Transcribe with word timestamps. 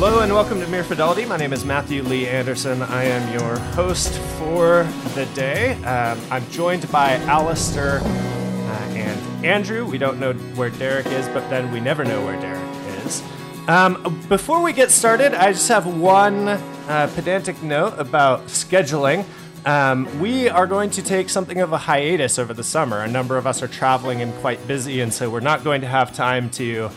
Hello 0.00 0.20
and 0.20 0.32
welcome 0.32 0.60
to 0.60 0.66
Mere 0.68 0.84
Fidelity. 0.84 1.24
My 1.24 1.36
name 1.36 1.52
is 1.52 1.64
Matthew 1.64 2.04
Lee 2.04 2.28
Anderson. 2.28 2.82
I 2.82 3.02
am 3.02 3.32
your 3.36 3.58
host 3.72 4.16
for 4.38 4.84
the 5.16 5.26
day. 5.34 5.72
Um, 5.82 6.20
I'm 6.30 6.48
joined 6.50 6.88
by 6.92 7.14
Alastair 7.24 7.98
uh, 7.98 8.94
and 8.94 9.44
Andrew. 9.44 9.84
We 9.84 9.98
don't 9.98 10.20
know 10.20 10.34
where 10.54 10.70
Derek 10.70 11.06
is, 11.06 11.26
but 11.30 11.50
then 11.50 11.72
we 11.72 11.80
never 11.80 12.04
know 12.04 12.24
where 12.24 12.40
Derek 12.40 13.04
is. 13.04 13.24
Um, 13.66 14.24
before 14.28 14.62
we 14.62 14.72
get 14.72 14.92
started, 14.92 15.34
I 15.34 15.50
just 15.50 15.66
have 15.66 15.84
one 15.84 16.46
uh, 16.46 17.10
pedantic 17.16 17.60
note 17.64 17.98
about 17.98 18.46
scheduling. 18.46 19.24
Um, 19.66 20.20
we 20.20 20.48
are 20.48 20.68
going 20.68 20.90
to 20.90 21.02
take 21.02 21.28
something 21.28 21.60
of 21.60 21.72
a 21.72 21.78
hiatus 21.78 22.38
over 22.38 22.54
the 22.54 22.62
summer. 22.62 23.02
A 23.02 23.08
number 23.08 23.36
of 23.36 23.48
us 23.48 23.64
are 23.64 23.68
traveling 23.68 24.22
and 24.22 24.32
quite 24.34 24.64
busy, 24.68 25.00
and 25.00 25.12
so 25.12 25.28
we're 25.28 25.40
not 25.40 25.64
going 25.64 25.80
to 25.80 25.88
have 25.88 26.14
time 26.14 26.50
to 26.50 26.88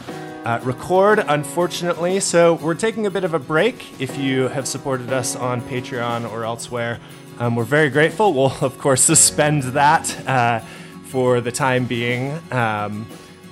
uh, 0.46 0.60
record, 0.64 1.20
unfortunately. 1.28 2.20
So 2.20 2.56
we're 2.56 2.76
taking 2.76 3.06
a 3.06 3.12
bit 3.12 3.24
of 3.24 3.34
a 3.34 3.40
break. 3.40 4.02
If 4.02 4.18
you 4.18 4.48
have 4.48 4.68
supported 4.68 5.12
us 5.12 5.36
on 5.36 5.62
Patreon 5.62 6.30
or 6.32 6.44
elsewhere, 6.44 7.00
um, 7.40 7.56
we're 7.56 7.64
very 7.64 7.90
grateful. 7.90 8.34
We'll, 8.34 8.54
of 8.62 8.78
course, 8.78 9.04
suspend 9.14 9.64
that 9.64 10.28
uh, 10.28 10.60
for 11.06 11.42
the 11.42 11.52
time 11.52 11.86
being. 11.86 12.40
Um, 12.52 13.08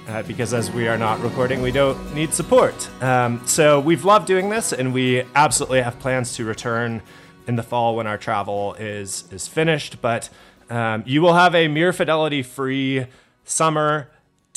uh, 0.07 0.23
because 0.23 0.55
as 0.55 0.71
we 0.71 0.87
are 0.87 0.97
not 0.97 1.21
recording, 1.21 1.61
we 1.61 1.71
don't 1.71 2.15
need 2.15 2.33
support. 2.33 2.89
Um, 3.03 3.45
so 3.45 3.79
we've 3.79 4.05
loved 4.05 4.25
doing 4.25 4.49
this, 4.49 4.73
and 4.73 4.91
we 4.91 5.23
absolutely 5.35 5.81
have 5.81 5.99
plans 5.99 6.35
to 6.37 6.45
return 6.45 7.03
in 7.45 7.55
the 7.55 7.63
fall 7.63 7.95
when 7.95 8.07
our 8.07 8.17
travel 8.17 8.73
is 8.79 9.25
is 9.31 9.47
finished. 9.47 10.01
But 10.01 10.29
um, 10.71 11.03
you 11.05 11.21
will 11.21 11.35
have 11.35 11.53
a 11.53 11.67
mere 11.67 11.93
fidelity 11.93 12.41
free 12.41 13.05
summer. 13.43 14.09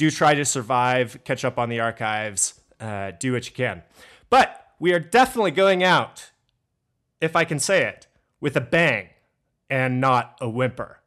Do 0.03 0.11
try 0.11 0.35
to 0.35 0.45
survive, 0.45 1.23
catch 1.23 1.45
up 1.45 1.61
on 1.61 1.69
the 1.69 1.79
archives, 1.79 2.61
uh, 2.81 3.13
do 3.21 3.35
what 3.35 3.47
you 3.47 3.53
can. 3.53 3.85
But 4.31 4.73
we 4.81 4.93
are 4.93 4.99
definitely 4.99 5.53
going 5.53 5.85
out, 5.85 6.33
if 7.21 7.37
I 7.37 7.45
can 7.45 7.61
say 7.61 7.85
it, 7.85 8.09
with 8.41 8.57
a 8.57 8.61
bang 8.61 9.11
and 9.71 10.01
not 10.01 10.37
a 10.41 10.49
whimper. 10.49 10.99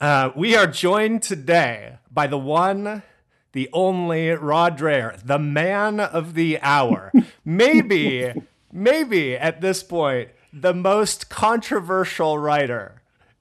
Uh, 0.00 0.30
we 0.34 0.56
are 0.56 0.66
joined 0.66 1.22
today 1.22 1.98
by 2.10 2.26
the 2.26 2.38
one, 2.38 3.04
the 3.52 3.70
only 3.72 4.30
Rod 4.30 4.76
Dreher, 4.76 5.24
the 5.24 5.38
man 5.38 6.00
of 6.00 6.34
the 6.34 6.58
hour. 6.60 7.12
maybe, 7.44 8.32
maybe 8.72 9.36
at 9.36 9.60
this 9.60 9.84
point, 9.84 10.30
the 10.52 10.74
most 10.74 11.28
controversial 11.30 12.36
writer 12.36 12.99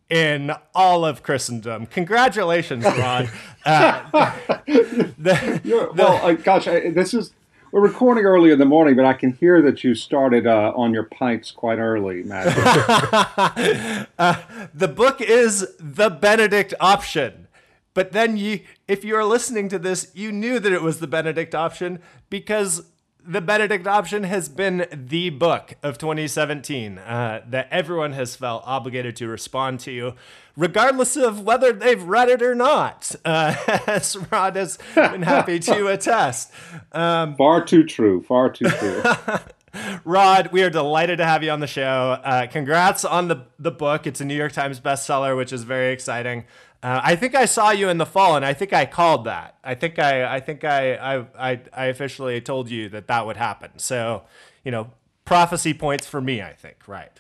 in 0.10 0.52
all 0.74 1.06
of 1.06 1.24
Christendom. 1.24 1.86
Congratulations, 1.86 2.84
Rod. 2.84 3.30
Uh, 3.66 4.10
the, 4.66 5.62
the, 5.64 5.92
well, 5.96 6.26
uh, 6.26 6.34
gosh, 6.34 6.68
I, 6.68 6.90
this 6.90 7.14
is 7.14 7.32
we're 7.72 7.82
recording 7.82 8.26
early 8.26 8.50
in 8.50 8.58
the 8.58 8.66
morning, 8.66 8.96
but 8.96 9.06
I 9.06 9.14
can 9.14 9.34
hear 9.34 9.62
that 9.62 9.84
you 9.84 9.94
started 9.94 10.48
uh, 10.48 10.74
on 10.76 10.92
your 10.92 11.04
pipes 11.04 11.52
quite 11.52 11.78
early, 11.78 12.24
Matt. 12.24 12.48
uh, 14.18 14.42
the 14.74 14.88
book 14.88 15.22
is 15.22 15.68
the 15.80 16.10
Benedict 16.10 16.74
option. 16.80 17.48
But 17.94 18.12
then 18.12 18.38
you 18.38 18.62
if 18.88 19.04
you're 19.04 19.26
listening 19.26 19.70
to 19.70 19.78
this, 19.78 20.12
you 20.16 20.32
knew 20.32 20.60
that 20.60 20.72
it 20.72 20.82
was 20.82 21.00
the 21.00 21.08
Benedict 21.08 21.54
option 21.54 22.00
because 22.30 22.84
the 23.26 23.42
Benedict 23.42 23.86
option 23.86 24.24
has 24.24 24.50
been 24.50 24.86
the 24.92 25.30
book 25.30 25.76
of 25.84 25.98
2017 25.98 26.98
uh, 26.98 27.42
that 27.48 27.68
everyone 27.70 28.14
has 28.14 28.36
felt 28.36 28.64
obligated 28.66 29.16
to 29.18 29.28
respond 29.28 29.80
to, 29.82 30.14
regardless 30.56 31.16
of 31.16 31.42
whether 31.42 31.74
they've 31.74 32.02
read 32.02 32.30
it 32.30 32.42
or 32.42 32.56
not, 32.56 33.16
uh, 33.26 33.56
as 33.88 34.16
Rod 34.32 34.56
has 34.56 34.80
been 34.96 35.24
happy 35.24 35.60
to 35.60 35.88
attest. 35.90 36.52
Um, 36.92 37.36
far 37.36 37.64
too 37.64 37.84
true. 37.84 38.22
Far 38.22 38.50
too 38.50 38.70
true. 38.70 39.04
Rod, 40.04 40.52
we 40.52 40.64
are 40.64 40.70
delighted 40.70 41.18
to 41.18 41.26
have 41.26 41.44
you 41.44 41.52
on 41.52 41.60
the 41.60 41.68
show. 41.68 42.20
Uh, 42.24 42.48
congrats 42.48 43.06
on 43.06 43.28
the, 43.28 43.46
the 43.60 43.72
book. 43.72 44.08
It's 44.08 44.22
a 44.22 44.26
New 44.26 44.36
York 44.36 44.52
Times 44.52 44.80
bestseller, 44.80 45.38
which 45.38 45.54
is 45.54 45.64
very 45.64 45.94
exciting. 45.94 46.46
Uh, 46.82 47.02
I 47.04 47.16
think 47.16 47.36
I 47.36 47.46
saw 47.46 47.72
you 47.72 47.90
in 47.90 47.98
the 47.98 48.06
fall, 48.06 48.36
and 48.38 48.46
I 48.46 48.54
think 48.54 48.72
I 48.72 48.86
called 48.86 49.26
that. 49.26 49.58
I 49.64 49.76
think 49.76 50.00
I, 50.00 50.36
I 50.36 50.40
think 50.40 50.64
I, 50.64 50.96
I, 50.96 51.26
I, 51.38 51.62
I 51.74 51.86
officially 51.86 52.40
told 52.40 52.70
you 52.70 52.88
that 52.90 53.08
that 53.08 53.26
would 53.26 53.36
happen. 53.36 53.72
So, 53.78 54.24
you 54.64 54.72
know, 54.72 54.92
prophecy 55.26 55.74
points 55.74 56.08
for 56.08 56.22
me. 56.22 56.42
I 56.42 56.54
think, 56.54 56.88
right? 56.88 57.12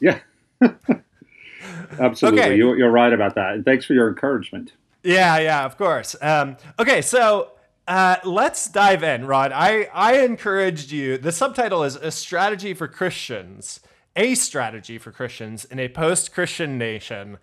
Yeah, 0.00 0.20
absolutely. 1.98 2.40
Okay. 2.40 2.56
You, 2.56 2.74
you're 2.74 2.90
right 2.90 3.12
about 3.12 3.34
that. 3.34 3.54
And 3.54 3.64
thanks 3.64 3.84
for 3.84 3.92
your 3.92 4.08
encouragement. 4.08 4.72
Yeah, 5.02 5.38
yeah, 5.38 5.64
of 5.64 5.76
course. 5.76 6.16
Um, 6.22 6.56
okay, 6.78 7.02
so 7.02 7.52
uh, 7.88 8.16
let's 8.24 8.68
dive 8.68 9.02
in, 9.02 9.26
Rod. 9.26 9.52
I, 9.52 9.88
I 9.92 10.18
encouraged 10.20 10.92
you. 10.92 11.18
The 11.18 11.32
subtitle 11.32 11.82
is 11.82 11.96
a 11.96 12.10
strategy 12.10 12.74
for 12.74 12.86
Christians, 12.86 13.80
a 14.14 14.34
strategy 14.36 14.98
for 14.98 15.10
Christians 15.10 15.64
in 15.64 15.80
a 15.80 15.88
post-Christian 15.88 16.78
nation 16.78 17.38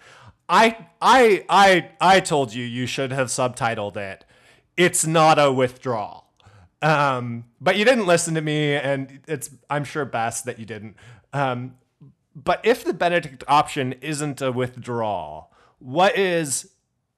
I 0.49 0.87
I 1.01 1.45
I 1.47 1.89
I 2.01 2.19
told 2.19 2.53
you 2.53 2.65
you 2.65 2.87
should 2.87 3.11
have 3.11 3.27
subtitled 3.27 3.95
it. 3.95 4.25
It's 4.75 5.05
not 5.05 5.37
a 5.37 5.51
withdrawal. 5.51 6.25
Um, 6.81 7.45
but 7.59 7.75
you 7.75 7.85
didn't 7.85 8.07
listen 8.07 8.35
to 8.35 8.41
me, 8.41 8.73
and 8.73 9.19
it's 9.27 9.51
I'm 9.69 9.83
sure 9.83 10.05
best 10.05 10.45
that 10.45 10.59
you 10.59 10.65
didn't. 10.65 10.95
Um, 11.33 11.75
but 12.35 12.61
if 12.63 12.83
the 12.83 12.93
Benedict 12.93 13.43
option 13.47 13.93
isn't 14.01 14.41
a 14.41 14.51
withdrawal, 14.51 15.51
what 15.79 16.17
is 16.17 16.71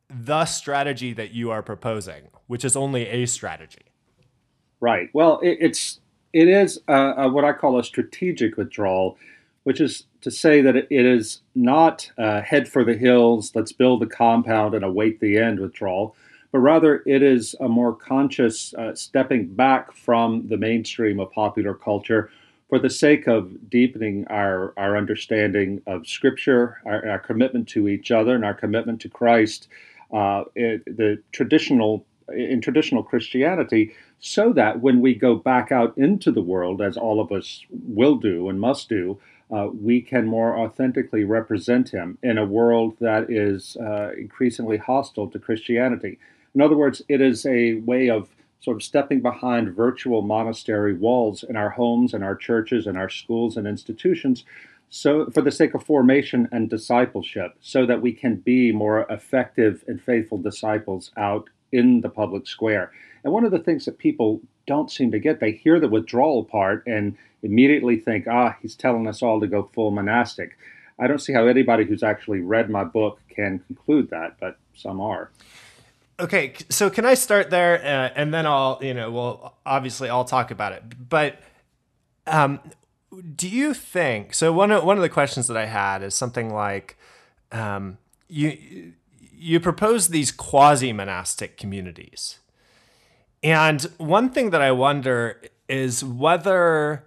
the 0.10 0.46
strategy 0.46 1.14
that 1.14 1.32
you 1.32 1.52
are 1.52 1.62
proposing, 1.62 2.30
which 2.48 2.66
is 2.66 2.76
only 2.76 3.08
a 3.08 3.26
strategy? 3.28 3.86
Right. 4.80 5.10
Well, 5.14 5.40
it, 5.42 5.60
it's 5.62 6.00
it 6.34 6.48
is 6.48 6.82
what 6.88 7.46
I 7.46 7.54
call 7.54 7.80
a 7.80 7.84
strategic 7.84 8.58
withdrawal, 8.58 9.18
which 9.64 9.80
is 9.80 10.06
to 10.22 10.32
say 10.32 10.62
that 10.62 10.76
it 10.76 10.92
is 10.92 11.42
not 11.56 12.12
uh, 12.18 12.42
head 12.42 12.68
for 12.68 12.84
the 12.84 12.94
hills, 12.94 13.52
let's 13.56 13.72
build 13.72 14.04
a 14.04 14.08
compound 14.08 14.74
and 14.74 14.86
await 14.86 15.20
the 15.20 15.38
end 15.38 15.60
withdrawal, 15.60 16.16
but 16.52 16.60
rather 16.60 17.04
it 17.06 17.24
is 17.24 17.56
a 17.60 17.68
more 17.68 17.96
conscious 17.96 18.74
uh, 18.76 18.94
stepping 18.94 19.48
back 19.48 19.94
from 19.94 20.48
the 20.48 20.58
mainstream 20.58 21.20
of 21.20 21.32
popular 21.32 21.74
culture 21.74 22.30
for 22.70 22.80
the 22.80 22.90
sake 22.90 23.28
of 23.28 23.70
deepening 23.70 24.26
our, 24.30 24.74
our 24.78 24.96
understanding 24.96 25.82
of 25.88 26.08
Scripture, 26.08 26.82
our, 26.86 27.06
our 27.10 27.20
commitment 27.20 27.68
to 27.68 27.88
each 27.88 28.12
other, 28.12 28.34
and 28.36 28.46
our 28.46 28.54
commitment 28.54 29.02
to 29.02 29.10
Christ. 29.10 29.68
Uh, 30.14 30.44
the 30.56 31.22
traditional 31.32 32.06
in 32.34 32.62
traditional 32.62 33.04
Christianity, 33.04 33.94
so 34.20 34.54
that 34.54 34.82
when 34.82 35.02
we 35.02 35.14
go 35.14 35.36
back 35.36 35.72
out 35.72 35.98
into 35.98 36.32
the 36.32 36.42
world, 36.42 36.82
as 36.82 36.98
all 36.98 37.20
of 37.20 37.32
us 37.32 37.66
will 37.70 38.16
do 38.16 38.50
and 38.50 38.60
must 38.60 38.90
do, 38.90 39.20
uh, 39.52 39.68
we 39.74 40.02
can 40.02 40.26
more 40.26 40.58
authentically 40.58 41.24
represent 41.24 41.90
him 41.90 42.18
in 42.24 42.38
a 42.38 42.46
world 42.46 42.96
that 43.00 43.30
is 43.30 43.78
uh, 43.78 44.12
increasingly 44.18 44.78
hostile 44.78 45.30
to 45.30 45.40
Christianity. 45.40 46.18
In 46.56 46.62
other 46.62 46.78
words, 46.78 47.02
it 47.10 47.22
is 47.22 47.46
a 47.46 47.76
way 47.76 48.10
of 48.10 48.30
sort 48.62 48.78
of 48.78 48.84
stepping 48.84 49.22
behind 49.22 49.76
virtual 49.76 50.22
monastery 50.22 50.94
walls 50.94 51.44
in 51.44 51.56
our 51.56 51.72
homes 51.72 52.14
and 52.14 52.24
our 52.24 52.36
churches 52.36 52.88
and 52.88 52.98
our 52.98 53.10
schools 53.10 53.58
and 53.58 53.68
institutions 53.68 54.46
so 54.94 55.30
for 55.32 55.42
the 55.42 55.52
sake 55.52 55.74
of 55.74 55.84
formation 55.84 56.48
and 56.52 56.70
discipleship 56.70 57.56
so 57.62 57.86
that 57.86 58.02
we 58.02 58.12
can 58.12 58.36
be 58.36 58.72
more 58.72 59.06
effective 59.10 59.84
and 59.88 60.02
faithful 60.02 60.38
disciples 60.38 61.12
out 61.18 61.50
in 61.72 62.02
the 62.02 62.10
public 62.10 62.46
square 62.46 62.92
and 63.24 63.34
one 63.34 63.46
of 63.46 63.52
the 63.52 63.60
things 63.60 63.86
that 63.86 63.98
people 63.98 64.42
don't 64.68 64.92
seem 64.92 65.12
to 65.12 65.20
get 65.20 65.40
they 65.40 65.52
hear 65.52 65.80
the 65.80 65.88
withdrawal 65.88 66.44
part 66.44 66.86
and 66.86 67.18
immediately 67.44 67.98
think, 67.98 68.28
ah, 68.28 68.56
he's 68.62 68.76
telling 68.76 69.08
us 69.08 69.22
all 69.22 69.40
to 69.40 69.48
go 69.48 69.70
full 69.74 69.92
monastic. 69.92 70.58
I 71.00 71.08
don't 71.08 71.20
see 71.20 71.34
how 71.34 71.48
anybody 71.48 71.86
who's 71.86 72.04
actually 72.04 72.40
read 72.42 72.70
my 72.70 72.84
book 72.84 73.20
can 73.30 73.60
conclude 73.60 74.10
that, 74.12 74.38
but 74.40 74.58
some 74.76 75.02
are. 75.02 75.32
Okay, 76.20 76.54
so 76.70 76.92
can 76.92 77.06
I 77.06 77.16
start 77.16 77.50
there, 77.50 77.78
uh, 77.78 78.14
and 78.16 78.32
then 78.32 78.46
I'll, 78.46 78.78
you 78.82 78.94
know, 78.94 79.10
well, 79.10 79.56
obviously 79.66 80.10
I'll 80.10 80.26
talk 80.26 80.52
about 80.52 80.74
it. 80.74 81.10
But 81.10 81.40
um, 82.28 82.60
do 83.36 83.50
you 83.50 83.74
think? 83.74 84.36
So 84.36 84.54
one 84.54 84.70
of 84.70 84.84
one 84.84 84.98
of 84.98 85.02
the 85.02 85.10
questions 85.10 85.48
that 85.48 85.58
I 85.58 85.66
had 85.66 86.04
is 86.04 86.14
something 86.14 86.54
like, 86.54 86.98
um, 87.52 87.98
you 88.28 88.94
you 89.34 89.60
propose 89.60 90.10
these 90.10 90.32
quasi 90.32 90.94
monastic 90.94 91.58
communities, 91.58 92.38
and 93.44 93.82
one 93.98 94.30
thing 94.30 94.52
that 94.52 94.62
I 94.62 94.72
wonder 94.72 95.42
is 95.68 96.04
whether 96.04 97.06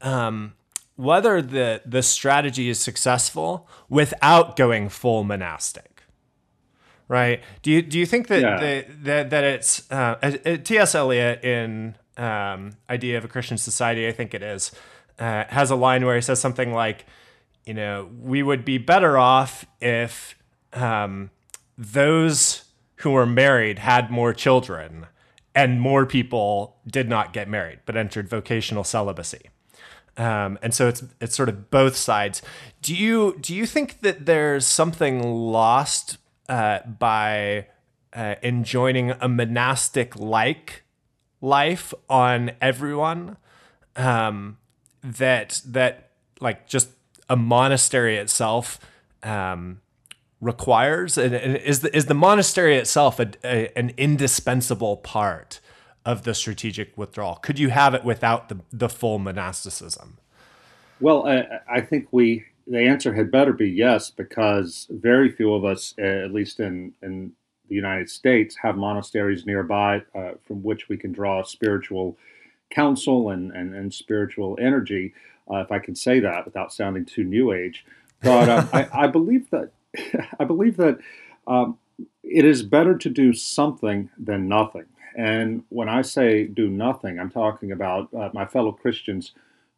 um, 0.00 0.54
whether 0.96 1.40
the 1.42 1.82
the 1.84 2.02
strategy 2.02 2.68
is 2.68 2.78
successful 2.78 3.68
without 3.88 4.56
going 4.56 4.88
full 4.88 5.24
monastic 5.24 6.02
right 7.06 7.42
do 7.62 7.70
you 7.70 7.82
do 7.82 7.98
you 7.98 8.06
think 8.06 8.26
that 8.28 8.40
yeah. 8.40 8.60
the, 8.60 8.86
that, 9.02 9.30
that 9.30 9.44
it's 9.44 9.90
uh, 9.90 10.16
uh 10.22 10.56
ts 10.62 10.94
eliot 10.94 11.42
in 11.44 11.96
um, 12.16 12.72
idea 12.90 13.16
of 13.16 13.24
a 13.24 13.28
christian 13.28 13.56
society 13.56 14.08
i 14.08 14.12
think 14.12 14.34
it 14.34 14.42
is 14.42 14.72
uh, 15.18 15.44
has 15.48 15.70
a 15.70 15.76
line 15.76 16.04
where 16.04 16.14
he 16.14 16.20
says 16.20 16.40
something 16.40 16.72
like 16.72 17.06
you 17.64 17.74
know 17.74 18.10
we 18.20 18.42
would 18.42 18.64
be 18.64 18.76
better 18.76 19.16
off 19.16 19.64
if 19.80 20.36
um, 20.72 21.30
those 21.76 22.64
who 22.96 23.12
were 23.12 23.26
married 23.26 23.78
had 23.78 24.10
more 24.10 24.32
children 24.32 25.06
and 25.60 25.70
more 25.80 26.04
people 26.06 26.50
did 26.86 27.08
not 27.14 27.26
get 27.32 27.46
married 27.48 27.78
but 27.86 27.94
entered 27.96 28.26
vocational 28.38 28.84
celibacy 28.84 29.44
Um, 30.28 30.58
and 30.64 30.72
so 30.74 30.82
it's 30.90 31.02
it's 31.24 31.36
sort 31.40 31.48
of 31.52 31.56
both 31.70 31.94
sides. 31.96 32.42
Do 32.86 32.92
you 33.04 33.18
do 33.46 33.52
you 33.54 33.66
think 33.74 33.88
that 34.06 34.26
there's 34.26 34.66
something 34.66 35.14
lost 35.58 36.18
uh, 36.48 36.78
by 36.98 37.66
uh, 38.12 38.34
enjoining 38.42 39.06
a 39.20 39.28
monastic 39.28 40.08
like 40.38 40.82
life 41.40 41.94
on 42.08 42.50
everyone? 42.60 43.36
Um, 43.94 44.58
that 45.20 45.62
that 45.72 45.92
like 46.40 46.58
just 46.74 46.88
a 47.28 47.36
monastery 47.36 48.16
itself 48.24 48.80
um, 49.22 49.80
requires, 50.40 51.18
and, 51.18 51.34
is 51.34 51.80
the 51.80 51.94
is 51.96 52.06
the 52.06 52.14
monastery 52.14 52.76
itself 52.76 53.18
a, 53.18 53.30
a, 53.44 53.76
an 53.78 53.92
indispensable 53.96 54.96
part? 54.98 55.60
of 56.08 56.22
the 56.22 56.32
strategic 56.32 56.96
withdrawal? 56.96 57.34
Could 57.36 57.58
you 57.58 57.68
have 57.68 57.92
it 57.92 58.02
without 58.02 58.48
the, 58.48 58.60
the 58.72 58.88
full 58.88 59.18
monasticism? 59.18 60.16
Well, 61.00 61.28
I, 61.28 61.60
I 61.70 61.80
think 61.82 62.08
we 62.12 62.44
the 62.66 62.80
answer 62.80 63.14
had 63.14 63.30
better 63.30 63.52
be 63.52 63.68
yes, 63.68 64.10
because 64.10 64.86
very 64.90 65.30
few 65.30 65.54
of 65.54 65.64
us, 65.64 65.94
at 65.98 66.32
least 66.32 66.60
in, 66.60 66.92
in 67.02 67.32
the 67.68 67.74
United 67.74 68.10
States, 68.10 68.56
have 68.62 68.76
monasteries 68.76 69.46
nearby 69.46 70.02
uh, 70.14 70.32
from 70.46 70.62
which 70.62 70.88
we 70.88 70.96
can 70.96 71.12
draw 71.12 71.42
spiritual 71.42 72.16
counsel 72.70 73.30
and, 73.30 73.52
and, 73.52 73.74
and 73.74 73.92
spiritual 73.92 74.58
energy, 74.60 75.14
uh, 75.50 75.56
if 75.56 75.72
I 75.72 75.78
can 75.78 75.94
say 75.94 76.20
that 76.20 76.44
without 76.44 76.72
sounding 76.72 77.06
too 77.06 77.24
new 77.24 77.52
age. 77.52 77.86
But 78.22 78.50
um, 78.50 78.68
I, 78.74 78.88
I, 78.92 79.06
believe 79.06 79.48
that 79.50 79.70
I 80.40 80.44
believe 80.44 80.76
that 80.76 80.98
um, 81.46 81.78
it 82.22 82.44
is 82.44 82.62
better 82.62 82.96
to 82.96 83.08
do 83.08 83.32
something 83.32 84.10
than 84.18 84.48
nothing. 84.48 84.86
And 85.16 85.64
when 85.70 85.88
I 85.88 86.02
say 86.02 86.46
do 86.46 86.68
nothing, 86.68 87.18
I'm 87.18 87.30
talking 87.30 87.72
about 87.72 88.12
uh, 88.14 88.30
my 88.32 88.46
fellow 88.46 88.72
Christians 88.72 89.32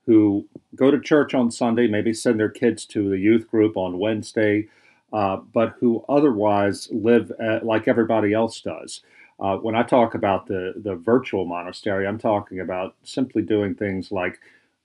who 0.07 0.47
go 0.75 0.91
to 0.91 1.01
church 1.01 1.35
on 1.35 1.51
Sunday, 1.51 1.87
maybe 1.87 2.13
send 2.13 2.39
their 2.39 2.49
kids 2.49 2.85
to 2.87 3.09
the 3.09 3.19
youth 3.19 3.49
group 3.49 3.77
on 3.77 3.99
Wednesday, 3.99 4.69
uh, 5.13 5.37
but 5.37 5.75
who 5.81 6.05
otherwise 6.09 6.89
live 6.91 7.33
uh, 7.43 7.61
like 7.63 7.87
everybody 7.87 8.33
else 8.33 8.61
does. 8.61 9.03
Uh, 9.39 9.57
when 9.57 9.75
I 9.75 9.83
talk 9.83 10.15
about 10.15 10.47
the, 10.47 10.75
the 10.77 10.97
virtual 10.97 11.47
monastery, 11.47 12.07
I'm 12.07 12.19
talking 12.19 12.61
about 12.61 12.95
simply 13.05 13.41
doing 13.43 13.75
things 13.75 14.13
like, 14.13 14.39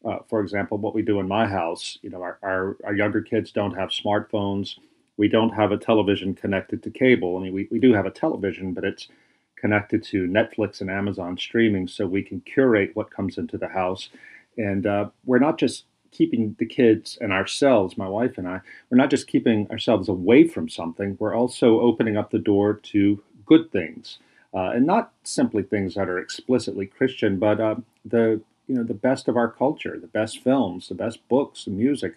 uh, 0.05 0.19
for 0.29 0.39
example, 0.39 0.77
what 0.77 0.95
we 0.95 1.01
do 1.01 1.19
in 1.19 1.27
my 1.27 1.47
house. 1.47 1.97
You 2.01 2.11
know, 2.11 2.21
our, 2.21 2.37
our, 2.41 2.77
our 2.85 2.95
younger 2.95 3.21
kids 3.21 3.51
don't 3.51 3.75
have 3.75 3.89
smartphones. 3.89 4.77
We 5.17 5.27
don't 5.27 5.53
have 5.53 5.71
a 5.71 5.77
television 5.77 6.33
connected 6.33 6.83
to 6.83 6.89
cable. 6.89 7.37
I 7.37 7.41
mean, 7.41 7.53
we, 7.53 7.67
we 7.71 7.79
do 7.79 7.93
have 7.93 8.05
a 8.05 8.11
television, 8.11 8.73
but 8.73 8.83
it's 8.83 9.07
connected 9.55 10.03
to 10.03 10.27
Netflix 10.27 10.81
and 10.81 10.89
Amazon 10.89 11.37
streaming 11.37 11.87
so 11.87 12.05
we 12.05 12.21
can 12.21 12.41
curate 12.41 12.91
what 12.93 13.11
comes 13.11 13.37
into 13.37 13.57
the 13.57 13.69
house. 13.69 14.09
And 14.57 14.85
uh, 14.85 15.09
we're 15.25 15.39
not 15.39 15.57
just 15.57 15.85
keeping 16.11 16.55
the 16.59 16.65
kids 16.65 17.17
and 17.19 17.33
ourselves, 17.33 17.97
my 17.97 18.07
wife 18.07 18.37
and 18.37 18.47
I, 18.47 18.61
we're 18.89 18.97
not 18.97 19.09
just 19.09 19.27
keeping 19.27 19.69
ourselves 19.69 20.07
away 20.07 20.47
from 20.47 20.69
something, 20.69 21.17
we're 21.19 21.35
also 21.35 21.81
opening 21.81 22.15
up 22.15 22.31
the 22.31 22.39
door 22.39 22.75
to 22.75 23.21
good 23.45 23.71
things. 23.71 24.19
Uh, 24.53 24.71
and 24.71 24.85
not 24.85 25.11
simply 25.23 25.63
things 25.63 25.95
that 25.95 26.07
are 26.07 26.17
explicitly 26.17 26.85
Christian, 26.85 27.37
but 27.37 27.59
uh, 27.59 27.75
the 28.05 28.39
you 28.67 28.75
know 28.75 28.83
the 28.83 28.93
best 28.93 29.27
of 29.27 29.35
our 29.35 29.51
culture, 29.51 29.99
the 29.99 30.07
best 30.07 30.39
films, 30.39 30.87
the 30.87 30.95
best 30.95 31.27
books, 31.27 31.65
the 31.65 31.71
music, 31.71 32.15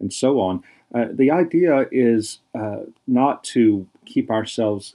and 0.00 0.12
so 0.12 0.40
on. 0.40 0.64
Uh, 0.94 1.06
the 1.12 1.30
idea 1.30 1.86
is 1.90 2.38
uh, 2.54 2.80
not 3.06 3.42
to 3.44 3.86
keep 4.04 4.30
ourselves 4.30 4.94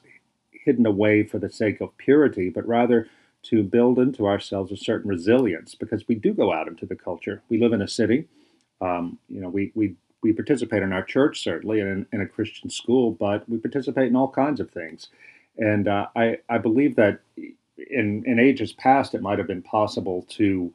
hidden 0.51 0.85
away 0.85 1.23
for 1.23 1.39
the 1.39 1.49
sake 1.49 1.81
of 1.81 1.95
purity, 1.97 2.49
but 2.49 2.67
rather 2.67 3.07
to 3.43 3.63
build 3.63 3.97
into 3.97 4.27
ourselves 4.27 4.71
a 4.71 4.77
certain 4.77 5.09
resilience 5.09 5.75
because 5.75 6.07
we 6.07 6.15
do 6.15 6.33
go 6.33 6.53
out 6.53 6.67
into 6.67 6.85
the 6.85 6.95
culture. 6.95 7.41
We 7.49 7.59
live 7.59 7.73
in 7.73 7.81
a 7.81 7.87
city. 7.87 8.27
Um, 8.79 9.17
you 9.27 9.41
know, 9.41 9.49
we, 9.49 9.71
we, 9.75 9.95
we 10.21 10.33
participate 10.33 10.83
in 10.83 10.93
our 10.93 11.03
church, 11.03 11.41
certainly, 11.43 11.79
and 11.79 11.89
in, 11.89 12.07
in, 12.13 12.21
a 12.21 12.27
Christian 12.27 12.69
school, 12.69 13.11
but 13.11 13.47
we 13.49 13.57
participate 13.57 14.07
in 14.07 14.15
all 14.15 14.29
kinds 14.29 14.59
of 14.59 14.69
things. 14.69 15.09
And 15.57 15.87
uh, 15.87 16.07
I, 16.15 16.37
I 16.49 16.59
believe 16.59 16.95
that 16.95 17.21
in, 17.77 18.23
in 18.25 18.39
ages 18.39 18.71
past, 18.73 19.15
it 19.15 19.21
might 19.21 19.39
have 19.39 19.47
been 19.47 19.61
possible 19.61 20.25
to 20.29 20.73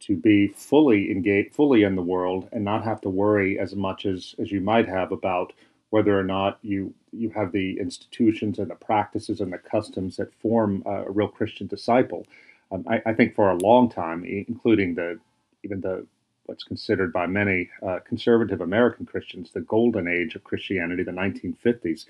to 0.00 0.16
be 0.16 0.48
fully 0.48 1.10
engaged, 1.10 1.54
fully 1.54 1.82
in 1.82 1.96
the 1.96 2.02
world, 2.02 2.48
and 2.52 2.64
not 2.64 2.84
have 2.84 3.00
to 3.02 3.10
worry 3.10 3.58
as 3.58 3.74
much 3.74 4.06
as, 4.06 4.34
as 4.38 4.52
you 4.52 4.60
might 4.60 4.88
have 4.88 5.12
about 5.12 5.52
whether 5.90 6.18
or 6.18 6.24
not 6.24 6.58
you 6.62 6.92
you 7.12 7.30
have 7.30 7.52
the 7.52 7.78
institutions 7.80 8.58
and 8.58 8.70
the 8.70 8.74
practices 8.74 9.40
and 9.40 9.52
the 9.52 9.58
customs 9.58 10.16
that 10.16 10.32
form 10.40 10.82
a 10.84 11.10
real 11.10 11.28
Christian 11.28 11.66
disciple. 11.66 12.26
Um, 12.70 12.84
I, 12.86 13.00
I, 13.06 13.14
think 13.14 13.34
for 13.34 13.50
a 13.50 13.56
long 13.56 13.88
time, 13.88 14.24
including 14.24 14.94
the 14.94 15.18
even 15.64 15.80
the 15.80 16.06
what's 16.44 16.64
considered 16.64 17.12
by 17.12 17.26
many 17.26 17.70
uh, 17.86 18.00
conservative 18.06 18.60
American 18.60 19.06
Christians 19.06 19.50
the 19.52 19.60
golden 19.60 20.06
age 20.06 20.34
of 20.34 20.44
Christianity, 20.44 21.02
the 21.02 21.10
1950s, 21.12 22.06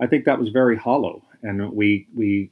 I 0.00 0.06
think 0.06 0.24
that 0.24 0.38
was 0.38 0.50
very 0.50 0.76
hollow, 0.76 1.22
and 1.42 1.72
we 1.72 2.06
we 2.14 2.50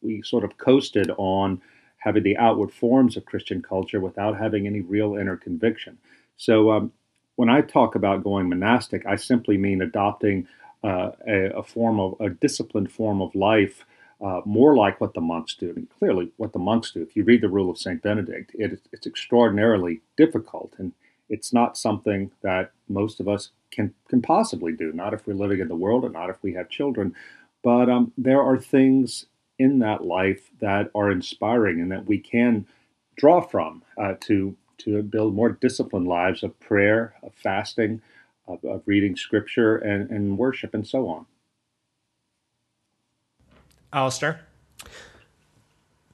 we 0.00 0.22
sort 0.22 0.44
of 0.44 0.56
coasted 0.56 1.10
on 1.18 1.60
having 2.02 2.22
the 2.22 2.36
outward 2.36 2.72
forms 2.72 3.16
of 3.16 3.24
Christian 3.24 3.62
culture 3.62 4.00
without 4.00 4.36
having 4.36 4.66
any 4.66 4.80
real 4.80 5.14
inner 5.14 5.36
conviction. 5.36 5.98
So 6.36 6.72
um, 6.72 6.92
when 7.36 7.48
I 7.48 7.60
talk 7.60 7.94
about 7.94 8.24
going 8.24 8.48
monastic, 8.48 9.06
I 9.06 9.16
simply 9.16 9.56
mean 9.56 9.80
adopting 9.80 10.48
uh, 10.82 11.12
a, 11.26 11.58
a, 11.58 11.62
form 11.62 12.00
of 12.00 12.20
a 12.20 12.28
disciplined 12.28 12.90
form 12.90 13.22
of 13.22 13.32
life, 13.36 13.84
uh, 14.20 14.40
more 14.44 14.74
like 14.74 15.00
what 15.00 15.14
the 15.14 15.20
monks 15.20 15.54
do. 15.54 15.72
And 15.76 15.88
clearly, 15.98 16.32
what 16.38 16.52
the 16.52 16.58
monks 16.58 16.90
do. 16.90 17.02
If 17.02 17.14
you 17.14 17.22
read 17.22 17.40
the 17.40 17.48
Rule 17.48 17.70
of 17.70 17.78
Saint 17.78 18.02
Benedict, 18.02 18.50
it, 18.54 18.80
it's 18.92 19.06
extraordinarily 19.06 20.00
difficult, 20.16 20.74
and 20.78 20.92
it's 21.28 21.52
not 21.52 21.78
something 21.78 22.32
that 22.42 22.72
most 22.88 23.20
of 23.20 23.28
us 23.28 23.50
can 23.70 23.94
can 24.08 24.22
possibly 24.22 24.72
do. 24.72 24.92
Not 24.92 25.14
if 25.14 25.24
we're 25.24 25.34
living 25.34 25.60
in 25.60 25.68
the 25.68 25.76
world, 25.76 26.04
and 26.04 26.14
not 26.14 26.30
if 26.30 26.42
we 26.42 26.54
have 26.54 26.68
children. 26.68 27.14
But 27.62 27.88
um, 27.88 28.12
there 28.18 28.42
are 28.42 28.58
things 28.58 29.26
in 29.62 29.78
that 29.78 30.04
life 30.04 30.50
that 30.60 30.90
are 30.94 31.10
inspiring, 31.10 31.80
and 31.80 31.92
that 31.92 32.06
we 32.06 32.18
can 32.18 32.66
draw 33.16 33.40
from 33.40 33.82
uh, 33.96 34.14
to 34.20 34.56
to 34.78 35.02
build 35.02 35.34
more 35.34 35.50
disciplined 35.50 36.08
lives 36.08 36.42
of 36.42 36.58
prayer, 36.58 37.14
of 37.22 37.32
fasting, 37.34 38.02
of, 38.48 38.64
of 38.64 38.82
reading 38.86 39.16
scripture, 39.16 39.76
and, 39.76 40.10
and 40.10 40.36
worship, 40.36 40.74
and 40.74 40.86
so 40.86 41.08
on. 41.08 41.26
Alastair? 43.92 44.40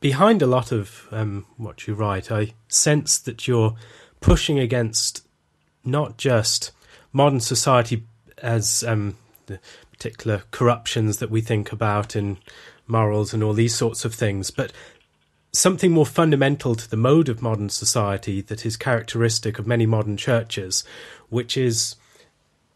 Behind 0.01 0.43
a 0.43 0.47
lot 0.47 0.71
of 0.71 1.09
um, 1.11 1.47
what 1.57 1.87
you 1.87 1.95
write, 1.95 2.31
I 2.31 2.53
sense 2.69 3.19
that 3.21 3.49
you're 3.49 3.75
pushing 4.21 4.59
against 4.59 5.27
not 5.83 6.19
just 6.19 6.73
modern 7.13 7.41
society 7.41 8.05
as 8.43 8.85
um, 8.85 9.17
the 9.47 9.59
particular 9.91 10.43
corruptions 10.51 11.19
that 11.19 11.31
we 11.31 11.41
think 11.41 11.73
about 11.73 12.15
in 12.15 12.39
morals 12.89 13.33
and 13.35 13.43
all 13.43 13.53
these 13.53 13.75
sorts 13.75 14.05
of 14.05 14.15
things, 14.15 14.51
but 14.51 14.73
something 15.53 15.93
more 15.93 16.07
fundamental 16.07 16.75
to 16.75 16.89
the 16.89 16.97
mode 16.97 17.29
of 17.29 17.43
modern 17.43 17.69
society 17.69 18.41
that 18.43 18.67
is 18.67 18.77
characteristic 18.77 19.59
of 19.59 19.67
many 19.67 19.87
modern 19.87 20.17
churches, 20.17 20.85
which 21.29 21.57
is 21.57 21.97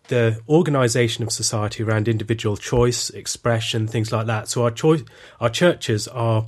the 0.08 0.40
organization 0.48 1.22
of 1.22 1.32
society 1.32 1.82
around 1.82 2.08
individual 2.08 2.56
choice, 2.56 3.10
expression, 3.10 3.86
things 3.86 4.12
like 4.12 4.26
that. 4.26 4.48
So 4.48 4.64
our 4.64 4.70
choice, 4.70 5.02
our 5.40 5.50
churches 5.50 6.08
are 6.08 6.46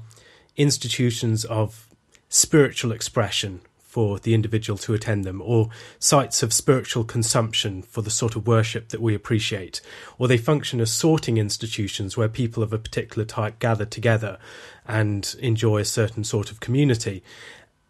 institutions 0.56 1.44
of 1.44 1.88
spiritual 2.28 2.92
expression 2.92 3.60
for 3.94 4.18
the 4.18 4.34
individual 4.34 4.76
to 4.76 4.92
attend 4.92 5.22
them, 5.22 5.40
or 5.40 5.68
sites 6.00 6.42
of 6.42 6.52
spiritual 6.52 7.04
consumption 7.04 7.80
for 7.80 8.02
the 8.02 8.10
sort 8.10 8.34
of 8.34 8.44
worship 8.44 8.88
that 8.88 9.00
we 9.00 9.14
appreciate, 9.14 9.80
or 10.18 10.26
they 10.26 10.36
function 10.36 10.80
as 10.80 10.90
sorting 10.90 11.38
institutions 11.38 12.16
where 12.16 12.28
people 12.28 12.60
of 12.60 12.72
a 12.72 12.78
particular 12.78 13.24
type 13.24 13.60
gather 13.60 13.84
together 13.84 14.36
and 14.84 15.36
enjoy 15.38 15.78
a 15.78 15.84
certain 15.84 16.24
sort 16.24 16.50
of 16.50 16.58
community. 16.58 17.22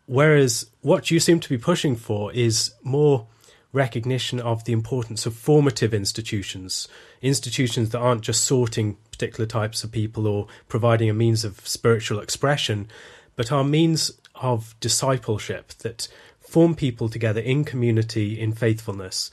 Whereas 0.04 0.66
what 0.82 1.10
you 1.10 1.18
seem 1.18 1.40
to 1.40 1.48
be 1.48 1.56
pushing 1.56 1.96
for 1.96 2.30
is 2.34 2.74
more 2.82 3.26
recognition 3.72 4.40
of 4.40 4.62
the 4.64 4.74
importance 4.74 5.24
of 5.24 5.34
formative 5.34 5.94
institutions, 5.94 6.86
institutions 7.22 7.88
that 7.90 7.98
aren't 7.98 8.20
just 8.20 8.44
sorting 8.44 8.98
particular 9.10 9.46
types 9.46 9.82
of 9.82 9.90
people 9.90 10.26
or 10.26 10.48
providing 10.68 11.08
a 11.08 11.14
means 11.14 11.46
of 11.46 11.66
spiritual 11.66 12.20
expression, 12.20 12.88
but 13.36 13.50
are 13.50 13.64
means 13.64 14.12
of 14.34 14.74
discipleship 14.80 15.68
that 15.78 16.08
form 16.40 16.74
people 16.74 17.08
together 17.08 17.40
in 17.40 17.64
community, 17.64 18.38
in 18.38 18.52
faithfulness, 18.52 19.30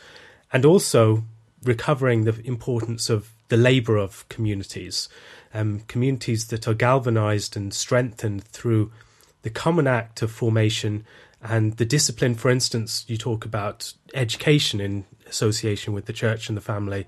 and 0.51 0.65
also 0.65 1.23
recovering 1.63 2.23
the 2.23 2.39
importance 2.45 3.09
of 3.09 3.31
the 3.49 3.57
labour 3.57 3.97
of 3.97 4.27
communities, 4.29 5.09
um, 5.53 5.81
communities 5.87 6.47
that 6.47 6.67
are 6.67 6.73
galvanised 6.73 7.55
and 7.55 7.73
strengthened 7.73 8.43
through 8.45 8.91
the 9.43 9.49
common 9.49 9.87
act 9.87 10.21
of 10.21 10.31
formation 10.31 11.05
and 11.43 11.77
the 11.77 11.85
discipline. 11.85 12.35
For 12.35 12.49
instance, 12.49 13.05
you 13.07 13.17
talk 13.17 13.45
about 13.45 13.93
education 14.13 14.79
in 14.79 15.05
association 15.27 15.93
with 15.93 16.05
the 16.05 16.13
church 16.13 16.47
and 16.47 16.57
the 16.57 16.61
family. 16.61 17.07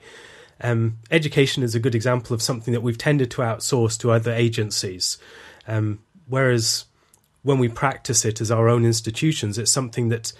Um, 0.61 0.99
education 1.11 1.63
is 1.63 1.75
a 1.75 1.79
good 1.79 1.95
example 1.95 2.33
of 2.33 2.41
something 2.41 2.73
that 2.73 2.81
we've 2.81 2.97
tended 2.97 3.31
to 3.31 3.41
outsource 3.41 3.97
to 3.99 4.11
other 4.11 4.31
agencies, 4.31 5.17
um, 5.67 5.99
whereas 6.27 6.85
when 7.43 7.59
we 7.59 7.69
practice 7.69 8.25
it 8.25 8.41
as 8.41 8.49
our 8.49 8.67
own 8.67 8.85
institutions, 8.85 9.57
it's 9.57 9.71
something 9.71 10.09
that 10.09 10.33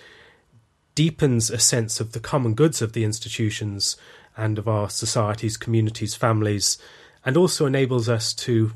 deepens 0.95 1.49
a 1.49 1.59
sense 1.59 1.99
of 1.99 2.13
the 2.13 2.19
common 2.19 2.53
goods 2.53 2.81
of 2.81 2.93
the 2.93 3.03
institutions 3.03 3.97
and 4.35 4.57
of 4.57 4.67
our 4.67 4.89
societies, 4.89 5.57
communities, 5.57 6.15
families, 6.15 6.77
and 7.25 7.37
also 7.37 7.65
enables 7.65 8.09
us 8.09 8.33
to 8.33 8.71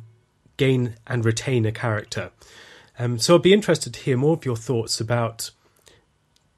gain 0.58 0.96
and 1.06 1.26
retain 1.26 1.66
a 1.66 1.72
character. 1.72 2.32
Um, 3.00 3.20
so 3.20 3.36
I'd 3.36 3.42
be 3.42 3.54
interested 3.54 3.94
to 3.94 4.00
hear 4.00 4.18
more 4.18 4.34
of 4.34 4.46
your 4.46 4.56
thoughts 4.56 5.00
about 5.00 5.52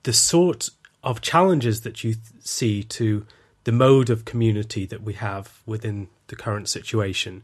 the 0.03 0.13
sort 0.13 0.69
of 1.03 1.21
challenges 1.21 1.81
that 1.81 2.03
you 2.03 2.13
th- 2.13 2.25
see 2.39 2.83
to 2.83 3.25
the 3.65 3.71
mode 3.71 4.09
of 4.09 4.25
community 4.25 4.85
that 4.85 5.03
we 5.03 5.13
have 5.13 5.61
within 5.65 6.07
the 6.27 6.35
current 6.35 6.69
situation 6.69 7.43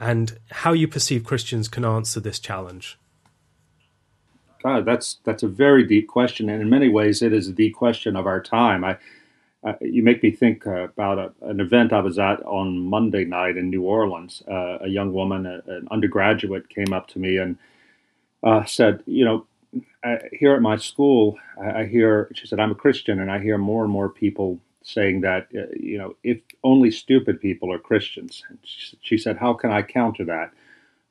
and 0.00 0.38
how 0.50 0.72
you 0.72 0.88
perceive 0.88 1.24
Christians 1.24 1.68
can 1.68 1.84
answer 1.84 2.18
this 2.18 2.40
challenge. 2.40 2.98
God, 4.62 4.84
that's 4.84 5.18
that's 5.24 5.42
a 5.42 5.48
very 5.48 5.84
deep 5.84 6.08
question, 6.08 6.48
and 6.48 6.62
in 6.62 6.70
many 6.70 6.88
ways, 6.88 7.22
it 7.22 7.32
is 7.32 7.54
the 7.54 7.70
question 7.70 8.16
of 8.16 8.26
our 8.26 8.40
time. 8.40 8.84
I, 8.84 8.96
uh, 9.64 9.74
you 9.80 10.02
make 10.02 10.22
me 10.22 10.30
think 10.30 10.66
uh, 10.66 10.84
about 10.84 11.18
a, 11.18 11.48
an 11.48 11.60
event 11.60 11.92
I 11.92 12.00
was 12.00 12.18
at 12.18 12.42
on 12.44 12.78
Monday 12.78 13.24
night 13.24 13.56
in 13.56 13.70
New 13.70 13.82
Orleans. 13.82 14.42
Uh, 14.48 14.78
a 14.80 14.88
young 14.88 15.12
woman, 15.12 15.46
a, 15.46 15.62
an 15.66 15.88
undergraduate, 15.90 16.68
came 16.68 16.92
up 16.92 17.06
to 17.08 17.18
me 17.18 17.36
and 17.36 17.56
uh, 18.42 18.64
said, 18.64 19.02
"You 19.06 19.24
know, 19.24 19.46
I, 20.04 20.18
here 20.32 20.54
at 20.54 20.62
my 20.62 20.76
school, 20.76 21.38
I, 21.60 21.82
I, 21.82 21.86
hear." 21.86 22.30
She 22.34 22.46
said, 22.46 22.60
"I'm 22.60 22.72
a 22.72 22.76
Christian, 22.76 23.20
and 23.20 23.30
I 23.30 23.38
hear 23.40 23.58
more 23.58 23.84
and 23.84 23.92
more 23.92 24.08
people 24.08 24.58
saying 24.84 25.20
that, 25.20 25.46
uh, 25.56 25.72
you 25.78 25.96
know, 25.96 26.16
if 26.24 26.40
only 26.64 26.90
stupid 26.90 27.40
people 27.40 27.72
are 27.72 27.78
Christians." 27.78 28.42
She, 28.64 28.98
she, 29.00 29.18
said, 29.18 29.36
"How 29.36 29.54
can 29.54 29.70
I 29.70 29.82
counter 29.82 30.24
that?" 30.24 30.52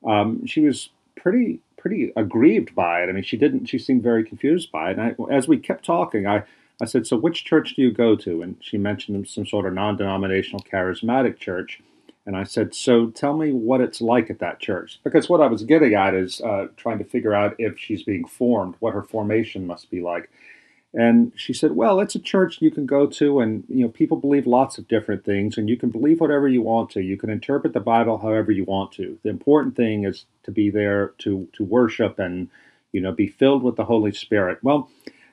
Um, 0.06 0.46
she 0.46 0.62
was 0.62 0.90
pretty 1.16 1.60
pretty 1.82 2.14
aggrieved 2.16 2.76
by 2.76 3.02
it. 3.02 3.10
I 3.10 3.12
mean, 3.12 3.24
she 3.24 3.38
didn't. 3.38 3.66
She 3.66 3.80
seemed 3.80 4.04
very 4.04 4.24
confused 4.24 4.72
by 4.72 4.92
it. 4.92 5.00
And 5.00 5.02
I, 5.02 5.34
as 5.34 5.48
we 5.48 5.58
kept 5.58 5.84
talking, 5.84 6.28
I 6.28 6.44
I 6.80 6.86
said, 6.86 7.08
"So 7.08 7.18
which 7.18 7.44
church 7.44 7.76
do 7.76 7.82
you 7.82 7.92
go 7.92 8.16
to?" 8.18 8.42
And 8.44 8.56
she 8.60 8.78
mentioned 8.78 9.28
some 9.28 9.46
sort 9.46 9.66
of 9.66 9.74
non-denominational 9.74 10.64
charismatic 10.72 11.38
church. 11.40 11.82
And 12.26 12.38
I 12.38 12.44
said, 12.44 12.76
"So 12.76 13.08
tell 13.08 13.36
me 13.36 13.52
what 13.52 13.82
it's 13.82 14.00
like 14.00 14.30
at 14.30 14.40
that 14.40 14.60
church." 14.60 15.00
Because 15.04 15.28
what 15.28 15.42
I 15.42 15.48
was 15.48 15.64
getting 15.64 15.96
at 15.96 16.14
is 16.14 16.40
uh, 16.42 16.68
trying 16.78 17.00
to 17.00 17.04
figure 17.04 17.34
out 17.34 17.56
if 17.58 17.80
she's 17.80 18.04
being 18.04 18.26
formed, 18.26 18.76
what 18.80 18.94
her 18.94 19.04
formation 19.04 19.66
must 19.66 19.90
be 19.90 20.02
like. 20.02 20.30
And 20.94 21.32
she 21.36 21.54
said, 21.54 21.72
"Well, 21.72 22.02
it's 22.02 22.16
a 22.16 22.20
church 22.20 22.62
you 22.62 22.70
can 22.70 22.86
go 22.86 23.08
to, 23.08 23.40
and 23.40 23.64
you 23.70 23.84
know 23.84 23.90
people 23.90 24.18
believe 24.18 24.46
lots 24.46 24.78
of 24.78 24.90
different 24.90 25.24
things, 25.24 25.58
and 25.58 25.70
you 25.70 25.78
can 25.78 25.90
believe 25.90 26.20
whatever 26.20 26.50
you 26.50 26.62
want 26.62 26.90
to. 26.92 27.02
You 27.02 27.16
can 27.16 27.30
interpret 27.30 27.74
the 27.74 27.80
Bible 27.80 28.18
however 28.18 28.52
you 28.52 28.66
want 28.66 28.92
to. 28.94 29.18
The 29.24 29.30
important 29.30 29.78
thing 29.78 30.04
is 30.04 30.26
to 30.44 30.52
be 30.52 30.70
there 30.70 31.14
to 31.20 31.48
to 31.54 31.64
worship 31.64 32.20
and 32.20 32.50
you 32.92 33.00
know 33.00 33.14
be 33.14 33.28
filled 33.28 33.64
with 33.64 33.78
the 33.78 33.86
Holy 33.86 34.12
Spirit." 34.12 34.60
Well, 34.64 34.90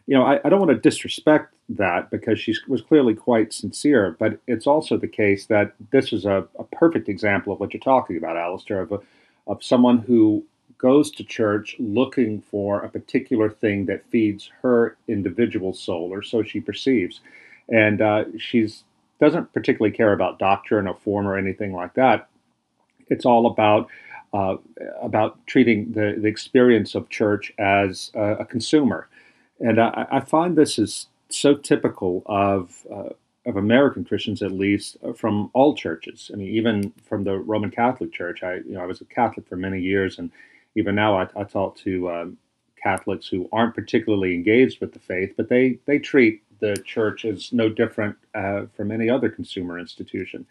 you 0.06 0.14
know, 0.14 0.24
I, 0.24 0.40
I 0.44 0.48
don't 0.48 0.60
want 0.60 0.70
to 0.70 0.88
disrespect 0.90 1.54
that 1.68 2.10
because 2.10 2.40
she 2.40 2.54
was 2.66 2.80
clearly 2.80 3.14
quite 3.14 3.52
sincere, 3.52 4.16
but 4.18 4.40
it's 4.46 4.66
also 4.66 4.96
the 4.96 5.06
case 5.08 5.46
that 5.46 5.74
this 5.90 6.12
is 6.12 6.24
a, 6.24 6.46
a 6.58 6.64
perfect 6.64 7.08
example 7.08 7.52
of 7.52 7.60
what 7.60 7.74
you're 7.74 7.80
talking 7.80 8.16
about, 8.16 8.36
Alastair, 8.36 8.80
of 8.80 8.92
a, 8.92 9.00
of 9.46 9.62
someone 9.62 9.98
who 9.98 10.44
goes 10.78 11.10
to 11.10 11.24
church 11.24 11.76
looking 11.78 12.40
for 12.40 12.80
a 12.80 12.88
particular 12.88 13.50
thing 13.50 13.86
that 13.86 14.08
feeds 14.10 14.50
her 14.62 14.96
individual 15.08 15.74
soul, 15.74 16.12
or 16.12 16.22
so 16.22 16.42
she 16.42 16.60
perceives. 16.60 17.20
And 17.68 18.00
uh, 18.00 18.24
doesn't 19.20 19.52
particularly 19.52 19.94
care 19.94 20.12
about 20.12 20.38
doctrine 20.38 20.86
or 20.86 20.94
form 20.94 21.26
or 21.26 21.36
anything 21.36 21.72
like 21.72 21.94
that. 21.94 22.28
It's 23.08 23.26
all 23.26 23.46
about 23.46 23.88
uh, 24.32 24.56
about 25.02 25.44
treating 25.46 25.92
the, 25.92 26.16
the 26.18 26.28
experience 26.28 26.94
of 26.94 27.08
church 27.08 27.52
as 27.58 28.10
a, 28.14 28.36
a 28.40 28.44
consumer. 28.44 29.08
And 29.58 29.80
I, 29.80 30.06
I, 30.10 30.20
find 30.20 30.54
this 30.54 30.78
is 30.78 31.06
so 31.30 31.54
typical 31.54 32.22
of 32.26 32.86
uh, 32.94 33.14
of 33.46 33.56
American 33.56 34.04
Christians, 34.04 34.42
at 34.42 34.52
least 34.52 34.98
from 35.16 35.50
all 35.54 35.74
churches. 35.74 36.30
I 36.32 36.36
mean, 36.36 36.48
even 36.48 36.92
from 37.04 37.24
the 37.24 37.38
Roman 37.38 37.70
Catholic 37.70 38.12
Church. 38.12 38.42
I 38.42 38.56
you 38.56 38.72
know 38.72 38.82
I 38.82 38.86
was 38.86 39.00
a 39.00 39.06
Catholic 39.06 39.48
for 39.48 39.56
many 39.56 39.80
years, 39.80 40.18
and 40.18 40.30
even 40.76 40.94
now, 40.94 41.18
I, 41.18 41.28
I 41.36 41.44
talk 41.44 41.76
to 41.78 42.10
um, 42.10 42.38
Catholics 42.82 43.26
who 43.26 43.48
aren't 43.52 43.74
particularly 43.74 44.34
engaged 44.34 44.80
with 44.80 44.92
the 44.92 44.98
faith, 44.98 45.34
but 45.36 45.48
they 45.48 45.78
they 45.86 45.98
treat 45.98 46.42
the 46.60 46.76
church 46.84 47.24
as 47.24 47.52
no 47.52 47.68
different 47.68 48.16
uh, 48.34 48.62
from 48.74 48.90
any 48.90 49.08
other 49.08 49.28
consumer 49.28 49.78
institution. 49.78 50.46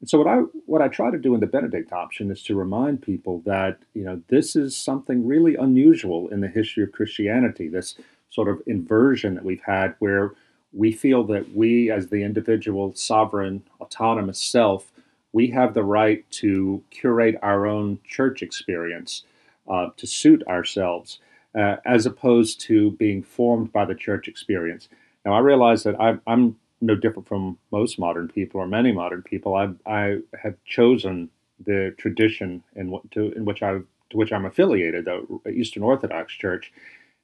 And 0.00 0.08
so 0.08 0.18
what 0.18 0.26
I 0.26 0.36
what 0.66 0.82
I 0.82 0.88
try 0.88 1.10
to 1.10 1.18
do 1.18 1.34
in 1.34 1.40
the 1.40 1.46
Benedict 1.46 1.92
option 1.92 2.30
is 2.30 2.42
to 2.44 2.54
remind 2.54 3.02
people 3.02 3.42
that 3.46 3.78
you 3.94 4.04
know 4.04 4.22
this 4.28 4.54
is 4.56 4.76
something 4.76 5.26
really 5.26 5.56
unusual 5.56 6.28
in 6.28 6.40
the 6.40 6.48
history 6.48 6.82
of 6.82 6.92
Christianity. 6.92 7.68
This 7.68 7.96
sort 8.30 8.48
of 8.48 8.60
inversion 8.66 9.34
that 9.34 9.44
we've 9.44 9.62
had, 9.64 9.94
where 9.98 10.32
we 10.72 10.92
feel 10.92 11.24
that 11.24 11.54
we, 11.54 11.90
as 11.90 12.08
the 12.08 12.22
individual, 12.22 12.94
sovereign, 12.94 13.62
autonomous 13.80 14.38
self, 14.38 14.92
we 15.32 15.48
have 15.48 15.72
the 15.72 15.84
right 15.84 16.28
to 16.30 16.82
curate 16.90 17.36
our 17.42 17.66
own 17.66 17.98
church 18.06 18.42
experience 18.42 19.22
uh, 19.68 19.88
to 19.96 20.06
suit 20.06 20.42
ourselves, 20.46 21.18
uh, 21.54 21.76
as 21.84 22.06
opposed 22.06 22.60
to 22.62 22.92
being 22.92 23.22
formed 23.22 23.72
by 23.72 23.84
the 23.84 23.94
church 23.94 24.28
experience. 24.28 24.88
Now, 25.24 25.34
I 25.34 25.40
realize 25.40 25.82
that 25.84 26.00
I, 26.00 26.18
I'm 26.26 26.56
no 26.80 26.94
different 26.94 27.26
from 27.28 27.58
most 27.72 27.98
modern 27.98 28.28
people 28.28 28.60
or 28.60 28.66
many 28.66 28.92
modern 28.92 29.22
people. 29.22 29.54
I, 29.54 29.70
I 29.86 30.18
have 30.42 30.56
chosen 30.64 31.30
the 31.64 31.94
tradition 31.96 32.62
in, 32.74 32.98
to, 33.12 33.32
in 33.32 33.44
which 33.44 33.62
I 33.62 33.80
to 34.10 34.16
which 34.16 34.32
I'm 34.32 34.44
affiliated, 34.44 35.06
the 35.06 35.50
Eastern 35.50 35.82
Orthodox 35.82 36.32
Church. 36.32 36.72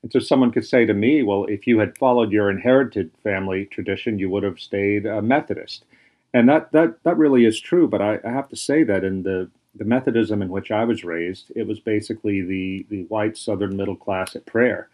And 0.03 0.13
so 0.13 0.19
someone 0.19 0.51
could 0.51 0.67
say 0.67 0.85
to 0.85 0.95
me, 0.95 1.23
well, 1.23 1.45
if 1.45 1.67
you 1.67 1.79
had 1.79 1.97
followed 1.97 2.33
your 2.33 2.51
inherited 2.51 3.13
family 3.23 3.67
tradition, 3.67 4.19
you 4.19 4.29
would 4.31 4.43
have 4.43 4.59
stayed 4.59 5.07
a 5.07 5.23
Methodist. 5.23 5.85
And 6.35 6.49
that, 6.49 6.73
that, 6.73 7.03
that 7.05 7.17
really 7.17 7.45
is 7.45 7.61
true. 7.61 7.87
But 7.87 8.03
I, 8.03 8.19
I 8.25 8.31
have 8.31 8.49
to 8.49 8.57
say 8.57 8.83
that 8.83 9.05
in 9.05 9.23
the 9.23 9.49
the 9.75 9.85
Methodism 9.85 10.43
in 10.43 10.49
which 10.49 10.71
I 10.71 10.85
was 10.85 11.05
raised, 11.05 11.51
it 11.57 11.67
was 11.67 11.81
basically 11.81 12.43
the, 12.43 12.87
the 12.91 13.05
white 13.05 13.37
Southern 13.37 13.77
middle 13.77 13.97
class 13.97 14.37
at 14.37 14.47
prayer. 14.47 14.89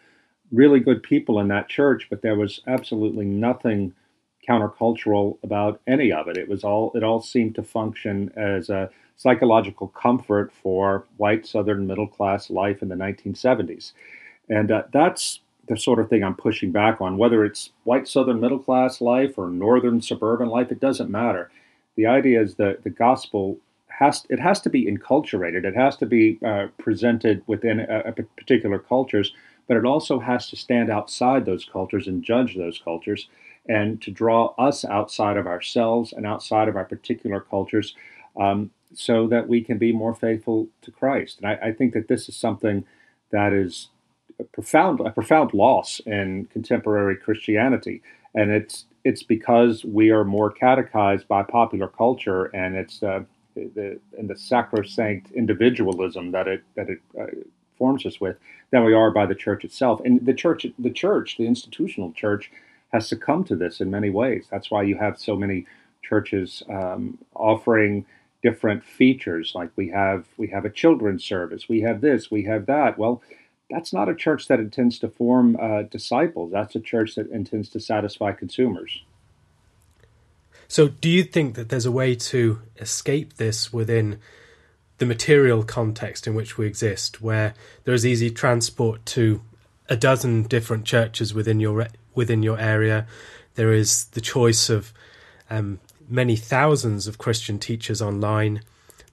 Really 0.52 0.80
good 0.80 1.02
people 1.02 1.40
in 1.40 1.48
that 1.48 1.68
church, 1.68 2.06
but 2.08 2.22
there 2.22 2.36
was 2.36 2.60
absolutely 2.66 3.24
nothing 3.24 3.92
countercultural 4.48 5.38
about 5.42 5.80
any 5.86 6.10
of 6.10 6.28
it. 6.28 6.38
It 6.38 6.48
was 6.48 6.64
all 6.64 6.92
it 6.94 7.02
all 7.02 7.20
seemed 7.20 7.54
to 7.56 7.62
function 7.62 8.32
as 8.36 8.70
a 8.70 8.90
psychological 9.16 9.88
comfort 9.88 10.52
for 10.52 11.04
white 11.16 11.46
Southern 11.46 11.86
middle 11.86 12.06
class 12.06 12.48
life 12.48 12.80
in 12.80 12.88
the 12.88 12.94
1970s, 12.94 13.92
and 14.48 14.70
uh, 14.70 14.84
that's 14.92 15.40
the 15.66 15.76
sort 15.76 15.98
of 15.98 16.08
thing 16.08 16.24
I'm 16.24 16.34
pushing 16.34 16.72
back 16.72 17.00
on. 17.00 17.18
Whether 17.18 17.44
it's 17.44 17.70
white 17.84 18.08
Southern 18.08 18.40
middle 18.40 18.58
class 18.58 19.02
life 19.02 19.36
or 19.36 19.50
northern 19.50 20.00
suburban 20.00 20.48
life, 20.48 20.72
it 20.72 20.80
doesn't 20.80 21.10
matter. 21.10 21.50
The 21.96 22.06
idea 22.06 22.40
is 22.40 22.54
that 22.54 22.84
the 22.84 22.90
gospel 22.90 23.58
has 23.98 24.24
it 24.30 24.38
has 24.38 24.60
to 24.60 24.70
be 24.70 24.86
enculturated. 24.86 25.64
It 25.64 25.74
has 25.74 25.96
to 25.96 26.06
be 26.06 26.38
uh, 26.46 26.68
presented 26.78 27.42
within 27.46 27.80
a, 27.80 27.98
a 28.06 28.12
particular 28.12 28.78
cultures, 28.78 29.32
but 29.66 29.76
it 29.76 29.84
also 29.84 30.20
has 30.20 30.48
to 30.50 30.56
stand 30.56 30.88
outside 30.88 31.44
those 31.44 31.64
cultures 31.64 32.06
and 32.06 32.22
judge 32.22 32.54
those 32.54 32.78
cultures, 32.78 33.28
and 33.68 34.00
to 34.02 34.10
draw 34.12 34.54
us 34.56 34.84
outside 34.84 35.36
of 35.36 35.46
ourselves 35.46 36.12
and 36.12 36.24
outside 36.26 36.68
of 36.68 36.76
our 36.76 36.84
particular 36.84 37.40
cultures, 37.40 37.96
um, 38.36 38.70
so 38.94 39.26
that 39.26 39.48
we 39.48 39.60
can 39.60 39.78
be 39.78 39.92
more 39.92 40.14
faithful 40.14 40.68
to 40.82 40.90
Christ. 40.92 41.40
And 41.40 41.46
I, 41.50 41.68
I 41.68 41.72
think 41.72 41.92
that 41.94 42.08
this 42.08 42.28
is 42.28 42.36
something 42.36 42.84
that 43.30 43.52
is 43.52 43.88
a 44.38 44.44
profound 44.44 45.00
a 45.00 45.10
profound 45.10 45.52
loss 45.54 46.00
in 46.06 46.46
contemporary 46.52 47.16
Christianity, 47.16 48.00
and 48.32 48.52
it's 48.52 48.86
it's 49.02 49.24
because 49.24 49.84
we 49.84 50.10
are 50.10 50.24
more 50.24 50.52
catechized 50.52 51.26
by 51.26 51.42
popular 51.42 51.88
culture, 51.88 52.44
and 52.54 52.76
it's 52.76 53.02
uh, 53.02 53.24
the 53.74 54.00
and 54.18 54.28
the 54.28 54.36
sacrosanct 54.36 55.30
individualism 55.32 56.32
that 56.32 56.46
it 56.48 56.62
that 56.76 56.88
it 56.88 57.00
uh, 57.20 57.26
forms 57.76 58.04
us 58.06 58.20
with 58.20 58.36
than 58.70 58.84
we 58.84 58.94
are 58.94 59.10
by 59.10 59.26
the 59.26 59.34
church 59.34 59.64
itself. 59.64 60.00
And 60.04 60.24
the 60.24 60.34
church, 60.34 60.66
the 60.78 60.90
church, 60.90 61.36
the 61.36 61.46
institutional 61.46 62.12
church, 62.12 62.50
has 62.92 63.08
succumbed 63.08 63.46
to 63.48 63.56
this 63.56 63.80
in 63.80 63.90
many 63.90 64.10
ways. 64.10 64.46
That's 64.50 64.70
why 64.70 64.82
you 64.82 64.96
have 64.98 65.18
so 65.18 65.36
many 65.36 65.66
churches 66.02 66.62
um, 66.68 67.18
offering 67.34 68.04
different 68.42 68.84
features. 68.84 69.52
Like 69.54 69.70
we 69.76 69.88
have 69.90 70.26
we 70.36 70.48
have 70.48 70.64
a 70.64 70.70
children's 70.70 71.24
service, 71.24 71.68
we 71.68 71.80
have 71.82 72.00
this, 72.00 72.30
we 72.30 72.44
have 72.44 72.66
that. 72.66 72.98
Well. 72.98 73.22
That's 73.70 73.92
not 73.92 74.08
a 74.08 74.14
church 74.14 74.48
that 74.48 74.60
intends 74.60 74.98
to 75.00 75.08
form 75.10 75.54
uh, 75.60 75.82
disciples. 75.82 76.50
That's 76.50 76.74
a 76.74 76.80
church 76.80 77.16
that 77.16 77.30
intends 77.30 77.68
to 77.68 77.80
satisfy 77.80 78.32
consumers. 78.32 79.02
So, 80.70 80.88
do 80.88 81.08
you 81.08 81.24
think 81.24 81.54
that 81.54 81.70
there's 81.70 81.86
a 81.86 81.92
way 81.92 82.14
to 82.14 82.60
escape 82.76 83.34
this 83.34 83.72
within 83.72 84.20
the 84.98 85.06
material 85.06 85.62
context 85.62 86.26
in 86.26 86.34
which 86.34 86.58
we 86.58 86.66
exist, 86.66 87.22
where 87.22 87.54
there 87.84 87.94
is 87.94 88.04
easy 88.04 88.30
transport 88.30 89.04
to 89.06 89.40
a 89.88 89.96
dozen 89.96 90.42
different 90.42 90.84
churches 90.84 91.32
within 91.32 91.58
your 91.58 91.88
within 92.14 92.42
your 92.42 92.58
area? 92.60 93.06
There 93.54 93.72
is 93.72 94.04
the 94.06 94.20
choice 94.20 94.68
of 94.68 94.92
um, 95.48 95.80
many 96.06 96.36
thousands 96.36 97.06
of 97.06 97.16
Christian 97.16 97.58
teachers 97.58 98.02
online. 98.02 98.60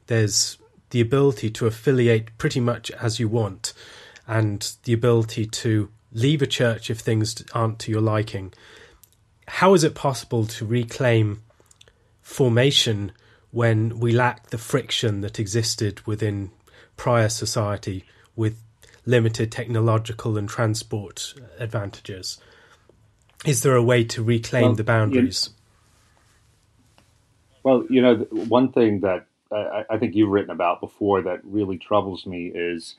There's 0.07 0.57
the 0.89 0.99
ability 0.99 1.49
to 1.51 1.67
affiliate 1.67 2.37
pretty 2.37 2.59
much 2.59 2.91
as 2.91 3.17
you 3.17 3.29
want, 3.29 3.71
and 4.27 4.73
the 4.83 4.93
ability 4.93 5.45
to 5.45 5.89
leave 6.11 6.41
a 6.41 6.47
church 6.47 6.89
if 6.89 6.99
things 6.99 7.41
aren't 7.53 7.79
to 7.79 7.91
your 7.91 8.01
liking. 8.01 8.53
How 9.47 9.73
is 9.73 9.83
it 9.83 9.95
possible 9.95 10.45
to 10.45 10.65
reclaim 10.65 11.41
formation 12.21 13.11
when 13.51 13.99
we 13.99 14.11
lack 14.11 14.49
the 14.49 14.57
friction 14.57 15.21
that 15.21 15.39
existed 15.39 16.05
within 16.05 16.51
prior 16.97 17.29
society 17.29 18.03
with 18.35 18.57
limited 19.05 19.51
technological 19.51 20.37
and 20.37 20.49
transport 20.49 21.33
advantages? 21.59 22.39
Is 23.45 23.61
there 23.61 23.75
a 23.75 23.83
way 23.83 24.03
to 24.05 24.23
reclaim 24.23 24.63
well, 24.63 24.75
the 24.75 24.83
boundaries? 24.83 25.49
You, 25.51 27.03
well, 27.63 27.85
you 27.89 28.01
know, 28.01 28.15
one 28.47 28.71
thing 28.71 29.01
that 29.01 29.27
I, 29.51 29.85
I 29.89 29.97
think 29.97 30.15
you've 30.15 30.29
written 30.29 30.51
about 30.51 30.81
before 30.81 31.21
that 31.23 31.41
really 31.43 31.77
troubles 31.77 32.25
me 32.25 32.51
is 32.53 32.95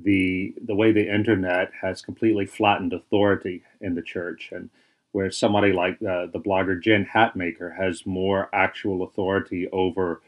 the 0.00 0.54
the 0.64 0.74
way 0.74 0.92
the 0.92 1.12
internet 1.12 1.70
has 1.82 2.02
completely 2.02 2.46
flattened 2.46 2.92
authority 2.92 3.62
in 3.80 3.94
the 3.94 4.02
church, 4.02 4.50
and 4.52 4.70
where 5.12 5.30
somebody 5.30 5.72
like 5.72 5.94
uh, 6.02 6.26
the 6.32 6.40
blogger 6.44 6.80
Jen 6.80 7.08
Hatmaker 7.14 7.76
has 7.76 8.06
more 8.06 8.48
actual 8.52 9.02
authority 9.02 9.68
over 9.72 10.20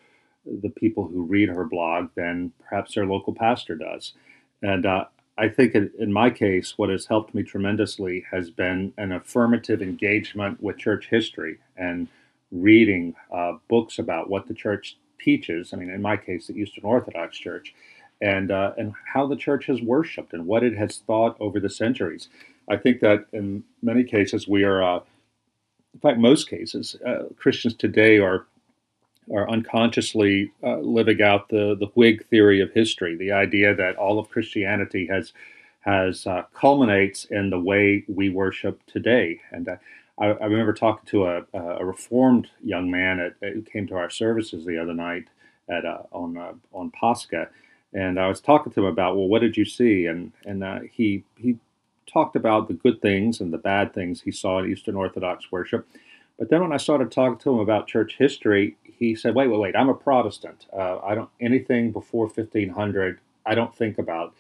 the 0.46 0.70
people 0.70 1.06
who 1.06 1.22
read 1.22 1.49
her 1.49 1.64
blog 1.64 2.08
than 2.14 2.52
perhaps 2.66 2.94
their 2.94 3.06
local 3.06 3.34
pastor 3.34 3.75
does. 3.75 4.14
And 4.62 4.87
uh, 4.87 5.04
I 5.38 5.49
think 5.49 5.75
in, 5.75 5.90
in, 5.99 6.12
my 6.12 6.30
case, 6.30 6.75
what 6.76 6.90
has 6.90 7.06
helped 7.06 7.34
me 7.34 7.42
tremendously 7.42 8.25
has 8.30 8.50
been 8.50 8.92
an 8.96 9.12
affirmative 9.12 9.82
engagement 9.82 10.62
with 10.62 10.78
church 10.78 11.08
history 11.08 11.58
and 11.76 12.08
reading 12.50 13.14
uh, 13.32 13.52
books 13.68 13.99
about 13.99 14.28
what 14.28 14.49
the 14.49 14.54
church 14.54 14.96
teaches. 15.18 15.72
I 15.72 15.76
mean, 15.76 15.90
in 15.90 16.02
my 16.02 16.16
case, 16.16 16.46
the 16.46 16.54
Eastern 16.54 16.84
Orthodox 16.84 17.38
Church, 17.38 17.75
and 18.20 18.50
uh, 18.50 18.72
and 18.76 18.92
how 19.14 19.26
the 19.26 19.37
church 19.37 19.66
has 19.66 19.80
worshipped 19.80 20.32
and 20.32 20.46
what 20.46 20.62
it 20.62 20.76
has 20.76 20.99
thought 20.99 21.37
over 21.40 21.58
the 21.60 21.70
centuries. 21.70 22.28
I 22.71 22.77
think 22.77 23.00
that 23.00 23.27
in 23.33 23.65
many 23.83 24.05
cases 24.05 24.47
we 24.47 24.62
are, 24.65 24.83
uh, 24.83 25.00
in 25.93 26.00
fact, 26.00 26.19
most 26.19 26.49
cases, 26.49 26.97
uh, 27.07 27.25
Christians 27.37 27.75
today 27.75 28.19
are 28.19 28.47
are 29.33 29.49
unconsciously 29.49 30.50
uh, 30.62 30.79
living 30.79 31.21
out 31.21 31.49
the 31.49 31.77
the 31.79 31.87
Whig 31.95 32.27
theory 32.29 32.61
of 32.61 32.73
history, 32.73 33.17
the 33.17 33.33
idea 33.33 33.75
that 33.75 33.97
all 33.97 34.19
of 34.19 34.31
Christianity 34.31 35.07
has 35.07 35.33
has 35.81 36.27
uh, 36.27 36.45
culminates 36.55 37.25
in 37.27 37.50
the 37.50 37.59
way 37.59 38.05
we 38.09 38.29
worship 38.29 38.81
today. 38.87 39.41
And 39.50 39.69
uh, 39.69 39.77
I, 40.19 40.27
I, 40.27 40.45
remember 40.45 40.75
talking 40.75 41.07
to 41.07 41.25
a, 41.27 41.43
a 41.55 41.85
reformed 41.85 42.49
young 42.62 42.91
man 42.91 43.19
at, 43.19 43.35
who 43.55 43.62
came 43.62 43.87
to 43.89 43.97
our 43.97 44.11
services 44.11 44.67
the 44.67 44.77
other 44.79 44.93
night 44.93 45.29
at 45.69 45.85
uh, 45.85 46.03
on 46.12 46.37
uh, 46.37 46.53
on 46.73 46.91
Pascha, 46.91 47.49
and 47.93 48.21
I 48.21 48.29
was 48.29 48.41
talking 48.41 48.73
to 48.73 48.81
him 48.81 48.87
about, 48.87 49.17
well, 49.17 49.29
what 49.29 49.41
did 49.41 49.57
you 49.57 49.65
see? 49.65 50.07
And 50.07 50.33
and 50.45 50.62
uh, 50.62 50.81
he 50.91 51.25
he 51.37 51.57
talked 52.11 52.37
about 52.37 52.69
the 52.69 52.75
good 52.75 53.00
things 53.00 53.40
and 53.40 53.52
the 53.52 53.59
bad 53.59 53.95
things 53.95 54.23
he 54.23 54.33
saw 54.33 54.59
in 54.59 54.71
Eastern 54.71 54.97
Orthodox 54.97 55.50
worship. 55.52 55.87
But 56.38 56.49
then 56.49 56.62
when 56.62 56.73
I 56.73 56.79
started 56.79 57.12
talking 57.12 57.38
to 57.38 57.50
him 57.50 57.59
about 57.59 57.87
church 57.87 58.17
history, 58.19 58.76
he 58.83 59.14
said, 59.14 59.35
"Wait, 59.35 59.49
wait, 59.49 59.61
wait! 59.61 59.76
I'm 59.76 59.88
a 59.88 59.95
Protestant. 59.95 60.67
Uh, 60.73 60.99
I 61.00 61.14
don't 61.14 61.31
anything 61.40 61.93
before 61.93 62.26
1500. 62.26 63.21
I 63.45 63.55
don't 63.55 63.75
think 63.75 63.99
about." 63.99 64.35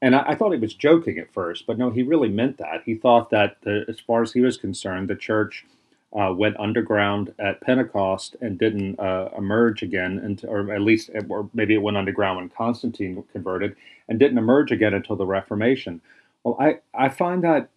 And 0.00 0.16
I, 0.16 0.30
I, 0.30 0.34
thought 0.34 0.52
he 0.52 0.58
was 0.58 0.74
joking 0.74 1.18
at 1.18 1.32
first, 1.32 1.66
but 1.66 1.78
no, 1.78 1.90
he 1.90 2.02
really 2.02 2.28
meant 2.28 2.58
that. 2.58 2.82
He 2.84 2.96
thought 2.96 3.30
that, 3.30 3.58
the, 3.62 3.84
as 3.88 4.00
far 4.00 4.22
as 4.22 4.32
he 4.32 4.40
was 4.40 4.56
concerned, 4.56 5.08
the 5.08 5.14
church 5.14 5.64
uh, 6.12 6.32
went 6.36 6.58
underground 6.58 7.32
at 7.38 7.60
Pentecost 7.60 8.36
and 8.40 8.58
didn't 8.58 8.98
uh, 8.98 9.30
emerge 9.36 9.82
again, 9.82 10.18
into, 10.18 10.46
or 10.46 10.72
at 10.72 10.82
least, 10.82 11.10
or 11.28 11.48
maybe 11.54 11.74
it 11.74 11.82
went 11.82 11.96
underground 11.96 12.36
when 12.38 12.48
Constantine 12.48 13.22
converted, 13.32 13.76
and 14.08 14.18
didn't 14.18 14.38
emerge 14.38 14.72
again 14.72 14.92
until 14.92 15.16
the 15.16 15.26
Reformation. 15.26 16.00
Well, 16.44 16.56
I, 16.58 16.80
I 16.94 17.08
find 17.08 17.44
that 17.44 17.70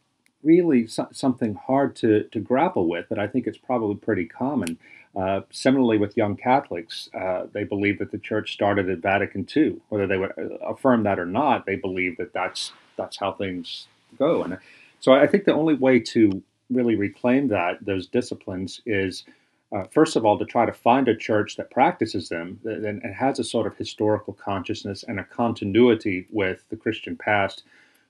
really 0.44 0.88
so- 0.88 1.10
something 1.12 1.56
hard 1.56 1.96
to, 1.98 2.24
to 2.32 2.40
grapple 2.40 2.88
with, 2.88 3.08
but 3.10 3.20
I 3.20 3.28
think 3.28 3.48
it's 3.48 3.58
probably 3.58 3.96
pretty 3.96 4.26
common. 4.26 4.78
Uh, 5.16 5.42
similarly, 5.50 5.98
with 5.98 6.18
young 6.18 6.36
Catholics, 6.36 7.10
uh, 7.14 7.46
they 7.54 7.64
believe 7.64 8.00
that 8.00 8.12
the 8.12 8.18
church 8.18 8.54
started 8.54 8.90
at 8.90 9.00
Vatican 9.00 9.48
II. 9.56 9.78
Whether 9.90 10.08
they 10.08 10.18
would 10.18 10.34
uh, 10.38 10.58
affirm 10.68 11.04
that 11.04 11.20
or 11.20 11.26
not, 11.26 11.66
they 11.66 11.76
believe 11.76 12.18
that 12.18 12.34
that's, 12.34 12.74
that's 12.98 13.18
how 13.18 13.32
things 13.32 13.88
go. 14.18 14.44
And 14.44 14.58
so 15.00 15.14
I 15.14 15.28
think 15.28 15.46
the 15.46 15.54
only 15.54 15.76
way 15.76 16.00
to 16.00 16.44
really 16.70 16.96
reclaim 16.96 17.48
that 17.50 17.86
those 17.86 18.08
disciplines 18.08 18.82
is 18.86 19.24
uh, 19.72 19.84
first 19.92 20.16
of 20.16 20.26
all 20.26 20.38
to 20.38 20.46
try 20.46 20.66
to 20.66 20.74
find 20.74 21.08
a 21.08 21.16
church 21.16 21.56
that 21.58 21.72
practices 21.72 22.30
them 22.30 22.60
and, 22.66 22.86
and, 22.86 23.16
has 23.16 23.40
a 23.40 23.44
sort 23.44 23.68
of 23.68 23.76
historical 23.78 24.34
consciousness 24.34 25.04
and 25.08 25.20
a 25.20 25.24
continuity 25.24 26.28
with 26.32 26.64
the 26.70 26.76
Christian 26.76 27.16
past, 27.16 27.64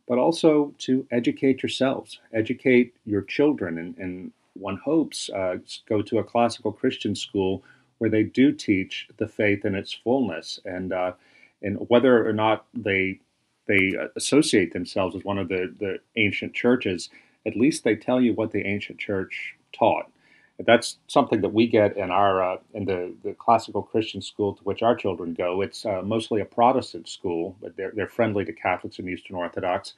but 0.07 0.17
also 0.17 0.73
to 0.79 1.05
educate 1.11 1.63
yourselves, 1.63 2.19
educate 2.33 2.95
your 3.05 3.21
children, 3.21 3.77
and, 3.77 3.97
and 3.97 4.31
one 4.53 4.77
hopes 4.77 5.29
uh, 5.29 5.57
go 5.87 6.01
to 6.01 6.19
a 6.19 6.23
classical 6.23 6.71
Christian 6.71 7.15
school 7.15 7.63
where 7.97 8.09
they 8.09 8.23
do 8.23 8.51
teach 8.51 9.07
the 9.17 9.27
faith 9.27 9.65
in 9.65 9.75
its 9.75 9.93
fullness, 9.93 10.59
and 10.65 10.93
uh, 10.93 11.13
and 11.61 11.77
whether 11.89 12.27
or 12.27 12.33
not 12.33 12.65
they 12.73 13.19
they 13.67 13.93
associate 14.15 14.73
themselves 14.73 15.15
as 15.15 15.23
one 15.23 15.39
of 15.39 15.47
the, 15.47 15.73
the 15.79 15.97
ancient 16.15 16.53
churches 16.53 17.09
at 17.45 17.55
least 17.55 17.83
they 17.83 17.95
tell 17.95 18.19
you 18.19 18.33
what 18.33 18.51
the 18.51 18.65
ancient 18.65 18.99
church 18.99 19.55
taught. 19.71 20.11
That's 20.59 20.97
something 21.07 21.41
that 21.41 21.53
we 21.53 21.67
get 21.67 21.97
in 21.97 22.11
our 22.11 22.41
uh, 22.41 22.57
in 22.73 22.85
the, 22.85 23.13
the 23.23 23.33
classical 23.33 23.81
Christian 23.81 24.21
school 24.21 24.53
to 24.53 24.63
which 24.63 24.81
our 24.81 24.95
children 24.95 25.33
go. 25.33 25.61
It's 25.61 25.85
uh, 25.85 26.01
mostly 26.01 26.41
a 26.41 26.45
Protestant 26.45 27.09
school, 27.09 27.57
but 27.61 27.75
they're 27.75 27.91
they're 27.93 28.07
friendly 28.07 28.45
to 28.45 28.53
Catholics 28.53 28.99
and 28.99 29.09
Eastern 29.09 29.35
Orthodox. 29.35 29.93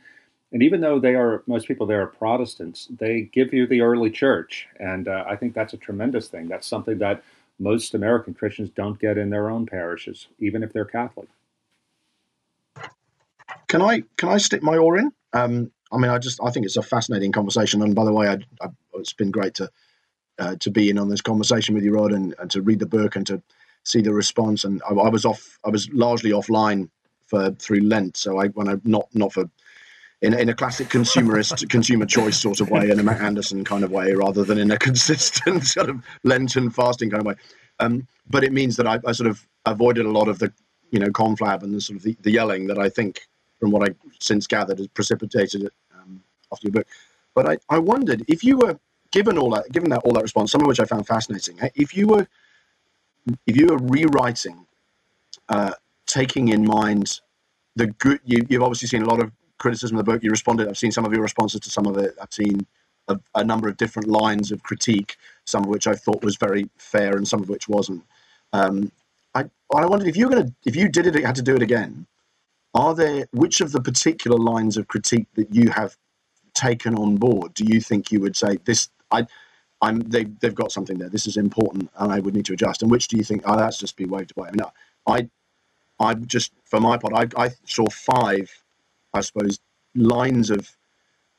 And 0.52 0.63
even 0.63 0.82
though 0.82 1.00
they 1.00 1.13
are 1.13 1.43
most 1.46 1.67
people 1.67 1.86
there 1.86 2.02
are 2.02 2.08
Protestants, 2.08 2.88
they 2.98 3.30
give 3.34 3.54
you 3.54 3.67
the 3.67 3.82
early 3.82 4.10
church, 4.10 4.67
and 4.80 5.08
uh, 5.08 5.26
I 5.28 5.36
think 5.36 5.54
that's 5.54 5.74
a 5.74 5.78
tremendous 5.78 6.28
thing. 6.28 6.48
That's 6.48 6.65
something 6.65 6.98
that 7.00 7.24
most 7.60 7.93
American 7.93 8.34
Christians 8.34 8.70
don't 8.70 9.00
get 9.00 9.17
in 9.17 9.30
their 9.30 9.50
own 9.50 9.65
parishes, 9.65 10.28
even 10.39 10.63
if 10.63 10.74
they're 10.74 10.86
Catholic. 10.86 11.28
Can 13.67 13.82
I 13.82 14.04
can 14.17 14.30
I 14.30 14.38
stick 14.38 14.63
my 14.63 14.78
oar 14.78 14.98
in? 14.98 15.12
Um, 15.34 15.72
I 15.91 15.98
mean, 15.98 16.10
I 16.10 16.17
just 16.17 16.39
I 16.43 16.50
think 16.50 16.65
it's 16.65 16.78
a 16.78 16.82
fascinating 16.82 17.32
conversation. 17.32 17.82
And 17.82 17.93
by 17.93 18.06
the 18.06 18.13
way, 18.13 18.28
I, 18.28 18.38
I, 18.62 18.70
it's 18.96 19.13
been 19.13 19.32
great 19.32 19.56
to 19.56 19.70
uh, 20.39 20.56
to 20.60 20.71
be 20.71 20.89
in 20.89 20.97
on 20.97 21.10
this 21.10 21.21
conversation 21.21 21.76
with 21.76 21.84
you, 21.84 21.93
Rod, 21.93 22.12
and, 22.12 22.36
and 22.39 22.50
to 22.52 22.62
read 22.62 22.80
the 22.80 22.86
book 22.86 23.15
and 23.15 23.26
to 23.28 23.41
see 23.84 24.02
the 24.02 24.13
response. 24.13 24.63
And 24.63 24.82
I, 24.89 24.93
I 24.93 25.10
was 25.10 25.26
off, 25.26 25.60
I 25.65 25.69
was 25.69 25.89
largely 25.91 26.32
offline 26.32 26.89
for 27.26 27.52
through 27.52 27.82
Lent, 27.82 28.17
so 28.17 28.39
I 28.39 28.47
when 28.50 28.69
I 28.69 28.76
not 28.84 29.08
not 29.13 29.34
for 29.34 29.50
in, 30.21 30.34
in 30.34 30.50
a 30.50 30.54
classic 30.54 30.88
consumerist 30.89 31.67
consumer 31.69 32.06
choice 32.06 32.39
sort 32.39 32.60
of 32.60 32.69
way, 32.69 32.89
in 32.89 33.00
a 33.00 33.04
Matt 33.04 33.21
Anderson 33.21 33.63
kind 33.63 33.84
of 33.84 33.91
way, 33.91 34.13
rather 34.13 34.43
than 34.43 34.58
in 34.58 34.71
a 34.71 34.78
consistent 34.88 35.63
sort 35.65 35.89
of 35.89 36.04
Lenten 36.23 36.69
fasting 36.69 37.10
kind 37.10 37.21
of 37.21 37.28
way. 37.28 37.36
Um, 37.80 38.08
but 38.30 38.43
it 38.43 38.52
means 38.52 38.76
that 38.78 38.88
I, 38.88 39.00
I, 39.06 39.12
sort 39.12 39.30
of 39.30 39.45
avoided 39.65 40.06
a 40.06 40.12
lot 40.12 40.28
of 40.28 40.39
the 40.39 40.52
you 40.91 41.00
know 41.00 41.10
conflab 41.10 41.63
and 41.63 41.73
the 41.73 41.82
sort 41.82 41.97
of 41.97 42.04
the, 42.04 42.17
the 42.21 42.32
yelling 42.32 42.67
that 42.67 42.80
I 42.80 42.89
think 42.89 43.21
from 43.60 43.71
what 43.71 43.88
I 43.89 43.93
since 44.19 44.47
gathered, 44.47 44.78
has 44.80 44.88
precipitated 44.88 45.63
it 45.63 45.73
um, 45.95 46.21
after 46.52 46.67
your 46.67 46.73
book. 46.73 46.88
But 47.36 47.50
I, 47.50 47.58
I 47.69 47.80
wondered 47.80 48.23
if 48.28 48.43
you 48.43 48.58
were 48.58 48.80
given 49.12 49.38
all 49.38 49.50
that, 49.52 49.72
given 49.72 49.89
that 49.89 50.02
all 50.04 50.13
that 50.13 50.24
response, 50.24 50.52
some 50.52 50.62
of 50.62 50.67
which 50.67 50.80
I 50.80 50.86
found 50.86 51.08
fascinating. 51.08 51.60
Eh, 51.62 51.70
if 51.76 51.96
you 51.96 52.08
were, 52.08 52.28
if 53.46 53.56
you 53.56 53.67
were 53.67 53.78
rewriting, 53.78 54.65
uh, 55.50 55.74
taking 56.06 56.50
in 56.50 56.65
mind 56.65 57.22
the 57.76 57.88
good, 57.88 58.20
you, 58.26 58.46
you've 58.50 58.63
obviously 58.63 58.88
seen 58.88 59.04
a 59.04 59.10
lot 59.10 59.22
of 59.22 59.32
criticism 59.58 59.98
of 59.98 60.06
the 60.06 60.12
book. 60.12 60.24
You 60.24 60.32
responded. 60.32 60.67
I've 60.67 60.78
seen 60.78 60.91
some 60.91 61.06
of 61.06 61.13
your 61.13 61.22
responses 61.22 61.62
to 61.62 61.70
some 61.70 61.86
of 61.86 61.98
it. 61.98 62.15
I've 62.22 62.34
seen 62.34 62.65
a, 63.08 63.20
a, 63.36 63.43
number 63.43 63.70
of 63.70 63.78
different 63.78 64.08
lines 64.10 64.52
of 64.52 64.63
critique, 64.63 65.17
some 65.46 65.63
of 65.63 65.70
which 65.70 65.88
I 65.88 65.93
thought 65.93 66.24
was 66.24 66.36
very 66.36 66.70
fair, 66.78 67.15
and 67.15 67.28
some 67.28 67.41
of 67.41 67.50
which 67.50 67.67
wasn't. 67.70 68.04
Um, 68.54 68.91
I, 69.34 69.46
I 69.74 69.86
wondered 69.86 70.08
if 70.08 70.17
you 70.17 70.28
were 70.28 70.43
to, 70.43 70.54
if 70.65 70.76
you 70.76 70.89
did 70.89 71.08
it, 71.08 71.15
you 71.15 71.26
had 71.26 71.36
to 71.36 71.41
do 71.41 71.56
it 71.56 71.62
again 71.62 72.08
are 72.78 72.93
there 72.93 73.28
which 73.32 73.60
of 73.60 73.72
the 73.72 73.82
particular 73.82 74.38
lines 74.38 74.78
of 74.78 74.88
critique 74.88 75.28
that 75.34 75.54
you 75.54 75.70
have 75.70 75.98
taken 76.54 76.96
on 76.96 77.15
board 77.15 77.54
do 77.54 77.63
you 77.65 77.80
think 77.82 78.12
you 78.12 78.20
would 78.20 78.36
say 78.36 78.58
this 78.65 78.89
I 79.12 79.28
I'm 79.82 80.00
they 80.00 80.26
they've 80.26 80.56
got 80.56 80.72
something 80.72 80.98
there. 80.98 81.10
This 81.10 81.28
is 81.28 81.38
important, 81.38 81.89
and 81.98 82.12
I 82.12 82.20
would 82.20 82.36
need 82.36 82.46
to 82.46 82.54
adjust. 82.54 82.82
And 82.82 82.91
which 82.91 83.08
do 83.08 83.17
you 83.17 83.24
think? 83.24 83.43
Oh, 83.46 83.58
that's 83.58 83.78
just 83.78 83.96
be 83.96 84.06
waved 84.06 84.34
away. 84.36 84.50
I 84.50 84.52
mean, 84.52 84.62
I 85.08 85.30
I 86.00 86.13
just 86.15 86.52
for 86.65 86.80
my 86.80 86.98
part, 86.98 87.13
I, 87.13 87.43
I 87.46 87.50
saw 87.65 87.86
five, 87.89 88.52
I 89.13 89.22
suppose, 89.22 89.60
lines 89.96 90.50
of 90.50 90.70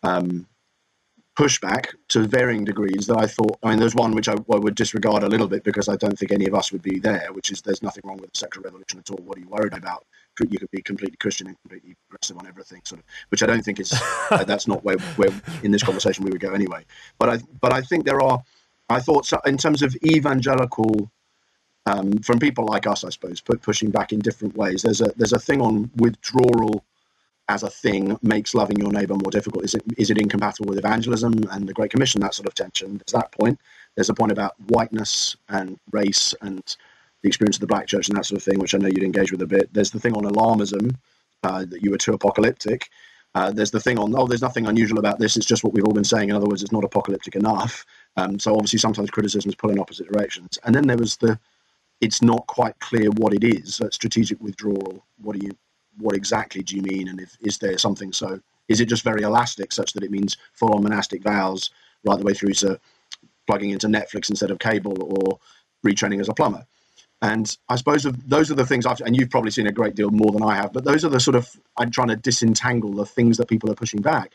um, 0.02 0.46
pushback 1.38 1.94
to 2.08 2.26
varying 2.26 2.64
degrees 2.64 3.06
that 3.06 3.16
I 3.16 3.26
thought, 3.26 3.58
I 3.62 3.70
mean, 3.70 3.78
there's 3.78 3.94
one 3.94 4.12
which 4.12 4.28
I, 4.28 4.32
I, 4.32 4.56
would 4.56 4.74
disregard 4.74 5.22
a 5.22 5.28
little 5.28 5.46
bit 5.46 5.62
because 5.62 5.88
I 5.88 5.94
don't 5.94 6.18
think 6.18 6.32
any 6.32 6.46
of 6.46 6.54
us 6.54 6.72
would 6.72 6.82
be 6.82 6.98
there, 6.98 7.28
which 7.32 7.52
is 7.52 7.62
there's 7.62 7.82
nothing 7.82 8.02
wrong 8.04 8.16
with 8.16 8.32
the 8.32 8.38
sexual 8.38 8.64
revolution 8.64 8.98
at 8.98 9.10
all. 9.10 9.20
What 9.24 9.38
are 9.38 9.40
you 9.40 9.48
worried 9.48 9.72
about? 9.72 10.04
You 10.48 10.58
could 10.58 10.70
be 10.70 10.82
completely 10.82 11.16
Christian 11.16 11.46
and 11.46 11.56
completely 11.62 11.96
progressive 12.08 12.38
on 12.38 12.46
everything, 12.46 12.80
sort 12.84 13.00
of, 13.00 13.06
which 13.30 13.42
I 13.42 13.46
don't 13.46 13.62
think 13.62 13.80
is, 13.80 13.92
uh, 14.30 14.44
that's 14.46 14.68
not 14.68 14.84
where, 14.84 14.98
where 15.16 15.30
in 15.62 15.70
this 15.70 15.82
conversation 15.82 16.24
we 16.24 16.30
would 16.30 16.40
go 16.40 16.52
anyway. 16.52 16.84
But 17.18 17.28
I, 17.28 17.38
but 17.60 17.72
I 17.72 17.82
think 17.82 18.04
there 18.04 18.20
are, 18.20 18.42
I 18.88 19.00
thought 19.00 19.26
so, 19.26 19.40
in 19.46 19.56
terms 19.56 19.82
of 19.82 19.96
evangelical, 20.04 21.10
um, 21.86 22.18
from 22.18 22.38
people 22.38 22.66
like 22.66 22.86
us, 22.86 23.04
I 23.04 23.10
suppose, 23.10 23.40
pushing 23.40 23.90
back 23.90 24.12
in 24.12 24.18
different 24.20 24.56
ways. 24.56 24.82
There's 24.82 25.00
a, 25.00 25.10
there's 25.16 25.32
a 25.32 25.38
thing 25.38 25.60
on 25.60 25.90
withdrawal 25.96 26.84
as 27.48 27.62
a 27.62 27.70
thing 27.70 28.18
makes 28.22 28.54
loving 28.54 28.78
your 28.78 28.92
neighbor 28.92 29.14
more 29.14 29.30
difficult? 29.30 29.64
Is 29.64 29.74
it 29.74 29.82
is 29.96 30.10
it 30.10 30.18
incompatible 30.18 30.68
with 30.68 30.78
evangelism 30.78 31.34
and 31.50 31.66
the 31.66 31.72
Great 31.72 31.90
Commission? 31.90 32.20
That 32.20 32.34
sort 32.34 32.46
of 32.46 32.54
tension. 32.54 32.98
There's 32.98 33.12
that 33.12 33.32
point. 33.32 33.58
There's 33.94 34.10
a 34.10 34.14
point 34.14 34.32
about 34.32 34.54
whiteness 34.68 35.36
and 35.48 35.78
race 35.90 36.34
and 36.42 36.76
the 37.22 37.28
experience 37.28 37.56
of 37.56 37.60
the 37.60 37.66
black 37.66 37.86
church 37.86 38.08
and 38.08 38.16
that 38.16 38.26
sort 38.26 38.38
of 38.38 38.44
thing, 38.44 38.58
which 38.58 38.74
I 38.74 38.78
know 38.78 38.88
you'd 38.88 39.02
engage 39.02 39.32
with 39.32 39.42
a 39.42 39.46
bit. 39.46 39.72
There's 39.72 39.90
the 39.90 40.00
thing 40.00 40.14
on 40.14 40.24
alarmism 40.24 40.94
uh, 41.42 41.64
that 41.64 41.82
you 41.82 41.90
were 41.90 41.98
too 41.98 42.12
apocalyptic. 42.12 42.90
Uh, 43.34 43.50
there's 43.50 43.70
the 43.70 43.80
thing 43.80 43.98
on, 43.98 44.14
oh, 44.16 44.26
there's 44.26 44.42
nothing 44.42 44.66
unusual 44.66 44.98
about 44.98 45.18
this. 45.18 45.36
It's 45.36 45.46
just 45.46 45.62
what 45.62 45.72
we've 45.72 45.84
all 45.84 45.92
been 45.92 46.04
saying. 46.04 46.30
In 46.30 46.36
other 46.36 46.46
words, 46.46 46.62
it's 46.62 46.72
not 46.72 46.84
apocalyptic 46.84 47.36
enough. 47.36 47.84
Um, 48.16 48.38
so 48.38 48.54
obviously, 48.54 48.78
sometimes 48.78 49.10
criticisms 49.10 49.54
pull 49.54 49.70
in 49.70 49.78
opposite 49.78 50.10
directions. 50.10 50.58
And 50.64 50.74
then 50.74 50.86
there 50.86 50.96
was 50.96 51.16
the, 51.16 51.38
it's 52.00 52.22
not 52.22 52.46
quite 52.46 52.78
clear 52.78 53.10
what 53.10 53.34
it 53.34 53.44
is. 53.44 53.80
strategic 53.90 54.40
withdrawal. 54.40 55.04
What 55.20 55.38
do 55.38 55.44
you, 55.44 55.52
what 55.98 56.16
exactly 56.16 56.62
do 56.62 56.76
you 56.76 56.82
mean? 56.82 57.08
And 57.08 57.20
if, 57.20 57.36
is 57.40 57.58
there 57.58 57.76
something 57.78 58.12
so? 58.12 58.40
Is 58.68 58.80
it 58.80 58.86
just 58.86 59.04
very 59.04 59.22
elastic, 59.22 59.72
such 59.72 59.92
that 59.92 60.04
it 60.04 60.10
means 60.10 60.36
full-on 60.52 60.82
monastic 60.82 61.22
vows 61.22 61.70
right 62.04 62.18
the 62.18 62.24
way 62.24 62.34
through 62.34 62.52
to 62.54 62.80
plugging 63.46 63.70
into 63.70 63.88
Netflix 63.88 64.30
instead 64.30 64.50
of 64.50 64.58
cable 64.58 64.96
or 65.02 65.38
retraining 65.86 66.20
as 66.20 66.28
a 66.28 66.34
plumber? 66.34 66.66
And 67.20 67.56
I 67.68 67.76
suppose 67.76 68.04
those 68.04 68.50
are 68.50 68.54
the 68.54 68.66
things 68.66 68.86
I've, 68.86 69.00
and 69.00 69.16
you've 69.16 69.30
probably 69.30 69.50
seen 69.50 69.66
a 69.66 69.72
great 69.72 69.96
deal 69.96 70.10
more 70.10 70.30
than 70.30 70.42
I 70.42 70.54
have, 70.54 70.72
but 70.72 70.84
those 70.84 71.04
are 71.04 71.08
the 71.08 71.18
sort 71.18 71.34
of, 71.34 71.48
I'm 71.76 71.90
trying 71.90 72.08
to 72.08 72.16
disentangle 72.16 72.92
the 72.92 73.06
things 73.06 73.36
that 73.38 73.48
people 73.48 73.70
are 73.70 73.74
pushing 73.74 74.00
back. 74.00 74.32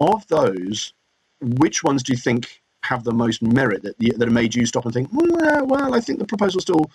Of 0.00 0.26
those, 0.26 0.94
which 1.40 1.84
ones 1.84 2.02
do 2.02 2.12
you 2.12 2.18
think 2.18 2.62
have 2.82 3.04
the 3.04 3.12
most 3.12 3.42
merit 3.42 3.82
that, 3.82 3.96
that 4.18 4.30
made 4.30 4.54
you 4.54 4.66
stop 4.66 4.84
and 4.84 4.94
think, 4.94 5.08
well, 5.12 5.66
well, 5.66 5.94
I 5.94 6.00
think 6.00 6.18
the 6.18 6.26
proposal's 6.26 6.64
still 6.64 6.90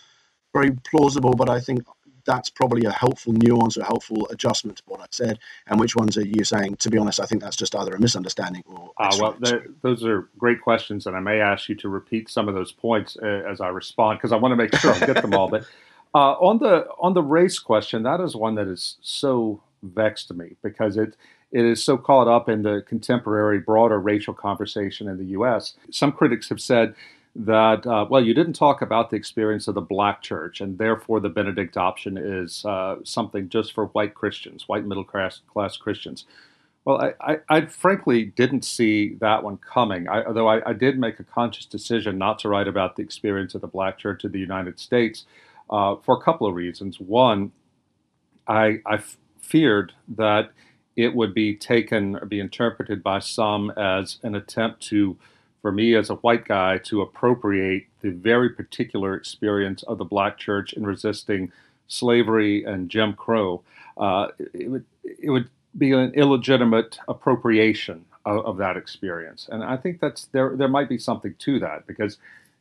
very 0.53 0.71
plausible, 0.89 1.33
but 1.33 1.49
I 1.49 1.59
think 1.59 1.83
that's 2.25 2.49
probably 2.49 2.85
a 2.85 2.91
helpful 2.91 3.33
nuance 3.33 3.77
or 3.77 3.81
a 3.81 3.85
helpful 3.85 4.27
adjustment 4.29 4.77
to 4.77 4.83
what 4.87 5.01
I 5.01 5.05
said. 5.11 5.39
And 5.67 5.79
which 5.79 5.95
ones 5.95 6.17
are 6.17 6.25
you 6.25 6.43
saying? 6.43 6.77
To 6.77 6.89
be 6.89 6.97
honest, 6.97 7.19
I 7.19 7.25
think 7.25 7.41
that's 7.41 7.55
just 7.55 7.75
either 7.75 7.93
a 7.93 7.99
misunderstanding 7.99 8.63
or. 8.65 8.91
Uh, 8.97 9.15
well, 9.19 9.37
those 9.81 10.05
are 10.05 10.29
great 10.37 10.61
questions, 10.61 11.05
and 11.05 11.15
I 11.15 11.19
may 11.19 11.39
ask 11.39 11.69
you 11.69 11.75
to 11.75 11.89
repeat 11.89 12.29
some 12.29 12.47
of 12.47 12.55
those 12.55 12.71
points 12.71 13.17
uh, 13.21 13.25
as 13.25 13.61
I 13.61 13.67
respond 13.67 14.19
because 14.19 14.31
I 14.31 14.37
want 14.37 14.51
to 14.51 14.55
make 14.55 14.75
sure 14.75 14.93
I 14.93 14.99
get 14.99 15.21
them 15.21 15.33
all. 15.33 15.49
But 15.49 15.65
uh, 16.13 16.33
on 16.33 16.59
the 16.59 16.87
on 16.99 17.13
the 17.13 17.23
race 17.23 17.59
question, 17.59 18.03
that 18.03 18.19
is 18.19 18.35
one 18.35 18.55
that 18.55 18.67
is 18.67 18.97
so 19.01 19.61
vexed 19.81 20.29
to 20.29 20.33
me 20.33 20.55
because 20.61 20.97
it 20.97 21.15
it 21.51 21.65
is 21.65 21.83
so 21.83 21.97
caught 21.97 22.27
up 22.27 22.49
in 22.49 22.63
the 22.63 22.83
contemporary 22.87 23.59
broader 23.59 23.99
racial 23.99 24.33
conversation 24.33 25.07
in 25.07 25.17
the 25.17 25.25
U.S. 25.25 25.75
Some 25.91 26.11
critics 26.11 26.49
have 26.49 26.59
said 26.59 26.95
that, 27.35 27.87
uh, 27.87 28.05
well, 28.09 28.23
you 28.23 28.33
didn't 28.33 28.53
talk 28.53 28.81
about 28.81 29.09
the 29.09 29.15
experience 29.15 29.67
of 29.67 29.75
the 29.75 29.81
black 29.81 30.21
church, 30.21 30.61
and 30.61 30.77
therefore 30.77 31.19
the 31.19 31.29
Benedict 31.29 31.77
option 31.77 32.17
is 32.17 32.63
uh, 32.65 32.97
something 33.03 33.49
just 33.49 33.73
for 33.73 33.87
white 33.87 34.13
Christians, 34.13 34.67
white 34.67 34.85
middle 34.85 35.03
class, 35.03 35.41
class 35.47 35.75
Christians. 35.75 36.25
Well, 36.85 37.01
I, 37.01 37.33
I, 37.33 37.39
I, 37.49 37.65
frankly 37.65 38.25
didn't 38.25 38.65
see 38.65 39.15
that 39.21 39.41
one 39.41 39.57
coming, 39.57 40.07
I, 40.09 40.25
although 40.25 40.49
I, 40.49 40.69
I, 40.69 40.73
did 40.73 40.99
make 40.99 41.17
a 41.17 41.23
conscious 41.23 41.65
decision 41.65 42.17
not 42.17 42.39
to 42.39 42.49
write 42.49 42.67
about 42.67 42.97
the 42.97 43.03
experience 43.03 43.55
of 43.55 43.61
the 43.61 43.67
black 43.67 43.97
church 43.97 44.25
in 44.25 44.33
the 44.33 44.39
United 44.39 44.79
States 44.79 45.25
uh, 45.69 45.95
for 46.03 46.17
a 46.17 46.21
couple 46.21 46.45
of 46.45 46.55
reasons. 46.55 46.99
One, 46.99 47.53
I, 48.47 48.79
feared 49.39 49.93
that 50.07 50.51
it 50.95 51.13
would 51.13 51.33
be 51.33 51.55
taken 51.55 52.15
or 52.15 52.25
be 52.25 52.39
interpreted 52.39 53.03
by 53.03 53.19
some 53.19 53.71
as 53.71 54.17
an 54.23 54.35
attempt 54.35 54.81
to 54.81 55.17
for 55.63 55.71
me 55.71 55.95
as 55.95 56.11
a 56.11 56.15
white 56.15 56.45
guy 56.45 56.77
to 56.77 57.01
appropriate 57.01 57.87
the 58.01 58.11
very 58.11 58.49
particular 58.49 59.15
experience 59.15 59.81
of 59.83 59.97
the 59.97 60.03
black 60.03 60.37
church 60.37 60.73
in 60.73 60.85
resisting 60.85 61.51
slavery 61.87 62.65
and 62.65 62.89
Jim 62.89 63.13
Crow. 63.13 63.63
Uh, 63.97 64.27
it, 64.53 64.69
would, 64.69 64.85
it 65.03 65.29
would 65.29 65.49
be 65.75 65.93
an 65.93 66.13
illegitimate 66.15 66.99
appropriation 67.07 68.03
of, 68.25 68.45
of, 68.45 68.57
that 68.57 68.75
experience. 68.75 69.47
And 69.49 69.63
I 69.63 69.77
think 69.77 70.01
that's 70.01 70.25
there, 70.25 70.55
there 70.55 70.67
might 70.67 70.89
be 70.89 70.97
something 70.97 71.33
to 71.39 71.59
that 71.59 71.87
because 71.87 72.17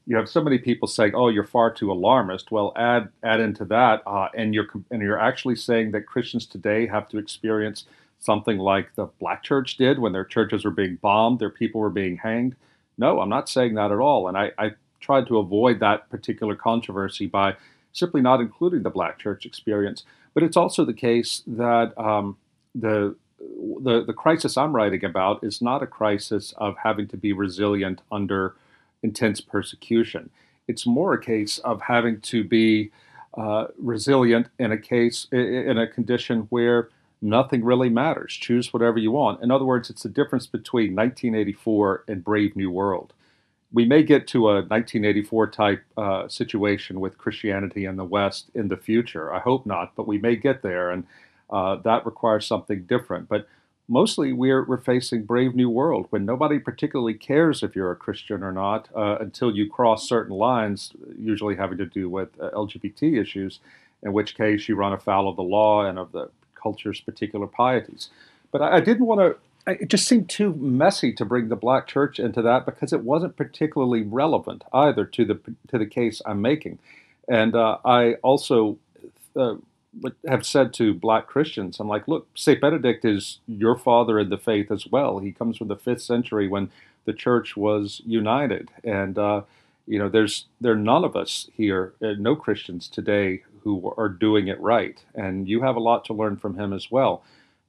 you 0.06 0.16
have 0.16 0.28
so 0.28 0.40
many 0.40 0.58
people 0.58 0.88
saying, 0.88 1.14
"Oh, 1.14 1.28
you're 1.28 1.44
far 1.44 1.70
too 1.72 1.92
alarmist." 1.92 2.50
Well, 2.50 2.72
add 2.74 3.08
add 3.22 3.38
into 3.38 3.64
that, 3.66 4.02
uh, 4.04 4.28
and 4.34 4.52
you're 4.52 4.66
and 4.90 5.00
you're 5.00 5.18
actually 5.18 5.54
saying 5.54 5.92
that 5.92 6.06
Christians 6.06 6.44
today 6.44 6.88
have 6.88 7.08
to 7.10 7.18
experience 7.18 7.84
something 8.18 8.58
like 8.58 8.92
the 8.96 9.06
Black 9.20 9.44
Church 9.44 9.76
did 9.76 10.00
when 10.00 10.12
their 10.12 10.24
churches 10.24 10.64
were 10.64 10.72
being 10.72 10.96
bombed, 10.96 11.38
their 11.38 11.50
people 11.50 11.80
were 11.80 11.90
being 11.90 12.16
hanged. 12.16 12.56
No, 13.02 13.20
I'm 13.20 13.28
not 13.28 13.48
saying 13.48 13.74
that 13.74 13.90
at 13.90 13.98
all. 13.98 14.28
And 14.28 14.38
I, 14.38 14.52
I 14.56 14.70
tried 15.00 15.26
to 15.26 15.38
avoid 15.38 15.80
that 15.80 16.08
particular 16.08 16.54
controversy 16.54 17.26
by 17.26 17.56
simply 17.92 18.20
not 18.20 18.40
including 18.40 18.84
the 18.84 18.90
black 18.90 19.18
church 19.18 19.44
experience. 19.44 20.04
But 20.34 20.44
it's 20.44 20.56
also 20.56 20.84
the 20.84 20.94
case 20.94 21.42
that 21.48 21.98
um, 21.98 22.36
the, 22.76 23.16
the, 23.40 24.04
the 24.06 24.12
crisis 24.12 24.56
I'm 24.56 24.74
writing 24.74 25.04
about 25.04 25.42
is 25.42 25.60
not 25.60 25.82
a 25.82 25.86
crisis 25.86 26.54
of 26.58 26.76
having 26.84 27.08
to 27.08 27.16
be 27.16 27.32
resilient 27.32 28.00
under 28.12 28.54
intense 29.02 29.40
persecution. 29.40 30.30
It's 30.68 30.86
more 30.86 31.12
a 31.12 31.20
case 31.20 31.58
of 31.58 31.82
having 31.82 32.20
to 32.20 32.44
be 32.44 32.92
uh, 33.36 33.66
resilient 33.78 34.46
in 34.60 34.70
a 34.70 34.78
case 34.78 35.26
in 35.32 35.76
a 35.76 35.88
condition 35.88 36.46
where 36.50 36.90
nothing 37.22 37.64
really 37.64 37.88
matters. 37.88 38.34
Choose 38.34 38.72
whatever 38.72 38.98
you 38.98 39.12
want. 39.12 39.42
In 39.42 39.50
other 39.50 39.64
words, 39.64 39.88
it's 39.88 40.02
the 40.02 40.08
difference 40.08 40.46
between 40.46 40.96
1984 40.96 42.04
and 42.08 42.24
Brave 42.24 42.56
New 42.56 42.70
World. 42.70 43.12
We 43.72 43.86
may 43.86 44.02
get 44.02 44.26
to 44.28 44.48
a 44.50 44.54
1984 44.56 45.46
type 45.50 45.84
uh, 45.96 46.28
situation 46.28 47.00
with 47.00 47.16
Christianity 47.16 47.86
in 47.86 47.96
the 47.96 48.04
West 48.04 48.50
in 48.54 48.68
the 48.68 48.76
future. 48.76 49.32
I 49.32 49.38
hope 49.38 49.64
not, 49.64 49.94
but 49.96 50.06
we 50.06 50.18
may 50.18 50.36
get 50.36 50.62
there, 50.62 50.90
and 50.90 51.04
uh, 51.48 51.76
that 51.76 52.04
requires 52.04 52.46
something 52.46 52.82
different. 52.82 53.28
But 53.28 53.46
mostly 53.88 54.32
we're, 54.32 54.64
we're 54.64 54.80
facing 54.80 55.24
Brave 55.24 55.54
New 55.54 55.70
World 55.70 56.06
when 56.10 56.26
nobody 56.26 56.58
particularly 56.58 57.14
cares 57.14 57.62
if 57.62 57.74
you're 57.74 57.92
a 57.92 57.96
Christian 57.96 58.42
or 58.42 58.52
not 58.52 58.88
uh, 58.94 59.16
until 59.20 59.54
you 59.54 59.70
cross 59.70 60.06
certain 60.08 60.36
lines, 60.36 60.92
usually 61.18 61.56
having 61.56 61.78
to 61.78 61.86
do 61.86 62.10
with 62.10 62.28
uh, 62.40 62.50
LGBT 62.50 63.20
issues, 63.20 63.60
in 64.02 64.12
which 64.12 64.34
case 64.34 64.68
you 64.68 64.74
run 64.74 64.92
afoul 64.92 65.28
of 65.28 65.36
the 65.36 65.42
law 65.42 65.86
and 65.86 65.98
of 65.98 66.12
the 66.12 66.28
culture's 66.62 67.00
particular 67.00 67.46
pieties. 67.46 68.08
But 68.50 68.62
I, 68.62 68.76
I 68.76 68.80
didn't 68.80 69.06
want 69.06 69.20
to. 69.20 69.36
It 69.64 69.88
just 69.88 70.08
seemed 70.08 70.28
too 70.28 70.54
messy 70.54 71.12
to 71.12 71.24
bring 71.24 71.48
the 71.48 71.56
black 71.56 71.86
church 71.86 72.18
into 72.18 72.42
that 72.42 72.66
because 72.66 72.92
it 72.92 73.04
wasn't 73.04 73.36
particularly 73.36 74.02
relevant 74.02 74.64
either 74.72 75.04
to 75.04 75.24
the 75.24 75.40
to 75.68 75.78
the 75.78 75.86
case 75.86 76.20
I'm 76.26 76.42
making. 76.42 76.78
And 77.28 77.54
uh, 77.54 77.78
I 77.84 78.14
also 78.14 78.78
uh, 79.36 79.54
have 80.26 80.44
said 80.44 80.72
to 80.74 80.94
black 80.94 81.26
Christians, 81.26 81.78
I'm 81.78 81.88
like, 81.88 82.08
look, 82.08 82.26
Saint 82.34 82.60
Benedict 82.60 83.04
is 83.04 83.38
your 83.46 83.76
father 83.76 84.18
in 84.18 84.30
the 84.30 84.38
faith 84.38 84.70
as 84.70 84.86
well. 84.86 85.18
He 85.18 85.32
comes 85.32 85.56
from 85.56 85.68
the 85.68 85.76
fifth 85.76 86.02
century 86.02 86.48
when 86.48 86.70
the 87.04 87.12
church 87.12 87.56
was 87.56 88.00
united, 88.04 88.70
and 88.84 89.18
uh, 89.18 89.42
you 89.86 89.98
know, 89.98 90.08
there's 90.08 90.46
there 90.60 90.72
are 90.72 90.76
none 90.76 91.04
of 91.04 91.16
us 91.16 91.48
here, 91.56 91.94
uh, 92.02 92.14
no 92.18 92.36
Christians 92.36 92.88
today 92.88 93.42
who 93.64 93.92
are 93.96 94.08
doing 94.08 94.48
it 94.48 94.60
right. 94.60 95.02
And 95.14 95.48
you 95.48 95.62
have 95.62 95.76
a 95.76 95.80
lot 95.80 96.04
to 96.06 96.14
learn 96.14 96.36
from 96.36 96.58
him 96.58 96.72
as 96.72 96.90
well. 96.90 97.24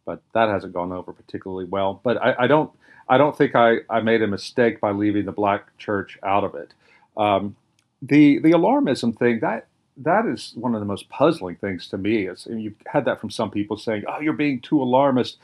But 0.06 0.22
that 0.34 0.50
hasn't 0.50 0.74
gone 0.74 0.92
over 0.92 1.14
particularly 1.14 1.66
well. 1.66 2.02
But 2.04 2.18
I, 2.22 2.36
I 2.40 2.48
don't 2.48 2.72
I 3.08 3.18
don't 3.18 3.38
think 3.38 3.56
I, 3.56 3.78
I 3.90 4.02
made 4.02 4.22
a 4.22 4.28
mistake 4.28 4.80
by 4.80 4.92
leaving 4.92 5.26
the 5.26 5.32
black 5.32 5.78
church 5.78 6.18
out 6.24 6.44
of 6.44 6.56
it. 6.56 6.74
Um, 7.18 7.56
the 8.02 8.40
the 8.40 8.52
alarmism 8.52 9.18
thing 9.18 9.40
that 9.40 9.68
that 9.98 10.26
is 10.26 10.54
one 10.56 10.74
of 10.74 10.80
the 10.80 10.86
most 10.86 11.10
puzzling 11.10 11.56
things 11.56 11.88
to 11.90 11.98
me. 11.98 12.28
Is 12.28 12.48
you've 12.50 12.76
had 12.88 13.06
that 13.06 13.20
from 13.22 13.30
some 13.30 13.52
people 13.52 13.78
saying, 13.78 14.04
"Oh, 14.08 14.20
you're 14.20 14.34
being 14.34 14.60
too 14.60 14.82
alarmist." 14.82 15.38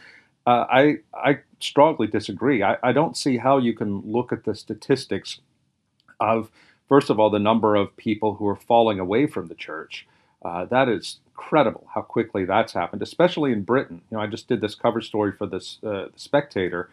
Uh, 0.46 0.66
I 0.70 0.98
I 1.14 1.40
strongly 1.60 2.08
disagree. 2.08 2.64
I, 2.64 2.78
I 2.82 2.92
don't 2.92 3.16
see 3.16 3.38
how 3.38 3.58
you 3.58 3.74
can 3.74 4.02
look 4.02 4.32
at 4.32 4.46
the 4.46 4.56
statistics 4.56 5.40
of 6.20 6.50
first 6.88 7.10
of 7.10 7.20
all 7.20 7.30
the 7.30 7.40
number 7.40 7.76
of 7.76 7.96
people 7.98 8.36
who 8.36 8.48
are 8.48 8.56
falling 8.56 9.00
away 9.00 9.28
from 9.28 9.48
the 9.48 9.56
church 9.56 10.08
uh, 10.44 10.66
that 10.66 10.88
is 10.88 11.20
incredible 11.28 11.88
how 11.94 12.02
quickly 12.02 12.46
that's 12.46 12.74
happened, 12.74 13.02
especially 13.02 13.52
in 13.52 13.64
Britain. 13.64 14.02
You 14.10 14.18
know, 14.18 14.24
I 14.24 14.28
just 14.28 14.48
did 14.48 14.62
this 14.62 14.76
cover 14.76 15.02
story 15.02 15.32
for 15.32 15.48
this 15.48 15.80
uh, 15.84 16.08
Spectator 16.16 16.90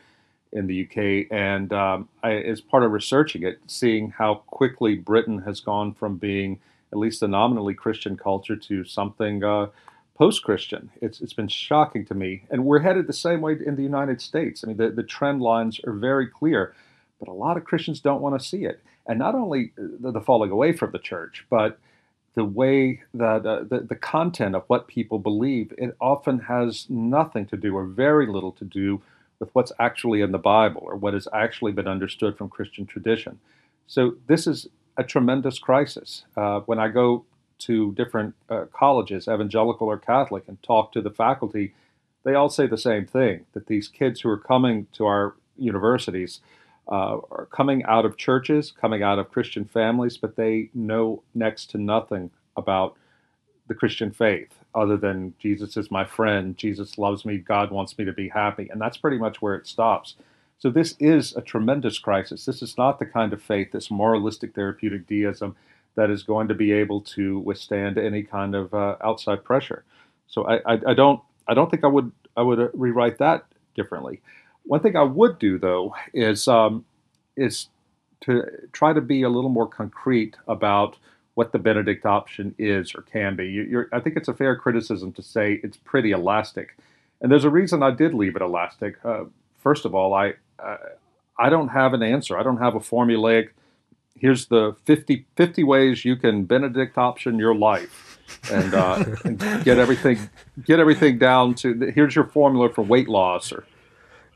in 0.53 0.67
the 0.67 0.85
UK, 0.85 1.27
and 1.31 1.73
um, 1.73 2.09
I, 2.23 2.35
as 2.35 2.61
part 2.61 2.83
of 2.83 2.93
researching 2.93 3.43
it, 3.43 3.61
seeing 3.67 4.11
how 4.11 4.37
quickly 4.47 4.95
Britain 4.95 5.43
has 5.43 5.61
gone 5.61 5.93
from 5.95 6.17
being 6.17 6.61
at 6.93 6.99
least 6.99 7.23
a 7.23 7.29
nominally 7.29 7.75
Christian 7.75 8.17
culture 8.17 8.57
to 8.57 8.85
something 8.85 9.43
uh, 9.45 9.67
post-Christian. 10.15 10.91
It's 11.03 11.21
it's 11.21 11.33
been 11.33 11.49
shocking 11.49 12.05
to 12.07 12.15
me, 12.15 12.45
and 12.51 12.65
we're 12.65 12.79
headed 12.81 13.07
the 13.07 13.13
same 13.13 13.41
way 13.41 13.57
in 13.65 13.77
the 13.77 13.83
United 13.83 14.21
States. 14.21 14.65
I 14.65 14.69
mean, 14.69 14.77
the, 14.77 14.91
the 14.91 15.03
trend 15.03 15.43
lines 15.43 15.81
are 15.85 15.93
very 15.93 16.27
clear, 16.27 16.75
but 17.19 17.29
a 17.29 17.33
lot 17.33 17.57
of 17.57 17.65
Christians 17.65 18.01
don't 18.01 18.23
want 18.23 18.41
to 18.41 18.47
see 18.47 18.65
it, 18.65 18.83
and 19.07 19.19
not 19.19 19.35
only 19.35 19.73
the, 19.77 20.13
the 20.13 20.21
falling 20.21 20.51
away 20.51 20.73
from 20.73 20.93
the 20.93 20.99
church, 20.99 21.45
but 21.51 21.79
the 22.37 22.45
way 22.45 23.03
that 23.15 23.47
uh, 23.47 23.65
the, 23.65 23.81
the 23.81 23.97
content 23.97 24.55
of 24.55 24.63
what 24.69 24.87
people 24.87 25.19
believe, 25.19 25.73
it 25.79 25.97
often 26.01 26.39
has 26.41 26.87
nothing 26.89 27.47
to 27.47 27.57
do 27.57 27.75
or 27.75 27.85
very 27.87 28.27
little 28.27 28.53
to 28.53 28.65
do 28.65 29.03
with 29.41 29.49
what's 29.55 29.73
actually 29.79 30.21
in 30.21 30.33
the 30.33 30.39
Bible 30.39 30.83
or 30.85 30.97
what 30.97 31.15
has 31.15 31.27
actually 31.33 31.73
been 31.73 31.89
understood 31.89 32.37
from 32.37 32.51
Christian 32.51 32.87
tradition. 32.87 33.41
So 33.87 34.17
this 34.27 34.47
is 34.47 34.69
a 34.99 35.03
tremendous 35.03 35.59
crisis. 35.59 36.25
Uh, 36.37 36.61
when 36.61 36.79
I 36.79 36.89
go 36.89 37.25
to 37.61 37.93
different 37.93 38.35
uh, 38.51 38.67
colleges, 38.71 39.29
evangelical 39.29 39.89
or 39.89 39.97
Catholic, 39.99 40.45
and 40.47 40.63
talk 40.63 40.93
to 40.93 41.01
the 41.01 41.11
faculty, 41.11 41.75
they 42.23 42.35
all 42.35 42.51
say 42.51 42.67
the 42.67 42.77
same 42.77 43.07
thing 43.07 43.47
that 43.55 43.67
these 43.67 43.89
kids 43.89 44.21
who 44.21 44.29
are 44.29 44.39
coming 44.39 44.89
to 44.93 45.07
our 45.07 45.35
universities 45.57 46.41
uh, 46.89 47.19
are 47.31 47.49
coming 47.51 47.83
out 47.85 48.05
of 48.05 48.17
churches, 48.17 48.73
coming 48.73 49.03
out 49.03 49.19
of 49.19 49.31
Christian 49.31 49.65
families, 49.65 50.17
but 50.17 50.37
they 50.37 50.71
know 50.75 51.23
next 51.35 51.71
to 51.71 51.79
nothing 51.79 52.31
about 52.57 52.97
the 53.69 53.75
Christian 53.75 54.13
faith 54.13 54.57
other 54.77 54.97
than 54.97 55.35
Jesus 55.39 55.77
is 55.77 55.91
my 55.91 56.05
friend, 56.05 56.57
Jesus 56.57 56.99
loves 56.99 57.25
me, 57.25 57.39
God 57.39 57.71
wants 57.71 57.97
me 57.97 58.05
to 58.05 58.13
be 58.13 58.29
happy. 58.29 58.69
And 58.71 58.81
that's 58.81 58.99
pretty 58.99 59.17
much 59.17 59.41
where 59.41 59.55
it 59.55 59.67
stops. 59.67 60.15
So 60.59 60.71
this 60.71 60.95
is 61.01 61.35
a 61.35 61.41
tremendous 61.41 61.99
crisis. 61.99 62.45
This 62.45 62.63
is 62.63 62.77
not 62.77 62.99
the 62.99 63.07
kind 63.07 63.33
of 63.33 63.43
faith, 63.43 63.73
this 63.73 63.91
moralistic 63.91 64.55
therapeutic 64.55 65.07
deism 65.07 65.57
that 65.95 66.11
is 66.11 66.23
going 66.23 66.49
to 66.49 66.55
be 66.55 66.73
able 66.73 67.01
to 67.01 67.39
withstand 67.39 67.97
any 67.97 68.23
kind 68.23 68.55
of 68.55 68.73
uh, 68.75 68.97
outside 69.03 69.43
pressure. 69.45 69.83
So 70.29 70.47
I, 70.47 70.75
I, 70.75 70.81
I, 70.89 70.95
don't 70.95 71.21
I 71.49 71.55
don't 71.55 71.71
think 71.71 71.85
I 71.85 71.89
would 71.89 72.13
I 72.37 72.43
would 72.43 72.61
uh, 72.61 72.69
rewrite 72.75 73.19
that 73.19 73.47
differently. 73.75 74.21
One 74.67 74.81
thing 74.81 74.97
I 74.97 75.03
would 75.03 75.39
do 75.39 75.59
though 75.59 75.95
is 76.13 76.49
um, 76.49 76.85
is 77.37 77.69
to 78.23 78.45
try 78.73 78.93
to 78.93 79.01
be 79.01 79.23
a 79.23 79.29
little 79.29 79.51
more 79.51 79.69
concrete 79.69 80.37
about 80.49 80.97
what 81.35 81.53
the 81.53 81.59
Benedict 81.59 82.07
option 82.07 82.55
is 82.59 82.95
or 82.95 83.03
can 83.03 83.37
be. 83.37 83.47
You, 83.47 83.85
I 83.93 84.01
think 84.01 84.17
it's 84.17 84.29
a 84.29 84.35
fair 84.35 84.57
criticism 84.57 85.13
to 85.13 85.23
say 85.23 85.61
it's 85.63 85.77
pretty 85.77 86.11
elastic, 86.11 86.77
and 87.21 87.31
there's 87.31 87.45
a 87.45 87.51
reason 87.51 87.83
I 87.83 87.91
did 87.93 88.15
leave 88.15 88.37
it 88.37 88.43
elastic. 88.43 88.97
Uh, 89.05 89.25
first 89.59 89.85
of 89.85 89.95
all, 89.95 90.15
I 90.15 90.35
uh, 90.59 90.77
I 91.39 91.49
don't 91.51 91.69
have 91.69 91.95
an 91.95 92.03
answer. 92.03 92.39
I 92.39 92.43
don't 92.43 92.59
have 92.59 92.75
a 92.75 92.81
formulaic. 92.81 93.51
Here's 94.19 94.47
the 94.47 94.75
50, 94.87 95.27
50 95.37 95.63
ways 95.63 96.07
you 96.07 96.17
can 96.17 96.45
Benedict 96.45 96.97
option 96.97 97.39
your 97.39 97.55
life, 97.55 98.19
and, 98.51 98.73
uh, 98.73 99.05
and 99.25 99.39
get 99.63 99.79
everything 99.79 100.31
get 100.65 100.81
everything 100.81 101.19
down 101.19 101.55
to. 101.57 101.93
Here's 101.95 102.17
your 102.17 102.25
formula 102.25 102.73
for 102.73 102.83
weight 102.83 103.09
loss 103.09 103.53
or 103.53 103.65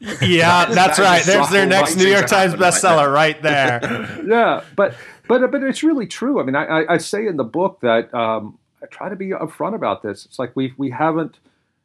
yeah, 0.23 0.65
that's 0.65 0.99
right. 0.99 1.23
There's 1.25 1.51
their 1.51 1.67
next 1.67 1.97
New 1.97 2.07
York 2.07 2.27
Times 2.27 2.55
bestseller 2.55 3.13
right 3.13 3.41
there. 3.43 3.81
yeah, 4.27 4.65
but 4.75 4.95
but 5.29 5.51
but 5.51 5.63
it's 5.63 5.83
really 5.83 6.07
true. 6.07 6.41
I 6.41 6.45
mean, 6.45 6.57
I, 6.57 6.85
I 6.89 6.97
say 6.97 7.27
in 7.27 7.37
the 7.37 7.45
book 7.45 7.81
that 7.81 8.13
um, 8.15 8.59
I 8.83 8.87
try 8.87 9.11
to 9.11 9.17
be 9.17 9.29
upfront 9.29 9.75
about 9.75 10.03
this. 10.03 10.25
It's 10.25 10.39
like 10.39 10.57
we 10.57 10.73
we 10.79 10.91
haven't. 10.91 11.39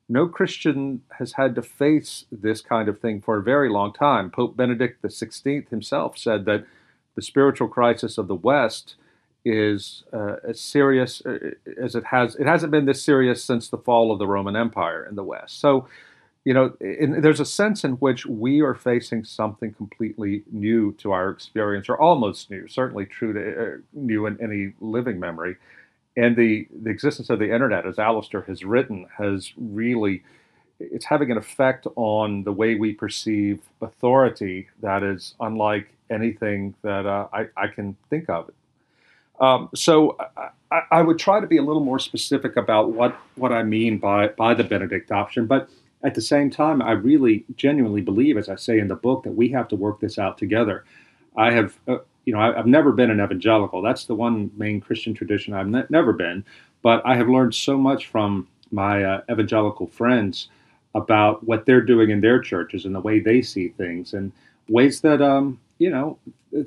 No 0.07 0.27
Christian 0.27 1.01
has 1.17 1.33
had 1.33 1.55
to 1.55 1.61
face 1.61 2.25
this 2.31 2.61
kind 2.61 2.87
of 2.87 2.99
thing 2.99 3.21
for 3.21 3.37
a 3.37 3.43
very 3.43 3.69
long 3.69 3.91
time. 3.91 4.29
Pope 4.29 4.55
Benedict 4.55 5.01
XVI 5.01 5.67
himself 5.69 6.17
said 6.17 6.45
that 6.45 6.65
the 7.15 7.21
spiritual 7.21 7.67
crisis 7.67 8.17
of 8.17 8.27
the 8.27 8.35
West 8.35 8.95
is 9.43 10.03
uh, 10.13 10.35
as 10.47 10.61
serious 10.61 11.21
uh, 11.25 11.51
as 11.81 11.95
it 11.95 12.05
has. 12.05 12.35
It 12.35 12.47
hasn't 12.47 12.71
been 12.71 12.85
this 12.85 13.03
serious 13.03 13.43
since 13.43 13.67
the 13.67 13.77
fall 13.77 14.11
of 14.11 14.19
the 14.19 14.27
Roman 14.27 14.55
Empire 14.55 15.05
in 15.05 15.15
the 15.15 15.23
West. 15.23 15.59
So 15.59 15.87
you 16.45 16.53
know, 16.53 16.73
in, 16.79 17.21
there's 17.21 17.39
a 17.39 17.45
sense 17.45 17.83
in 17.83 17.93
which 17.93 18.27
we 18.27 18.61
are 18.61 18.75
facing 18.75 19.25
something 19.25 19.73
completely 19.73 20.43
new 20.51 20.93
to 20.99 21.11
our 21.11 21.29
experience, 21.29 21.89
or 21.89 21.99
almost 21.99 22.51
new, 22.51 22.67
certainly 22.67 23.05
true 23.05 23.33
to 23.33 23.39
uh, 23.61 23.77
new 23.93 24.27
in 24.27 24.39
any 24.41 24.73
living 24.79 25.19
memory. 25.19 25.57
And 26.15 26.37
the, 26.37 26.67
the 26.71 26.91
existence 26.91 27.29
of 27.31 27.39
the 27.39 27.51
internet, 27.51 27.85
as 27.85 27.99
Alastair 27.99 28.41
has 28.41 28.63
written, 28.63 29.07
has 29.17 29.53
really 29.57 30.23
it's 30.79 31.05
having 31.05 31.31
an 31.31 31.37
effect 31.37 31.87
on 31.95 32.43
the 32.43 32.51
way 32.51 32.75
we 32.75 32.93
perceive 32.93 33.61
authority 33.81 34.67
that 34.81 35.03
is 35.03 35.33
unlike 35.39 35.89
anything 36.09 36.75
that 36.81 37.05
uh, 37.05 37.27
I, 37.33 37.47
I, 37.55 37.67
can 37.67 37.95
think 38.09 38.29
of. 38.29 38.51
Um, 39.39 39.69
so 39.73 40.17
I, 40.69 40.81
I, 40.91 41.01
would 41.01 41.17
try 41.17 41.39
to 41.39 41.47
be 41.47 41.55
a 41.55 41.61
little 41.61 41.83
more 41.83 41.97
specific 41.97 42.57
about 42.57 42.91
what, 42.91 43.17
what 43.35 43.53
I 43.53 43.63
mean 43.63 43.99
by, 43.99 44.27
by 44.27 44.53
the 44.53 44.65
Benedict 44.65 45.13
option, 45.13 45.45
but 45.45 45.69
at 46.05 46.13
the 46.13 46.21
same 46.21 46.51
time, 46.51 46.83
I 46.83 46.91
really 46.91 47.45
genuinely 47.55 48.01
believe, 48.01 48.37
as 48.37 48.47
I 48.47 48.55
say 48.55 48.77
in 48.77 48.87
the 48.87 48.95
book, 48.95 49.23
that 49.23 49.31
we 49.31 49.49
have 49.49 49.67
to 49.69 49.75
work 49.75 49.99
this 49.99 50.19
out 50.19 50.37
together. 50.37 50.85
I 51.35 51.51
have, 51.51 51.79
uh, 51.87 51.97
you 52.25 52.33
know, 52.33 52.39
I, 52.39 52.55
have 52.55 52.67
never 52.67 52.91
been 52.91 53.09
an 53.09 53.19
evangelical. 53.19 53.81
That's 53.81 54.05
the 54.05 54.13
one 54.13 54.51
main 54.55 54.79
Christian 54.79 55.15
tradition 55.15 55.55
I've 55.55 55.67
ne- 55.67 55.87
never 55.89 56.13
been. 56.13 56.45
But 56.83 57.01
I 57.05 57.15
have 57.15 57.27
learned 57.27 57.55
so 57.55 57.75
much 57.75 58.05
from 58.05 58.47
my 58.69 59.03
uh, 59.03 59.21
evangelical 59.31 59.87
friends 59.87 60.49
about 60.93 61.43
what 61.43 61.65
they're 61.65 61.81
doing 61.81 62.11
in 62.11 62.21
their 62.21 62.39
churches 62.39 62.85
and 62.85 62.93
the 62.93 63.01
way 63.01 63.19
they 63.19 63.41
see 63.41 63.69
things 63.69 64.13
and 64.13 64.31
ways 64.69 65.01
that, 65.01 65.23
um, 65.23 65.59
you 65.79 65.89
know, 65.89 66.19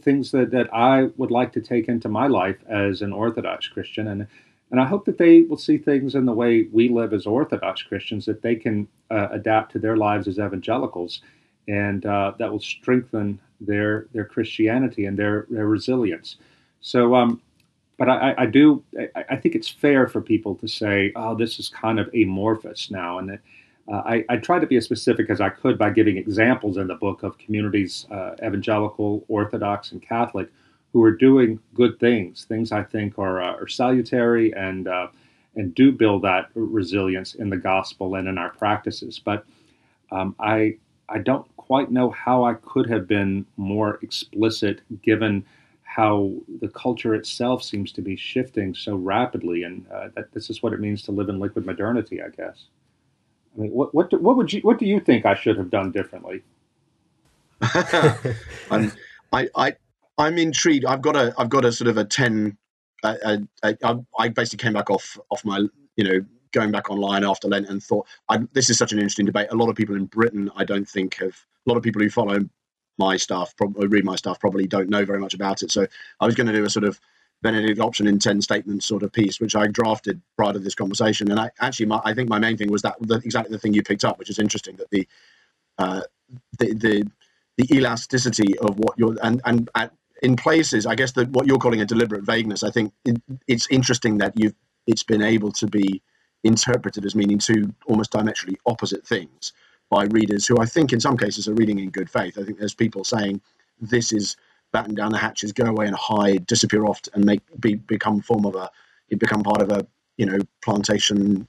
things 0.02 0.32
that, 0.32 0.50
that 0.50 0.68
I 0.74 1.10
would 1.16 1.30
like 1.30 1.52
to 1.52 1.60
take 1.60 1.88
into 1.88 2.08
my 2.08 2.26
life 2.26 2.58
as 2.68 3.02
an 3.02 3.12
Orthodox 3.12 3.68
Christian. 3.68 4.08
And 4.08 4.26
and 4.70 4.80
I 4.80 4.86
hope 4.86 5.06
that 5.06 5.18
they 5.18 5.42
will 5.42 5.56
see 5.56 5.78
things 5.78 6.14
in 6.14 6.26
the 6.26 6.32
way 6.32 6.68
we 6.72 6.88
live 6.88 7.12
as 7.14 7.26
Orthodox 7.26 7.82
Christians, 7.82 8.26
that 8.26 8.42
they 8.42 8.54
can 8.54 8.86
uh, 9.10 9.28
adapt 9.30 9.72
to 9.72 9.78
their 9.78 9.96
lives 9.96 10.28
as 10.28 10.38
evangelicals, 10.38 11.22
and 11.66 12.04
uh, 12.04 12.32
that 12.38 12.50
will 12.50 12.60
strengthen 12.60 13.40
their 13.60 14.06
their 14.12 14.24
Christianity 14.24 15.06
and 15.06 15.18
their 15.18 15.46
their 15.48 15.66
resilience. 15.66 16.36
So, 16.80 17.14
um, 17.14 17.40
but 17.96 18.08
I, 18.08 18.34
I 18.38 18.46
do 18.46 18.82
I, 18.98 19.24
I, 19.30 19.36
think 19.36 19.54
it's 19.54 19.68
fair 19.68 20.06
for 20.06 20.20
people 20.20 20.54
to 20.56 20.68
say, 20.68 21.12
oh, 21.16 21.34
this 21.34 21.58
is 21.58 21.68
kind 21.68 21.98
of 21.98 22.12
amorphous 22.14 22.90
now, 22.90 23.18
and. 23.18 23.38
Uh, 23.90 24.02
I, 24.04 24.24
I 24.28 24.36
try 24.36 24.58
to 24.58 24.66
be 24.66 24.76
as 24.76 24.84
specific 24.84 25.30
as 25.30 25.40
I 25.40 25.48
could 25.48 25.78
by 25.78 25.88
giving 25.88 26.18
examples 26.18 26.76
in 26.76 26.88
the 26.88 26.94
book 26.94 27.22
of 27.22 27.38
communities, 27.38 28.06
uh, 28.10 28.32
evangelical, 28.34 29.24
Orthodox, 29.28 29.92
and 29.92 30.02
Catholic, 30.02 30.50
who 30.92 31.02
are 31.02 31.12
doing 31.12 31.60
good 31.74 31.98
things, 32.00 32.44
things 32.44 32.72
I 32.72 32.82
think 32.82 33.18
are, 33.18 33.42
uh, 33.42 33.54
are 33.56 33.68
salutary 33.68 34.54
and 34.54 34.88
uh, 34.88 35.08
and 35.54 35.74
do 35.74 35.92
build 35.92 36.22
that 36.22 36.50
resilience 36.54 37.34
in 37.34 37.50
the 37.50 37.56
gospel 37.56 38.14
and 38.14 38.28
in 38.28 38.38
our 38.38 38.50
practices. 38.50 39.18
But 39.18 39.44
um, 40.10 40.34
I 40.38 40.76
I 41.08 41.18
don't 41.18 41.46
quite 41.56 41.90
know 41.90 42.10
how 42.10 42.44
I 42.44 42.54
could 42.54 42.88
have 42.88 43.06
been 43.06 43.44
more 43.56 43.98
explicit 44.02 44.80
given 45.02 45.44
how 45.82 46.32
the 46.60 46.68
culture 46.68 47.14
itself 47.14 47.62
seems 47.62 47.92
to 47.92 48.02
be 48.02 48.14
shifting 48.14 48.74
so 48.74 48.94
rapidly, 48.94 49.64
and 49.64 49.86
uh, 49.92 50.08
that 50.14 50.32
this 50.32 50.48
is 50.48 50.62
what 50.62 50.72
it 50.72 50.80
means 50.80 51.02
to 51.02 51.12
live 51.12 51.28
in 51.28 51.40
liquid 51.40 51.66
modernity, 51.66 52.22
I 52.22 52.28
guess. 52.28 52.66
I 53.56 53.62
mean, 53.62 53.70
what 53.72 53.94
what 53.94 54.10
do, 54.10 54.18
what 54.18 54.36
would 54.36 54.52
you 54.52 54.60
what 54.60 54.78
do 54.78 54.86
you 54.86 55.00
think 55.00 55.26
I 55.26 55.34
should 55.34 55.56
have 55.56 55.70
done 55.70 55.90
differently? 55.90 56.42
I 59.32 59.48
I 59.54 59.74
I'm 60.18 60.36
intrigued. 60.38 60.84
I've 60.84 61.02
got 61.02 61.16
a 61.16 61.32
I've 61.38 61.48
got 61.48 61.64
a 61.64 61.72
sort 61.72 61.88
of 61.88 61.96
a 61.96 62.04
ten. 62.04 62.58
I 63.04 63.38
basically 64.28 64.62
came 64.62 64.72
back 64.72 64.90
off 64.90 65.18
off 65.30 65.44
my 65.44 65.64
you 65.96 66.04
know 66.04 66.24
going 66.52 66.72
back 66.72 66.90
online 66.90 67.24
after 67.24 67.48
Lent 67.48 67.68
and 67.68 67.82
thought 67.82 68.06
this 68.52 68.70
is 68.70 68.78
such 68.78 68.92
an 68.92 68.98
interesting 68.98 69.26
debate. 69.26 69.48
A 69.50 69.56
lot 69.56 69.68
of 69.68 69.76
people 69.76 69.94
in 69.94 70.06
Britain, 70.06 70.50
I 70.56 70.64
don't 70.64 70.88
think 70.88 71.16
have 71.16 71.44
a 71.66 71.70
lot 71.70 71.76
of 71.76 71.82
people 71.82 72.02
who 72.02 72.10
follow 72.10 72.38
my 72.98 73.16
stuff, 73.16 73.56
probably 73.56 73.86
read 73.86 74.04
my 74.04 74.16
stuff, 74.16 74.40
probably 74.40 74.66
don't 74.66 74.90
know 74.90 75.04
very 75.04 75.20
much 75.20 75.34
about 75.34 75.62
it. 75.62 75.70
So 75.70 75.86
I 76.20 76.26
was 76.26 76.34
going 76.34 76.48
to 76.48 76.52
do 76.52 76.64
a 76.64 76.70
sort 76.70 76.84
of 76.84 77.00
Benedict 77.40 77.78
option 77.78 78.08
in 78.08 78.18
10 78.18 78.42
statements 78.42 78.86
sort 78.86 79.04
of 79.04 79.12
piece, 79.12 79.38
which 79.40 79.54
I 79.54 79.68
drafted 79.68 80.20
prior 80.36 80.52
to 80.52 80.58
this 80.58 80.74
conversation. 80.74 81.30
And 81.30 81.38
I 81.38 81.50
actually, 81.60 81.86
my, 81.86 82.00
I 82.04 82.12
think 82.12 82.28
my 82.28 82.40
main 82.40 82.56
thing 82.56 82.72
was 82.72 82.82
that 82.82 82.96
the, 83.00 83.16
exactly 83.24 83.52
the 83.52 83.60
thing 83.60 83.74
you 83.74 83.82
picked 83.84 84.04
up, 84.04 84.18
which 84.18 84.30
is 84.30 84.40
interesting 84.40 84.74
that 84.76 84.90
the, 84.90 85.06
uh, 85.78 86.00
the, 86.58 86.74
the, 86.74 87.04
the 87.56 87.76
elasticity 87.76 88.58
of 88.58 88.78
what 88.80 88.98
you're, 88.98 89.16
and, 89.22 89.40
and 89.44 89.70
at 89.76 89.92
in 90.22 90.36
places, 90.36 90.86
I 90.86 90.94
guess 90.94 91.12
that 91.12 91.30
what 91.30 91.46
you're 91.46 91.58
calling 91.58 91.80
a 91.80 91.84
deliberate 91.84 92.24
vagueness, 92.24 92.62
I 92.62 92.70
think 92.70 92.92
it, 93.04 93.20
it's 93.46 93.66
interesting 93.70 94.18
that 94.18 94.32
you've 94.36 94.54
it's 94.86 95.02
been 95.02 95.22
able 95.22 95.52
to 95.52 95.66
be 95.66 96.02
interpreted 96.44 97.04
as 97.04 97.14
meaning 97.14 97.38
two 97.38 97.74
almost 97.86 98.12
diametrically 98.12 98.58
opposite 98.64 99.06
things 99.06 99.52
by 99.90 100.04
readers 100.04 100.46
who 100.46 100.58
I 100.58 100.66
think 100.66 100.92
in 100.92 101.00
some 101.00 101.16
cases 101.16 101.48
are 101.48 101.54
reading 101.54 101.78
in 101.78 101.90
good 101.90 102.08
faith. 102.08 102.38
I 102.38 102.44
think 102.44 102.58
there's 102.58 102.74
people 102.74 103.04
saying 103.04 103.40
this 103.80 104.12
is 104.12 104.36
batten 104.72 104.94
down 104.94 105.12
the 105.12 105.18
hatches, 105.18 105.52
go 105.52 105.64
away 105.64 105.86
and 105.86 105.96
hide, 105.96 106.46
disappear 106.46 106.84
off, 106.84 107.00
and 107.14 107.24
make 107.24 107.40
be, 107.60 107.74
become 107.74 108.20
form 108.20 108.44
of 108.44 108.54
a 108.54 108.70
become 109.16 109.42
part 109.42 109.62
of 109.62 109.70
a 109.70 109.86
you 110.16 110.26
know 110.26 110.38
plantation 110.62 111.46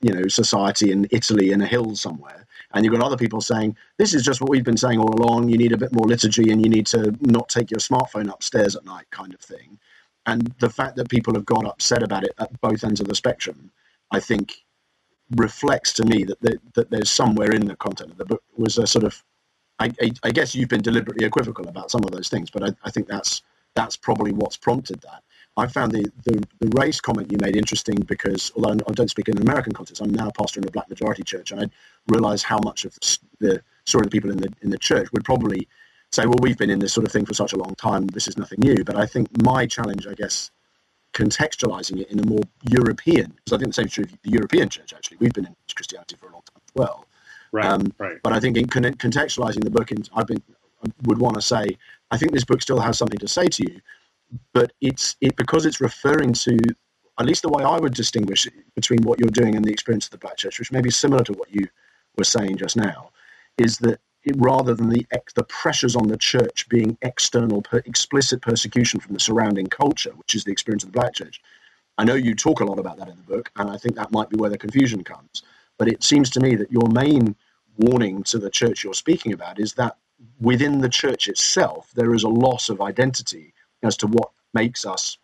you 0.00 0.12
know 0.12 0.28
society 0.28 0.92
in 0.92 1.06
Italy 1.10 1.50
in 1.50 1.60
a 1.60 1.66
hill 1.66 1.96
somewhere 1.96 2.46
and 2.74 2.84
you've 2.84 2.94
got 2.94 3.04
other 3.04 3.16
people 3.16 3.40
saying, 3.40 3.76
this 3.96 4.14
is 4.14 4.22
just 4.22 4.40
what 4.40 4.50
we've 4.50 4.64
been 4.64 4.76
saying 4.76 4.98
all 4.98 5.14
along. 5.14 5.48
You 5.48 5.56
need 5.56 5.72
a 5.72 5.78
bit 5.78 5.92
more 5.92 6.06
liturgy 6.06 6.50
and 6.50 6.62
you 6.62 6.68
need 6.68 6.86
to 6.88 7.16
not 7.20 7.48
take 7.48 7.70
your 7.70 7.78
smartphone 7.78 8.30
upstairs 8.30 8.76
at 8.76 8.84
night, 8.84 9.06
kind 9.10 9.32
of 9.32 9.40
thing. 9.40 9.78
And 10.26 10.52
the 10.58 10.70
fact 10.70 10.96
that 10.96 11.08
people 11.08 11.34
have 11.34 11.44
got 11.44 11.66
upset 11.66 12.02
about 12.02 12.24
it 12.24 12.32
at 12.38 12.60
both 12.60 12.82
ends 12.82 13.00
of 13.00 13.08
the 13.08 13.14
spectrum, 13.14 13.70
I 14.10 14.20
think, 14.20 14.64
reflects 15.36 15.92
to 15.94 16.04
me 16.04 16.24
that, 16.24 16.40
that, 16.40 16.58
that 16.74 16.90
there's 16.90 17.10
somewhere 17.10 17.52
in 17.52 17.66
the 17.66 17.76
content 17.76 18.10
of 18.10 18.18
the 18.18 18.24
book 18.24 18.42
was 18.56 18.76
a 18.78 18.86
sort 18.86 19.04
of, 19.04 19.22
I, 19.78 19.92
I, 20.00 20.10
I 20.24 20.30
guess 20.30 20.54
you've 20.54 20.68
been 20.68 20.82
deliberately 20.82 21.26
equivocal 21.26 21.68
about 21.68 21.90
some 21.90 22.02
of 22.04 22.10
those 22.10 22.28
things, 22.28 22.50
but 22.50 22.62
I, 22.62 22.68
I 22.84 22.90
think 22.90 23.06
that's 23.06 23.42
that's 23.74 23.96
probably 23.96 24.32
what's 24.32 24.56
prompted 24.56 25.00
that. 25.02 25.22
I 25.56 25.66
found 25.68 25.92
the, 25.92 26.10
the, 26.24 26.42
the, 26.58 26.70
race 26.76 27.00
comment 27.00 27.30
you 27.30 27.38
made 27.40 27.54
interesting 27.54 27.96
because 27.96 28.50
although 28.56 28.72
I 28.88 28.92
don't 28.92 29.10
speak 29.10 29.28
in 29.28 29.36
an 29.36 29.42
American 29.42 29.72
context, 29.72 30.02
I'm 30.02 30.10
now 30.10 30.28
a 30.28 30.32
pastor 30.32 30.60
in 30.60 30.66
a 30.66 30.70
black 30.70 30.88
majority 30.90 31.22
church, 31.22 31.52
and 31.52 31.60
I 31.60 31.66
realise 32.08 32.42
how 32.42 32.58
much 32.64 32.84
of 32.84 32.98
the 33.38 33.62
sort 33.84 34.04
of 34.04 34.10
people 34.10 34.30
in 34.30 34.38
the 34.38 34.52
in 34.62 34.70
the 34.70 34.78
church 34.78 35.12
would 35.12 35.24
probably 35.24 35.68
say, 36.10 36.26
"Well, 36.26 36.38
we've 36.40 36.58
been 36.58 36.70
in 36.70 36.80
this 36.80 36.92
sort 36.92 37.06
of 37.06 37.12
thing 37.12 37.24
for 37.24 37.34
such 37.34 37.52
a 37.52 37.56
long 37.56 37.74
time. 37.76 38.06
This 38.08 38.26
is 38.26 38.36
nothing 38.36 38.58
new." 38.60 38.82
But 38.82 38.96
I 38.96 39.06
think 39.06 39.28
my 39.44 39.64
challenge, 39.66 40.08
I 40.08 40.14
guess, 40.14 40.50
contextualizing 41.12 42.00
it 42.00 42.10
in 42.10 42.18
a 42.18 42.26
more 42.26 42.42
European, 42.68 43.32
because 43.36 43.52
I 43.52 43.58
think 43.58 43.68
the 43.68 43.74
same 43.74 43.86
is 43.86 43.92
true 43.92 44.04
of 44.04 44.10
the 44.22 44.30
European 44.30 44.68
church. 44.68 44.92
Actually, 44.92 45.18
we've 45.20 45.32
been 45.32 45.46
in 45.46 45.56
Christianity 45.72 46.16
for 46.16 46.28
a 46.28 46.32
long 46.32 46.42
time 46.42 46.62
as 46.66 46.74
well. 46.74 47.06
Right, 47.52 47.66
um, 47.66 47.92
right. 47.98 48.18
But 48.24 48.32
I 48.32 48.40
think 48.40 48.56
in 48.56 48.66
contextualizing 48.66 49.62
the 49.62 49.70
book, 49.70 49.92
in, 49.92 50.02
I've 50.14 50.26
been 50.26 50.42
I 50.84 50.90
would 51.04 51.18
want 51.18 51.36
to 51.36 51.42
say 51.42 51.78
I 52.10 52.16
think 52.16 52.32
this 52.32 52.44
book 52.44 52.60
still 52.60 52.80
has 52.80 52.98
something 52.98 53.18
to 53.20 53.28
say 53.28 53.46
to 53.46 53.62
you, 53.62 53.80
but 54.52 54.72
it's 54.80 55.16
it 55.20 55.36
because 55.36 55.66
it's 55.66 55.80
referring 55.80 56.32
to 56.32 56.56
at 57.18 57.26
least 57.26 57.42
the 57.42 57.48
way 57.48 57.62
I 57.62 57.78
would 57.78 57.94
distinguish 57.94 58.48
between 58.74 59.02
what 59.02 59.20
you're 59.20 59.30
doing 59.30 59.54
and 59.54 59.64
the 59.64 59.72
experience 59.72 60.06
of 60.06 60.10
the 60.12 60.18
Black 60.18 60.36
Church, 60.36 60.58
which 60.58 60.72
may 60.72 60.80
be 60.80 60.90
similar 60.90 61.22
to 61.24 61.32
what 61.32 61.54
you 61.54 61.66
were 62.16 62.24
saying 62.24 62.56
just 62.56 62.76
now, 62.76 63.10
is 63.56 63.78
that 63.78 64.00
it, 64.24 64.34
rather 64.38 64.74
than 64.74 64.88
the 64.88 65.06
ex, 65.12 65.32
the 65.34 65.44
pressures 65.44 65.94
on 65.94 66.08
the 66.08 66.16
church 66.16 66.68
being 66.68 66.96
external, 67.02 67.62
per, 67.62 67.82
explicit 67.84 68.40
persecution 68.42 68.98
from 68.98 69.14
the 69.14 69.20
surrounding 69.20 69.66
culture, 69.66 70.10
which 70.10 70.34
is 70.34 70.44
the 70.44 70.50
experience 70.50 70.82
of 70.82 70.92
the 70.92 70.98
Black 70.98 71.14
Church. 71.14 71.40
I 71.98 72.04
know 72.04 72.14
you 72.14 72.34
talk 72.34 72.60
a 72.60 72.64
lot 72.64 72.78
about 72.78 72.96
that 72.98 73.08
in 73.08 73.16
the 73.16 73.22
book, 73.22 73.50
and 73.56 73.70
I 73.70 73.76
think 73.76 73.94
that 73.94 74.10
might 74.10 74.30
be 74.30 74.36
where 74.36 74.50
the 74.50 74.58
confusion 74.58 75.04
comes. 75.04 75.42
But 75.78 75.88
it 75.88 76.02
seems 76.02 76.30
to 76.30 76.40
me 76.40 76.56
that 76.56 76.72
your 76.72 76.88
main 76.88 77.36
warning 77.76 78.22
to 78.24 78.38
the 78.38 78.50
church 78.50 78.82
you're 78.82 78.94
speaking 78.94 79.32
about 79.32 79.60
is 79.60 79.74
that 79.74 79.98
within 80.40 80.80
the 80.80 80.88
church 80.88 81.28
itself, 81.28 81.90
there 81.94 82.14
is 82.14 82.24
a 82.24 82.28
loss 82.28 82.68
of 82.68 82.80
identity 82.80 83.52
as 83.84 83.96
to 83.98 84.06
what 84.06 84.30
makes 84.52 84.84
us 84.86 85.18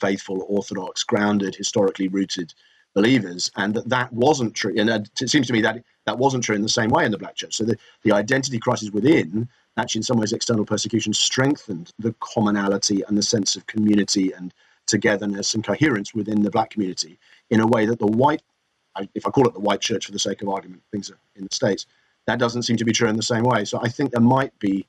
faithful, 0.00 0.46
orthodox, 0.48 1.02
grounded, 1.04 1.54
historically 1.54 2.08
rooted 2.08 2.54
believers, 2.94 3.50
and 3.56 3.74
that 3.74 3.88
that 3.88 4.12
wasn't 4.12 4.54
true. 4.54 4.74
And 4.76 4.90
it 4.90 5.30
seems 5.30 5.46
to 5.46 5.52
me 5.52 5.60
that 5.62 5.84
that 6.06 6.18
wasn't 6.18 6.42
true 6.42 6.56
in 6.56 6.62
the 6.62 6.68
same 6.68 6.90
way 6.90 7.04
in 7.04 7.12
the 7.12 7.18
black 7.18 7.36
church. 7.36 7.54
So 7.56 7.64
the, 7.64 7.76
the 8.02 8.12
identity 8.12 8.58
crisis 8.58 8.90
within, 8.90 9.48
actually, 9.76 10.00
in 10.00 10.02
some 10.04 10.18
ways, 10.18 10.32
external 10.32 10.64
persecution 10.64 11.12
strengthened 11.12 11.92
the 11.98 12.14
commonality 12.20 13.02
and 13.06 13.16
the 13.16 13.22
sense 13.22 13.54
of 13.54 13.66
community 13.66 14.32
and 14.32 14.52
togetherness 14.86 15.54
and 15.54 15.62
coherence 15.62 16.14
within 16.14 16.42
the 16.42 16.50
black 16.50 16.70
community 16.70 17.18
in 17.50 17.60
a 17.60 17.66
way 17.66 17.86
that 17.86 17.98
the 18.00 18.06
white, 18.06 18.42
if 19.14 19.24
I 19.26 19.30
call 19.30 19.46
it 19.46 19.54
the 19.54 19.60
white 19.60 19.80
church 19.80 20.06
for 20.06 20.12
the 20.12 20.18
sake 20.18 20.42
of 20.42 20.48
argument, 20.48 20.82
things 20.90 21.12
in 21.36 21.44
the 21.44 21.54
States, 21.54 21.86
that 22.26 22.40
doesn't 22.40 22.62
seem 22.62 22.76
to 22.76 22.84
be 22.84 22.92
true 22.92 23.08
in 23.08 23.16
the 23.16 23.22
same 23.22 23.44
way. 23.44 23.64
So 23.64 23.78
I 23.80 23.88
think 23.88 24.10
there 24.10 24.20
might 24.20 24.58
be, 24.58 24.86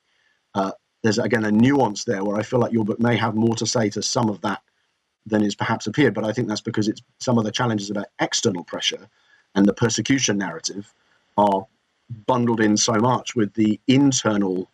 uh, 0.56 0.72
there's 1.04 1.20
again 1.20 1.46
a 1.46 1.52
nuance 1.52 2.04
there 2.04 2.24
where 2.24 2.38
I 2.38 2.44
feel 2.44 2.60
like 2.60 2.74
your 2.74 2.86
book 2.86 3.00
may 3.00 3.16
have 3.18 3.36
more 3.36 3.56
to 3.56 3.66
say 3.66 3.90
to 3.92 4.02
some 4.02 4.30
of 4.30 4.42
that 4.42 4.62
than 5.26 5.44
is 5.44 5.56
perhaps 5.56 5.88
appeared. 5.88 6.14
But 6.14 6.26
I 6.26 6.32
think 6.32 6.48
that's 6.48 6.62
because 6.62 6.88
it's 6.88 7.02
some 7.20 7.38
of 7.38 7.44
the 7.44 7.52
challenges 7.52 7.90
about 7.90 8.08
external 8.20 8.64
pressure 8.64 9.08
and 9.56 9.66
the 9.66 9.74
persecution 9.74 10.38
narrative 10.38 10.94
are 11.38 11.66
bundled 12.26 12.60
in 12.60 12.78
so 12.78 12.94
much 12.94 13.36
with 13.36 13.54
the 13.54 13.80
internal 13.88 14.70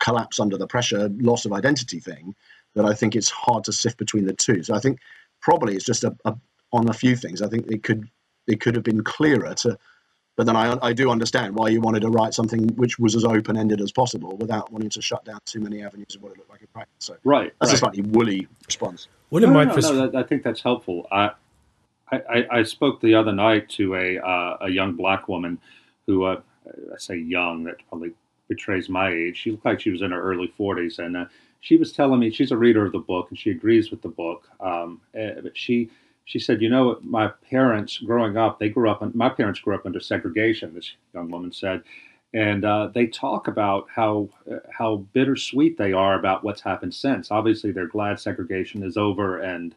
collapse 0.00 0.40
under 0.40 0.58
the 0.58 0.66
pressure, 0.66 1.08
loss 1.18 1.44
of 1.44 1.52
identity 1.52 2.00
thing, 2.00 2.34
that 2.74 2.84
I 2.84 2.94
think 2.94 3.14
it's 3.14 3.30
hard 3.30 3.64
to 3.64 3.72
sift 3.72 3.98
between 3.98 4.24
the 4.24 4.32
two. 4.32 4.62
So 4.62 4.74
I 4.74 4.80
think 4.80 4.98
probably 5.40 5.74
it's 5.74 5.84
just 5.84 6.04
a, 6.04 6.16
a 6.24 6.34
on 6.72 6.88
a 6.88 6.94
few 6.94 7.16
things. 7.16 7.42
I 7.42 7.48
think 7.48 7.70
it 7.70 7.82
could 7.82 8.08
it 8.46 8.60
could 8.60 8.74
have 8.74 8.84
been 8.84 9.04
clearer 9.04 9.54
to 9.54 9.78
but 10.36 10.46
then 10.46 10.56
I, 10.56 10.78
I 10.82 10.92
do 10.92 11.10
understand 11.10 11.54
why 11.54 11.68
you 11.68 11.80
wanted 11.80 12.00
to 12.00 12.08
write 12.08 12.34
something 12.34 12.68
which 12.76 12.98
was 12.98 13.14
as 13.14 13.24
open 13.24 13.56
ended 13.56 13.80
as 13.80 13.92
possible 13.92 14.36
without 14.36 14.72
wanting 14.72 14.90
to 14.90 15.02
shut 15.02 15.24
down 15.24 15.40
too 15.44 15.60
many 15.60 15.82
avenues 15.82 16.14
of 16.14 16.22
what 16.22 16.32
it 16.32 16.38
looked 16.38 16.50
like 16.50 16.62
in 16.62 16.68
practice. 16.68 16.94
So 16.98 17.16
right, 17.24 17.52
that's 17.60 17.70
right. 17.70 17.76
a 17.76 17.78
slightly 17.78 18.02
woolly 18.02 18.48
response. 18.66 19.08
Well, 19.30 19.42
no, 19.42 19.50
no, 19.50 19.74
no, 19.74 20.06
no, 20.06 20.18
I 20.18 20.22
think 20.22 20.42
that's 20.42 20.62
helpful. 20.62 21.06
I, 21.10 21.30
I, 22.10 22.46
I 22.50 22.62
spoke 22.62 23.00
the 23.00 23.14
other 23.14 23.32
night 23.32 23.68
to 23.70 23.94
a 23.94 24.18
uh, 24.18 24.56
a 24.62 24.68
young 24.70 24.94
black 24.94 25.28
woman 25.28 25.58
who 26.06 26.24
uh, 26.24 26.40
I 26.66 26.98
say 26.98 27.16
young 27.16 27.64
that 27.64 27.76
probably 27.88 28.12
betrays 28.48 28.88
my 28.88 29.10
age. 29.10 29.38
She 29.38 29.50
looked 29.50 29.64
like 29.64 29.80
she 29.80 29.90
was 29.90 30.02
in 30.02 30.10
her 30.10 30.22
early 30.22 30.52
forties, 30.56 30.98
and 30.98 31.16
uh, 31.16 31.24
she 31.60 31.76
was 31.76 31.92
telling 31.92 32.20
me 32.20 32.30
she's 32.30 32.50
a 32.50 32.56
reader 32.56 32.84
of 32.84 32.92
the 32.92 32.98
book 32.98 33.28
and 33.30 33.38
she 33.38 33.50
agrees 33.50 33.90
with 33.90 34.02
the 34.02 34.08
book. 34.08 34.48
Um, 34.60 35.00
eh, 35.14 35.40
but 35.42 35.56
she 35.56 35.90
she 36.24 36.38
said, 36.38 36.62
you 36.62 36.68
know, 36.68 36.98
my 37.02 37.28
parents 37.50 37.98
growing 37.98 38.36
up, 38.36 38.58
they 38.58 38.68
grew 38.68 38.88
up, 38.88 39.14
my 39.14 39.28
parents 39.28 39.60
grew 39.60 39.74
up 39.74 39.86
under 39.86 40.00
segregation, 40.00 40.74
this 40.74 40.92
young 41.14 41.30
woman 41.30 41.52
said. 41.52 41.82
And 42.34 42.64
uh, 42.64 42.88
they 42.94 43.08
talk 43.08 43.48
about 43.48 43.86
how 43.94 44.30
uh, 44.50 44.56
how 44.70 44.96
bittersweet 45.12 45.76
they 45.76 45.92
are 45.92 46.18
about 46.18 46.42
what's 46.42 46.62
happened 46.62 46.94
since. 46.94 47.30
Obviously, 47.30 47.72
they're 47.72 47.86
glad 47.86 48.18
segregation 48.18 48.82
is 48.82 48.96
over 48.96 49.38
and 49.40 49.74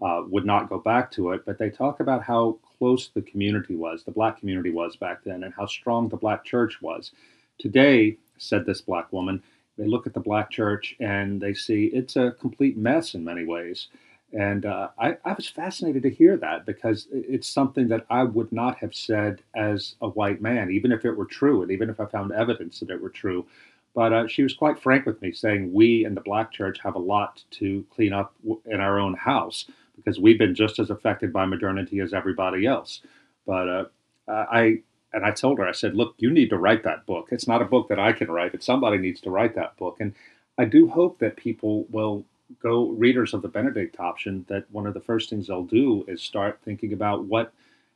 uh, 0.00 0.22
would 0.28 0.46
not 0.46 0.68
go 0.68 0.78
back 0.78 1.10
to 1.12 1.32
it. 1.32 1.44
But 1.44 1.58
they 1.58 1.68
talk 1.68 1.98
about 1.98 2.22
how 2.22 2.58
close 2.78 3.08
the 3.08 3.22
community 3.22 3.74
was, 3.74 4.04
the 4.04 4.12
black 4.12 4.38
community 4.38 4.70
was 4.70 4.94
back 4.94 5.24
then, 5.24 5.42
and 5.42 5.52
how 5.52 5.66
strong 5.66 6.08
the 6.08 6.16
black 6.16 6.44
church 6.44 6.80
was. 6.80 7.10
Today, 7.58 8.18
said 8.38 8.66
this 8.66 8.80
black 8.80 9.12
woman, 9.12 9.42
they 9.78 9.86
look 9.86 10.06
at 10.06 10.14
the 10.14 10.20
black 10.20 10.50
church 10.50 10.96
and 11.00 11.40
they 11.40 11.54
see 11.54 11.86
it's 11.86 12.16
a 12.16 12.32
complete 12.40 12.76
mess 12.76 13.14
in 13.14 13.24
many 13.24 13.44
ways. 13.44 13.88
And 14.32 14.66
uh, 14.66 14.88
I, 14.98 15.16
I, 15.24 15.34
was 15.34 15.48
fascinated 15.48 16.02
to 16.02 16.10
hear 16.10 16.36
that 16.38 16.66
because 16.66 17.06
it's 17.12 17.48
something 17.48 17.88
that 17.88 18.06
I 18.10 18.24
would 18.24 18.50
not 18.50 18.78
have 18.78 18.94
said 18.94 19.42
as 19.54 19.94
a 20.02 20.08
white 20.08 20.42
man, 20.42 20.70
even 20.70 20.90
if 20.90 21.04
it 21.04 21.12
were 21.12 21.26
true, 21.26 21.62
and 21.62 21.70
even 21.70 21.88
if 21.88 22.00
I 22.00 22.06
found 22.06 22.32
evidence 22.32 22.80
that 22.80 22.90
it 22.90 23.00
were 23.00 23.08
true. 23.08 23.46
But 23.94 24.12
uh, 24.12 24.26
she 24.26 24.42
was 24.42 24.52
quite 24.52 24.82
frank 24.82 25.06
with 25.06 25.22
me, 25.22 25.32
saying 25.32 25.72
we 25.72 26.04
in 26.04 26.14
the 26.14 26.20
black 26.20 26.52
church 26.52 26.78
have 26.82 26.96
a 26.96 27.00
lot 27.00 27.44
to 27.52 27.86
clean 27.94 28.12
up 28.12 28.34
in 28.66 28.80
our 28.80 28.98
own 28.98 29.14
house 29.14 29.66
because 29.96 30.20
we've 30.20 30.38
been 30.38 30.54
just 30.54 30.78
as 30.78 30.90
affected 30.90 31.32
by 31.32 31.46
modernity 31.46 32.00
as 32.00 32.12
everybody 32.12 32.66
else. 32.66 33.00
But 33.46 33.68
uh, 33.68 33.84
I 34.28 34.82
and 35.12 35.24
I 35.24 35.30
told 35.30 35.58
her, 35.58 35.66
I 35.66 35.72
said, 35.72 35.94
look, 35.94 36.14
you 36.18 36.30
need 36.30 36.50
to 36.50 36.58
write 36.58 36.82
that 36.82 37.06
book. 37.06 37.28
It's 37.30 37.48
not 37.48 37.62
a 37.62 37.66
book 37.66 37.88
that 37.88 37.98
I 37.98 38.12
can 38.12 38.30
write, 38.30 38.52
but 38.52 38.62
somebody 38.62 38.98
needs 38.98 39.20
to 39.22 39.30
write 39.30 39.54
that 39.54 39.76
book. 39.78 39.96
And 39.98 40.14
I 40.58 40.66
do 40.66 40.88
hope 40.88 41.20
that 41.20 41.36
people 41.36 41.86
will 41.90 42.26
go 42.60 42.90
readers 42.90 43.34
of 43.34 43.42
the 43.42 43.48
Benedict 43.48 43.98
option 43.98 44.44
that 44.48 44.70
one 44.70 44.86
of 44.86 44.94
the 44.94 45.00
first 45.00 45.30
things 45.30 45.46
they'll 45.46 45.64
do 45.64 46.04
is 46.08 46.22
start 46.22 46.60
thinking 46.64 46.92
about 46.92 47.24
what 47.24 47.52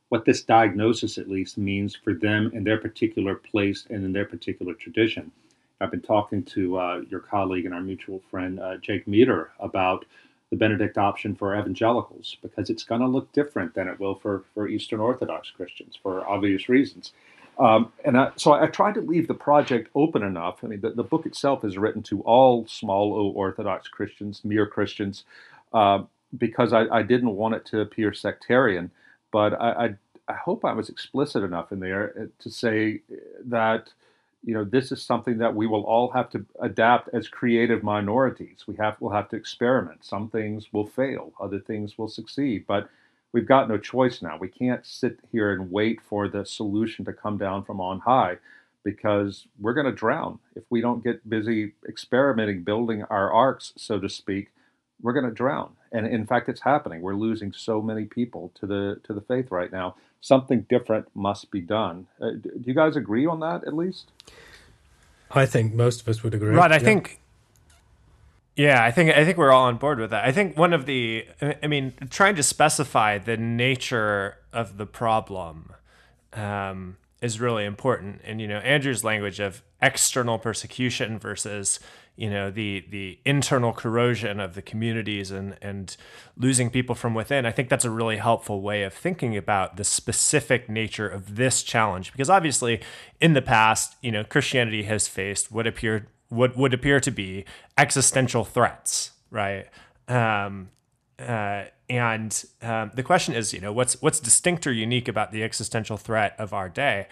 what 0.09 0.25
this 0.25 0.43
diagnosis 0.43 1.19
at 1.19 1.29
least 1.29 1.57
means 1.57 1.95
for 1.95 2.15
them 2.15 2.51
in 2.53 2.65
their 2.65 2.79
particular 2.79 3.37
place 3.37 3.87
and 3.91 4.05
in 4.05 4.13
their 4.13 4.25
particular 4.25 4.75
tradition. 4.75 5.31
I've 5.81 5.93
been 5.93 6.03
talking 6.03 6.43
to 6.43 6.79
uh, 6.79 7.03
your 7.09 7.21
colleague 7.21 7.65
and 7.65 7.73
our 7.73 7.81
mutual 7.81 8.21
friend 8.29 8.59
uh, 8.59 8.77
Jake 8.79 9.07
Meador 9.07 9.53
about 9.61 10.05
the 10.51 10.57
Benedict 10.57 10.99
option 10.99 11.35
for 11.37 11.57
evangelicals 11.57 12.37
because 12.43 12.71
it's 12.71 12.83
going 12.83 13.01
to 13.01 13.07
look 13.07 13.31
different 13.33 13.73
than 13.73 13.87
it 13.87 14.01
will 14.01 14.17
for, 14.17 14.45
for 14.53 14.67
Eastern 14.67 14.99
Orthodox 14.99 15.51
Christians 15.51 15.97
for 16.03 16.29
obvious 16.29 16.69
reasons. 16.69 17.13
Um, 17.61 17.93
and 18.07 18.17
I, 18.17 18.31
so 18.37 18.53
I, 18.53 18.65
I 18.65 18.67
tried 18.69 18.95
to 18.95 19.03
leave 19.03 19.29
the 19.29 19.35
project 19.35 19.91
open 19.95 20.23
enough. 20.23 20.65
I 20.65 20.69
mean, 20.69 20.81
the, 20.81 20.91
the 20.91 21.05
book 21.05 21.27
itself 21.27 21.63
is 21.63 21.77
written 21.77 22.03
to 22.05 22.23
all 22.23 22.67
small 22.67 23.13
O 23.13 23.29
Orthodox 23.33 23.87
Christians, 23.87 24.41
mere 24.45 24.67
Christians, 24.67 25.25
uh, 25.75 26.03
because 26.39 26.73
I, 26.73 26.87
I, 26.87 27.03
didn't 27.03 27.37
want 27.37 27.55
it 27.55 27.67
to 27.67 27.81
appear 27.81 28.15
sectarian. 28.15 28.91
But 29.31 29.61
I, 29.61 29.95
I, 30.27 30.33
hope 30.33 30.65
I 30.65 30.73
was 30.73 30.89
explicit 30.89 31.43
enough 31.45 31.71
in 31.71 31.81
there 31.81 32.15
uh, 32.19 32.25
to 32.43 32.51
say 32.51 33.03
that 33.45 33.91
you 34.43 34.55
know 34.55 34.65
this 34.65 34.91
is 34.91 35.03
something 35.03 35.37
that 35.39 35.55
we 35.55 35.67
will 35.67 35.83
all 35.83 36.11
have 36.13 36.31
to 36.31 36.47
adapt 36.63 37.11
as 37.13 37.29
creative 37.29 37.83
minorities. 37.83 38.65
We 38.67 38.77
have 38.77 38.97
we'll 39.01 39.13
have 39.13 39.29
to 39.29 39.37
experiment. 39.37 40.05
Some 40.05 40.31
things 40.31 40.73
will 40.73 40.87
fail, 40.87 41.33
other 41.39 41.61
things 41.61 41.99
will 41.99 42.09
succeed, 42.09 42.65
but 42.67 42.89
we've 43.33 43.47
got 43.47 43.69
no 43.69 43.79
choice 43.79 44.23
now. 44.23 44.37
We 44.39 44.49
can't 44.49 44.87
sit 44.87 45.19
here 45.31 45.53
and 45.53 45.71
wait 45.71 46.01
for 46.01 46.29
the 46.29 46.45
solution 46.45 47.05
to 47.05 47.13
come 47.13 47.39
down 47.39 47.65
from 47.65 47.81
on 47.81 48.01
high 48.01 48.39
because 48.85 49.47
we're 49.59 49.75
going 49.75 49.87
to 49.87 49.93
drown. 49.93 50.39
If 50.57 50.65
we 50.71 50.81
don't 50.81 51.05
get 51.05 51.29
busy 51.29 51.73
experimenting, 51.89 52.63
building 52.63 53.05
our 53.05 53.33
arks, 53.33 53.73
so 53.77 53.99
to 53.99 54.09
speak, 54.09 54.49
we're 55.03 55.13
going 55.13 55.27
to 55.27 55.35
drown. 55.35 55.73
And 55.93 56.07
in 56.07 56.27
fact, 56.27 56.49
it's 56.49 56.61
happening. 56.61 57.03
We're 57.03 57.15
losing 57.15 57.53
so 57.53 57.83
many 57.83 58.05
people 58.05 58.53
to 58.61 58.67
the 58.67 59.01
to 59.05 59.13
the 59.13 59.21
faith 59.21 59.51
right 59.51 59.73
now. 59.73 59.97
Something 60.21 60.67
different 60.69 61.09
must 61.15 61.51
be 61.51 61.61
done. 61.61 62.07
Uh, 62.21 62.33
do 62.33 62.63
you 62.65 62.75
guys 62.75 62.97
agree 62.97 63.27
on 63.27 63.41
that 63.41 63.67
at 63.67 63.75
least? 63.75 64.13
I 65.31 65.47
think 65.47 65.73
most 65.73 66.03
of 66.03 66.09
us 66.09 66.23
would 66.23 66.35
agree. 66.35 66.55
Right. 66.55 66.71
I 66.71 66.77
yeah. 66.77 66.81
think 66.81 67.21
yeah, 68.61 68.85
I 68.85 68.91
think 68.91 69.11
I 69.17 69.25
think 69.25 69.39
we're 69.39 69.53
all 69.53 69.65
on 69.65 69.79
board 69.79 69.99
with 69.99 70.11
that. 70.11 70.23
I 70.23 70.33
think 70.33 70.59
one 70.59 70.75
of 70.75 70.85
the 70.85 71.27
I 71.63 71.67
mean, 71.67 71.95
trying 72.11 72.37
to 72.37 72.43
specify 72.43 73.17
the 73.17 73.39
nature 73.39 74.37
of 74.53 74.77
the 74.77 74.85
problem 74.85 75.73
um, 76.35 76.99
is 77.23 77.41
really 77.41 77.65
important. 77.65 78.21
And 78.23 78.39
you 78.39 78.47
know, 78.47 78.59
Andrew's 78.59 79.03
language 79.03 79.41
of 79.41 79.63
external 79.81 80.39
persecution 80.39 81.19
versus 81.19 81.81
you 82.17 82.29
know 82.29 82.51
the 82.51 82.85
the 82.91 83.19
internal 83.25 83.73
corrosion 83.73 84.41
of 84.41 84.55
the 84.55 84.61
communities 84.61 85.31
and 85.31 85.57
and 85.63 85.97
losing 86.37 86.69
people 86.69 86.95
from 86.95 87.15
within 87.15 87.47
i 87.47 87.53
think 87.53 87.71
that's 87.71 87.85
a 87.85 87.91
really 87.91 88.19
helpful 88.19 88.61
way 88.61 88.83
of 88.83 88.93
thinking 88.93 89.39
about 89.39 89.79
the 89.79 89.85
specific 89.85 90.69
nature 90.69 91.09
of 91.09 91.37
this 91.37 91.63
challenge 91.63 92.13
because 92.13 92.29
obviously 92.29 92.81
in 93.21 93.33
the 93.33 93.41
past 93.41 93.97
you 94.03 94.13
know 94.13 94.23
christianity 94.23 94.83
has 94.83 95.09
faced 95.09 95.51
what 95.51 95.67
appeared 95.67 96.09
what 96.31 96.57
would 96.57 96.73
appear 96.73 97.01
to 97.01 97.11
be 97.11 97.45
existential 97.77 98.45
threats, 98.45 99.11
right? 99.31 99.67
Um, 100.09 100.71
uh, 101.19 101.65
and 101.89 102.45
um, 102.63 102.93
the 102.95 103.03
question 103.03 103.35
is, 103.35 103.53
you 103.53 103.61
know, 103.61 103.73
what's 103.73 104.01
what's 104.01 104.21
distinct 104.21 104.67
or 104.67 104.73
unique 104.73 105.09
about 105.09 105.33
the 105.33 105.43
existential 105.43 105.97
threat 105.97 106.35
of 106.39 106.55
our 106.55 106.69
day? 106.69 107.09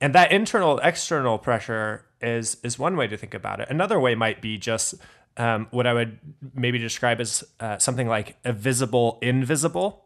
And 0.00 0.14
that 0.14 0.30
internal 0.30 0.78
external 0.80 1.38
pressure 1.38 2.04
is 2.20 2.58
is 2.62 2.78
one 2.78 2.96
way 2.96 3.06
to 3.06 3.16
think 3.16 3.34
about 3.34 3.60
it. 3.60 3.70
Another 3.70 3.98
way 3.98 4.14
might 4.14 4.42
be 4.42 4.58
just 4.58 4.96
um, 5.36 5.68
what 5.70 5.86
I 5.86 5.94
would 5.94 6.18
maybe 6.54 6.78
describe 6.78 7.20
as 7.20 7.44
uh, 7.60 7.78
something 7.78 8.08
like 8.08 8.36
a 8.44 8.52
visible 8.52 9.18
invisible 9.22 10.04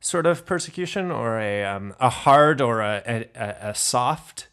sort 0.00 0.26
of 0.26 0.46
persecution, 0.46 1.10
or 1.10 1.38
a 1.38 1.64
um, 1.64 1.94
a 1.98 2.08
hard 2.08 2.60
or 2.60 2.80
a, 2.80 3.26
a, 3.34 3.70
a 3.70 3.74
soft 3.74 4.48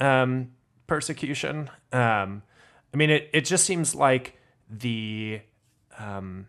um, 0.00 0.50
persecution. 0.86 1.70
Um, 1.92 2.42
I 2.92 2.96
mean, 2.96 3.10
it, 3.10 3.30
it 3.32 3.44
just 3.44 3.64
seems 3.64 3.94
like 3.94 4.38
the 4.68 5.40
um, 5.98 6.48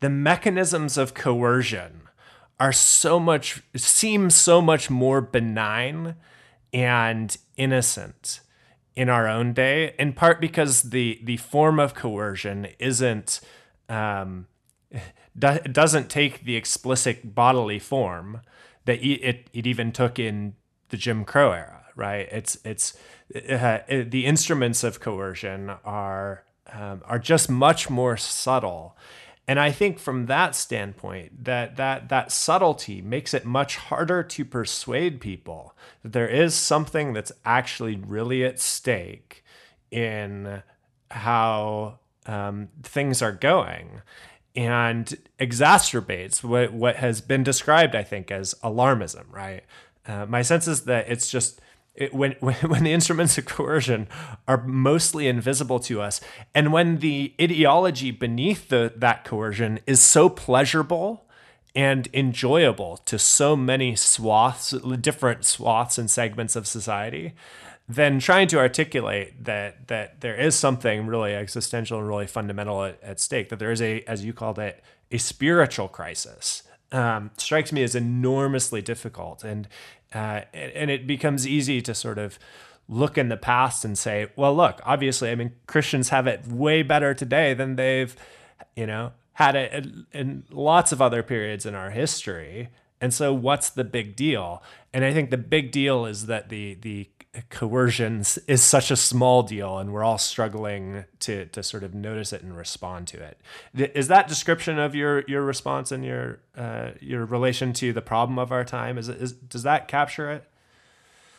the 0.00 0.10
mechanisms 0.10 0.98
of 0.98 1.14
coercion 1.14 2.02
are 2.60 2.72
so 2.72 3.18
much 3.18 3.62
seem 3.76 4.30
so 4.30 4.60
much 4.60 4.90
more 4.90 5.20
benign 5.20 6.16
and 6.72 7.36
innocent 7.56 8.40
in 8.96 9.08
our 9.08 9.28
own 9.28 9.52
day 9.52 9.94
in 9.98 10.12
part 10.12 10.40
because 10.40 10.90
the 10.90 11.20
the 11.24 11.36
form 11.38 11.80
of 11.80 11.94
coercion 11.94 12.68
isn't 12.78 13.40
um, 13.88 14.46
do, 15.38 15.58
doesn't 15.60 16.08
take 16.08 16.44
the 16.44 16.56
explicit 16.56 17.34
bodily 17.34 17.78
form 17.78 18.40
that 18.84 19.02
it, 19.04 19.48
it 19.52 19.66
even 19.66 19.90
took 19.90 20.18
in 20.18 20.54
the 20.90 20.96
Jim 20.96 21.24
Crow 21.24 21.52
era 21.52 21.84
right 21.96 22.28
it's 22.30 22.58
it's 22.64 22.96
uh, 23.34 23.78
the 23.88 24.26
instruments 24.26 24.84
of 24.84 25.00
coercion 25.00 25.70
are 25.84 26.44
um, 26.72 27.02
are 27.04 27.18
just 27.18 27.48
much 27.48 27.88
more 27.88 28.16
subtle 28.16 28.96
and 29.46 29.60
I 29.60 29.72
think 29.72 29.98
from 29.98 30.26
that 30.26 30.54
standpoint, 30.54 31.44
that 31.44 31.76
that 31.76 32.08
that 32.08 32.32
subtlety 32.32 33.02
makes 33.02 33.34
it 33.34 33.44
much 33.44 33.76
harder 33.76 34.22
to 34.22 34.44
persuade 34.44 35.20
people 35.20 35.76
that 36.02 36.12
there 36.12 36.28
is 36.28 36.54
something 36.54 37.12
that's 37.12 37.32
actually 37.44 37.96
really 37.96 38.42
at 38.44 38.58
stake 38.58 39.44
in 39.90 40.62
how 41.10 41.98
um, 42.26 42.68
things 42.82 43.20
are 43.20 43.32
going, 43.32 44.00
and 44.56 45.14
exacerbates 45.38 46.42
what 46.42 46.72
what 46.72 46.96
has 46.96 47.20
been 47.20 47.42
described, 47.42 47.94
I 47.94 48.02
think, 48.02 48.30
as 48.30 48.54
alarmism. 48.64 49.24
Right. 49.30 49.64
Uh, 50.06 50.26
my 50.26 50.42
sense 50.42 50.68
is 50.68 50.84
that 50.84 51.08
it's 51.08 51.30
just 51.30 51.60
it, 51.94 52.12
when, 52.12 52.32
when 52.40 52.54
when 52.56 52.84
the 52.84 52.92
instruments 52.92 53.38
of 53.38 53.46
coercion 53.46 54.08
are 54.46 54.62
mostly 54.64 55.28
invisible 55.28 55.78
to 55.80 56.00
us, 56.00 56.20
and 56.54 56.72
when 56.72 56.98
the 56.98 57.34
ideology 57.40 58.10
beneath 58.10 58.68
the, 58.68 58.92
that 58.96 59.24
coercion 59.24 59.80
is 59.86 60.02
so 60.02 60.28
pleasurable 60.28 61.24
and 61.76 62.08
enjoyable 62.14 62.98
to 62.98 63.18
so 63.18 63.56
many 63.56 63.96
swaths, 63.96 64.70
different 65.00 65.44
swaths 65.44 65.98
and 65.98 66.08
segments 66.08 66.54
of 66.54 66.68
society, 66.68 67.34
then 67.88 68.20
trying 68.20 68.46
to 68.46 68.58
articulate 68.58 69.44
that 69.44 69.88
that 69.88 70.20
there 70.20 70.36
is 70.36 70.54
something 70.54 71.06
really 71.06 71.34
existential 71.34 71.98
and 71.98 72.08
really 72.08 72.26
fundamental 72.26 72.84
at, 72.84 73.02
at 73.02 73.20
stake, 73.20 73.48
that 73.48 73.58
there 73.58 73.72
is 73.72 73.82
a, 73.82 74.02
as 74.02 74.24
you 74.24 74.32
called 74.32 74.58
it, 74.58 74.82
a 75.10 75.18
spiritual 75.18 75.88
crisis 75.88 76.62
um, 76.94 77.32
strikes 77.36 77.72
me 77.72 77.82
as 77.82 77.94
enormously 77.94 78.80
difficult. 78.80 79.42
And 79.42 79.66
uh, 80.14 80.42
and 80.52 80.90
it 80.90 81.06
becomes 81.06 81.46
easy 81.46 81.80
to 81.82 81.94
sort 81.94 82.18
of 82.18 82.38
look 82.88 83.16
in 83.16 83.28
the 83.28 83.36
past 83.36 83.84
and 83.84 83.96
say, 83.96 84.28
well, 84.36 84.54
look, 84.54 84.80
obviously, 84.84 85.30
I 85.30 85.34
mean, 85.34 85.52
Christians 85.66 86.10
have 86.10 86.26
it 86.26 86.46
way 86.46 86.82
better 86.82 87.14
today 87.14 87.54
than 87.54 87.76
they've, 87.76 88.14
you 88.76 88.86
know, 88.86 89.12
had 89.34 89.56
it 89.56 89.86
in 90.12 90.44
lots 90.50 90.92
of 90.92 91.00
other 91.00 91.22
periods 91.22 91.66
in 91.66 91.74
our 91.74 91.90
history. 91.90 92.68
And 93.00 93.12
so, 93.12 93.34
what's 93.34 93.70
the 93.70 93.84
big 93.84 94.16
deal? 94.16 94.62
And 94.92 95.04
I 95.04 95.12
think 95.12 95.30
the 95.30 95.38
big 95.38 95.72
deal 95.72 96.06
is 96.06 96.26
that 96.26 96.48
the 96.48 96.74
the 96.74 97.08
coercion 97.50 98.24
is 98.46 98.62
such 98.62 98.90
a 98.90 98.96
small 98.96 99.42
deal, 99.42 99.78
and 99.78 99.92
we're 99.92 100.04
all 100.04 100.18
struggling 100.18 101.04
to 101.20 101.46
to 101.46 101.62
sort 101.62 101.82
of 101.82 101.94
notice 101.94 102.32
it 102.32 102.42
and 102.42 102.56
respond 102.56 103.08
to 103.08 103.22
it. 103.22 103.40
Is 103.94 104.08
that 104.08 104.28
description 104.28 104.78
of 104.78 104.94
your 104.94 105.24
your 105.26 105.42
response 105.42 105.92
and 105.92 106.04
your 106.04 106.40
uh, 106.56 106.90
your 107.00 107.24
relation 107.24 107.72
to 107.74 107.92
the 107.92 108.02
problem 108.02 108.38
of 108.38 108.52
our 108.52 108.64
time? 108.64 108.98
Is, 108.98 109.08
is 109.08 109.32
does 109.32 109.62
that 109.62 109.88
capture 109.88 110.30
it? 110.30 110.44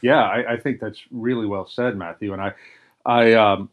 Yeah, 0.01 0.21
I, 0.21 0.53
I, 0.53 0.57
think 0.57 0.79
that's 0.79 1.01
really 1.09 1.47
well 1.47 1.65
said, 1.65 1.97
Matthew. 1.97 2.31
And 2.33 2.39
I, 2.39 2.53
I, 3.05 3.33
um, 3.33 3.71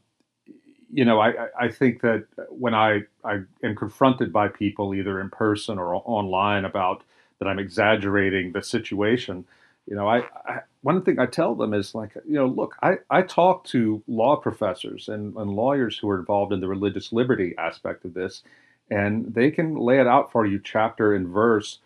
you 0.90 1.04
know, 1.04 1.20
I, 1.20 1.48
I 1.58 1.68
think 1.68 2.00
that 2.00 2.24
when 2.48 2.74
I 2.74 3.02
I 3.24 3.40
am 3.62 3.76
confronted 3.76 4.32
by 4.32 4.48
people 4.48 4.94
either 4.94 5.20
in 5.20 5.28
person 5.28 5.78
or 5.78 5.94
online 5.94 6.64
about 6.64 7.02
that 7.38 7.48
I'm 7.48 7.58
exaggerating 7.58 8.52
the 8.52 8.62
situation 8.62 9.44
you 9.86 9.96
know, 9.96 10.08
I, 10.08 10.22
I, 10.46 10.60
one 10.82 11.02
thing 11.02 11.18
I 11.18 11.26
tell 11.26 11.54
them 11.54 11.74
is 11.74 11.94
like, 11.94 12.14
you 12.26 12.34
know, 12.34 12.46
look, 12.46 12.76
I, 12.82 12.94
I 13.10 13.22
talk 13.22 13.64
to 13.66 14.02
law 14.06 14.36
professors 14.36 15.08
and, 15.08 15.34
and 15.36 15.50
lawyers 15.50 15.98
who 15.98 16.08
are 16.10 16.18
involved 16.18 16.52
in 16.52 16.60
the 16.60 16.68
religious 16.68 17.12
liberty 17.12 17.54
aspect 17.58 18.04
of 18.04 18.14
this, 18.14 18.42
and 18.90 19.34
they 19.34 19.50
can 19.50 19.76
lay 19.76 20.00
it 20.00 20.06
out 20.06 20.30
for 20.30 20.46
you 20.46 20.60
chapter 20.62 21.14
and 21.14 21.28
verse 21.28 21.78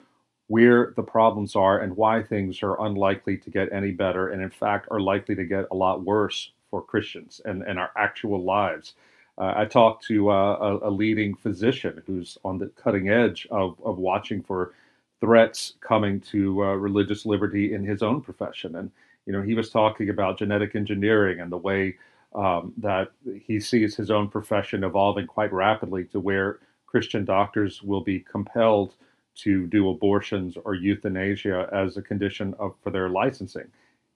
where 0.48 0.92
the 0.96 1.02
problems 1.02 1.56
are 1.56 1.80
and 1.80 1.96
why 1.96 2.22
things 2.22 2.62
are 2.62 2.80
unlikely 2.84 3.36
to 3.36 3.50
get 3.50 3.72
any 3.72 3.90
better 3.90 4.28
and 4.28 4.40
in 4.40 4.50
fact 4.50 4.86
are 4.90 5.00
likely 5.00 5.34
to 5.34 5.44
get 5.44 5.64
a 5.72 5.74
lot 5.74 6.04
worse 6.04 6.52
for 6.70 6.82
Christians 6.82 7.40
and, 7.44 7.62
and 7.62 7.78
our 7.78 7.90
actual 7.96 8.44
lives. 8.44 8.94
Uh, 9.38 9.52
I 9.56 9.64
talked 9.64 10.06
to 10.06 10.30
uh, 10.30 10.78
a, 10.82 10.88
a, 10.88 10.90
leading 10.90 11.34
physician 11.34 12.02
who's 12.06 12.38
on 12.44 12.58
the 12.58 12.68
cutting 12.68 13.10
edge 13.10 13.46
of, 13.50 13.78
of 13.84 13.98
watching 13.98 14.42
for 14.42 14.72
threats 15.20 15.74
coming 15.80 16.20
to 16.20 16.62
uh, 16.62 16.74
religious 16.74 17.26
liberty 17.26 17.74
in 17.74 17.84
his 17.84 18.02
own 18.02 18.20
profession. 18.20 18.76
And, 18.76 18.90
you 19.24 19.32
know, 19.32 19.42
he 19.42 19.54
was 19.54 19.70
talking 19.70 20.10
about 20.10 20.38
genetic 20.38 20.74
engineering 20.74 21.40
and 21.40 21.50
the 21.50 21.56
way 21.56 21.96
um, 22.34 22.72
that 22.76 23.12
he 23.24 23.58
sees 23.58 23.96
his 23.96 24.10
own 24.10 24.28
profession 24.28 24.84
evolving 24.84 25.26
quite 25.26 25.52
rapidly 25.52 26.04
to 26.04 26.20
where 26.20 26.58
Christian 26.86 27.24
doctors 27.24 27.82
will 27.82 28.02
be 28.02 28.20
compelled 28.20 28.94
to 29.36 29.66
do 29.66 29.90
abortions 29.90 30.56
or 30.64 30.74
euthanasia 30.74 31.68
as 31.72 31.96
a 31.96 32.02
condition 32.02 32.54
of, 32.58 32.74
for 32.82 32.90
their 32.90 33.08
licensing. 33.08 33.66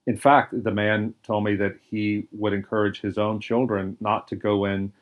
In 0.06 0.16
fact, 0.16 0.62
the 0.64 0.70
man 0.70 1.14
told 1.22 1.44
me 1.44 1.56
that 1.56 1.76
he 1.82 2.26
would 2.32 2.52
encourage 2.52 3.00
his 3.00 3.18
own 3.18 3.40
children 3.40 3.96
not 4.00 4.26
to 4.28 4.36
go 4.36 4.64
in 4.64 4.92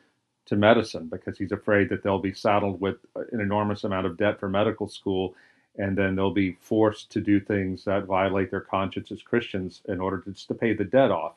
to 0.45 0.55
medicine 0.55 1.07
because 1.07 1.37
he's 1.37 1.51
afraid 1.51 1.89
that 1.89 2.03
they'll 2.03 2.19
be 2.19 2.33
saddled 2.33 2.81
with 2.81 2.97
an 3.31 3.39
enormous 3.39 3.83
amount 3.83 4.07
of 4.07 4.17
debt 4.17 4.39
for 4.39 4.49
medical 4.49 4.87
school 4.87 5.35
and 5.79 5.97
then 5.97 6.15
they'll 6.15 6.29
be 6.29 6.57
forced 6.59 7.09
to 7.09 7.21
do 7.21 7.39
things 7.39 7.85
that 7.85 8.05
violate 8.05 8.51
their 8.51 8.61
conscience 8.61 9.11
as 9.11 9.23
Christians 9.23 9.81
in 9.87 10.01
order 10.01 10.19
to, 10.19 10.47
to 10.47 10.53
pay 10.53 10.73
the 10.73 10.83
debt 10.83 11.09
off. 11.09 11.35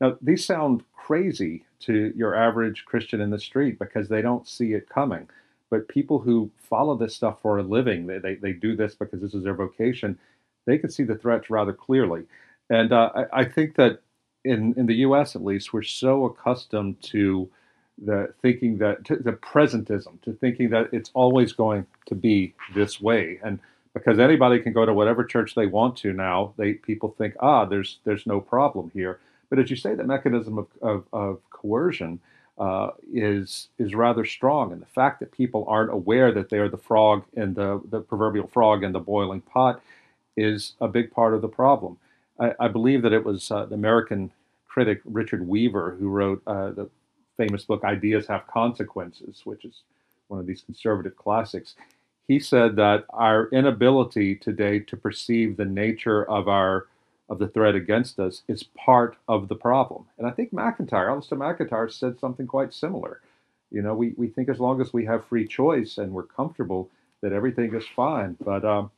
Now, 0.00 0.16
these 0.22 0.44
sound 0.44 0.82
crazy 0.96 1.64
to 1.80 2.12
your 2.16 2.34
average 2.34 2.86
Christian 2.86 3.20
in 3.20 3.30
the 3.30 3.38
street 3.38 3.78
because 3.78 4.08
they 4.08 4.22
don't 4.22 4.48
see 4.48 4.72
it 4.72 4.88
coming. 4.88 5.28
But 5.70 5.88
people 5.88 6.18
who 6.18 6.50
follow 6.56 6.96
this 6.96 7.14
stuff 7.14 7.40
for 7.42 7.58
a 7.58 7.62
living, 7.62 8.06
they, 8.06 8.18
they, 8.18 8.34
they 8.36 8.52
do 8.52 8.74
this 8.74 8.94
because 8.94 9.20
this 9.20 9.34
is 9.34 9.44
their 9.44 9.54
vocation, 9.54 10.18
they 10.64 10.78
can 10.78 10.90
see 10.90 11.02
the 11.02 11.14
threats 11.14 11.50
rather 11.50 11.72
clearly. 11.72 12.22
And 12.70 12.92
uh, 12.92 13.10
I, 13.14 13.40
I 13.40 13.44
think 13.44 13.76
that 13.76 14.00
in, 14.44 14.74
in 14.78 14.86
the 14.86 14.96
US 14.96 15.36
at 15.36 15.44
least, 15.44 15.72
we're 15.72 15.82
so 15.82 16.24
accustomed 16.24 17.00
to 17.02 17.50
the 18.02 18.32
thinking 18.40 18.78
that 18.78 19.04
the 19.04 19.32
presentism, 19.32 20.20
to 20.22 20.32
thinking 20.32 20.70
that 20.70 20.88
it's 20.92 21.10
always 21.12 21.52
going 21.52 21.86
to 22.06 22.14
be 22.14 22.54
this 22.74 23.00
way. 23.00 23.38
And 23.44 23.60
because 23.94 24.18
anybody 24.18 24.58
can 24.58 24.72
go 24.72 24.86
to 24.86 24.94
whatever 24.94 25.24
church 25.24 25.54
they 25.54 25.66
want 25.66 25.96
to 25.98 26.12
now. 26.12 26.54
They 26.56 26.74
people 26.74 27.14
think, 27.18 27.34
ah, 27.40 27.64
there's 27.64 27.98
there's 28.04 28.26
no 28.26 28.40
problem 28.40 28.90
here. 28.94 29.20
But 29.50 29.58
as 29.58 29.70
you 29.70 29.76
say, 29.76 29.94
the 29.94 30.04
mechanism 30.04 30.58
of, 30.58 30.66
of, 30.80 31.04
of 31.12 31.40
coercion 31.50 32.20
uh, 32.58 32.90
is 33.12 33.68
is 33.78 33.94
rather 33.94 34.24
strong, 34.24 34.72
and 34.72 34.80
the 34.80 34.86
fact 34.86 35.20
that 35.20 35.32
people 35.32 35.64
aren't 35.68 35.92
aware 35.92 36.32
that 36.32 36.48
they 36.48 36.58
are 36.58 36.68
the 36.68 36.78
frog 36.78 37.24
in 37.34 37.54
the 37.54 37.80
the 37.90 38.00
proverbial 38.00 38.48
frog 38.48 38.82
in 38.82 38.92
the 38.92 39.00
boiling 39.00 39.40
pot 39.40 39.82
is 40.36 40.74
a 40.80 40.88
big 40.88 41.10
part 41.10 41.34
of 41.34 41.42
the 41.42 41.48
problem. 41.48 41.98
I, 42.40 42.52
I 42.60 42.68
believe 42.68 43.02
that 43.02 43.12
it 43.12 43.24
was 43.24 43.50
uh, 43.50 43.66
the 43.66 43.74
American 43.74 44.30
critic 44.66 45.02
Richard 45.04 45.46
Weaver 45.46 45.96
who 45.98 46.08
wrote 46.08 46.42
uh, 46.46 46.70
the 46.70 46.88
famous 47.36 47.64
book 47.64 47.84
"Ideas 47.84 48.26
Have 48.28 48.46
Consequences," 48.46 49.42
which 49.44 49.66
is 49.66 49.82
one 50.28 50.40
of 50.40 50.46
these 50.46 50.62
conservative 50.62 51.16
classics 51.16 51.74
he 52.28 52.38
said 52.38 52.76
that 52.76 53.04
our 53.10 53.48
inability 53.48 54.36
today 54.36 54.78
to 54.80 54.96
perceive 54.96 55.56
the 55.56 55.64
nature 55.64 56.28
of 56.28 56.48
our 56.48 56.86
of 57.28 57.38
the 57.38 57.48
threat 57.48 57.74
against 57.74 58.18
us 58.18 58.42
is 58.46 58.62
part 58.62 59.16
of 59.26 59.48
the 59.48 59.54
problem. 59.54 60.04
And 60.18 60.26
I 60.26 60.32
think 60.32 60.52
MacIntyre, 60.52 61.08
Alasdair 61.08 61.38
MacIntyre, 61.38 61.88
said 61.88 62.18
something 62.18 62.46
quite 62.46 62.74
similar. 62.74 63.22
You 63.70 63.80
know, 63.80 63.94
we, 63.94 64.12
we 64.18 64.28
think 64.28 64.50
as 64.50 64.60
long 64.60 64.82
as 64.82 64.92
we 64.92 65.06
have 65.06 65.24
free 65.24 65.48
choice 65.48 65.96
and 65.96 66.12
we're 66.12 66.24
comfortable 66.24 66.90
that 67.22 67.32
everything 67.32 67.74
is 67.74 67.86
fine. 67.96 68.36
But 68.44 68.66
um, 68.66 68.90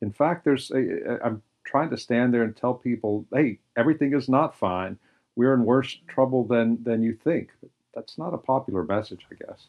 in 0.00 0.12
fact, 0.12 0.44
there's 0.44 0.70
a, 0.70 1.18
I'm 1.24 1.42
trying 1.64 1.90
to 1.90 1.96
stand 1.96 2.32
there 2.32 2.44
and 2.44 2.56
tell 2.56 2.74
people, 2.74 3.26
hey, 3.32 3.58
everything 3.76 4.14
is 4.14 4.28
not 4.28 4.56
fine. 4.56 4.98
We're 5.34 5.54
in 5.54 5.64
worse 5.64 5.98
trouble 6.06 6.44
than 6.44 6.82
than 6.84 7.02
you 7.02 7.14
think. 7.14 7.50
That's 7.94 8.16
not 8.16 8.34
a 8.34 8.38
popular 8.38 8.84
message, 8.84 9.26
I 9.30 9.44
guess. 9.46 9.66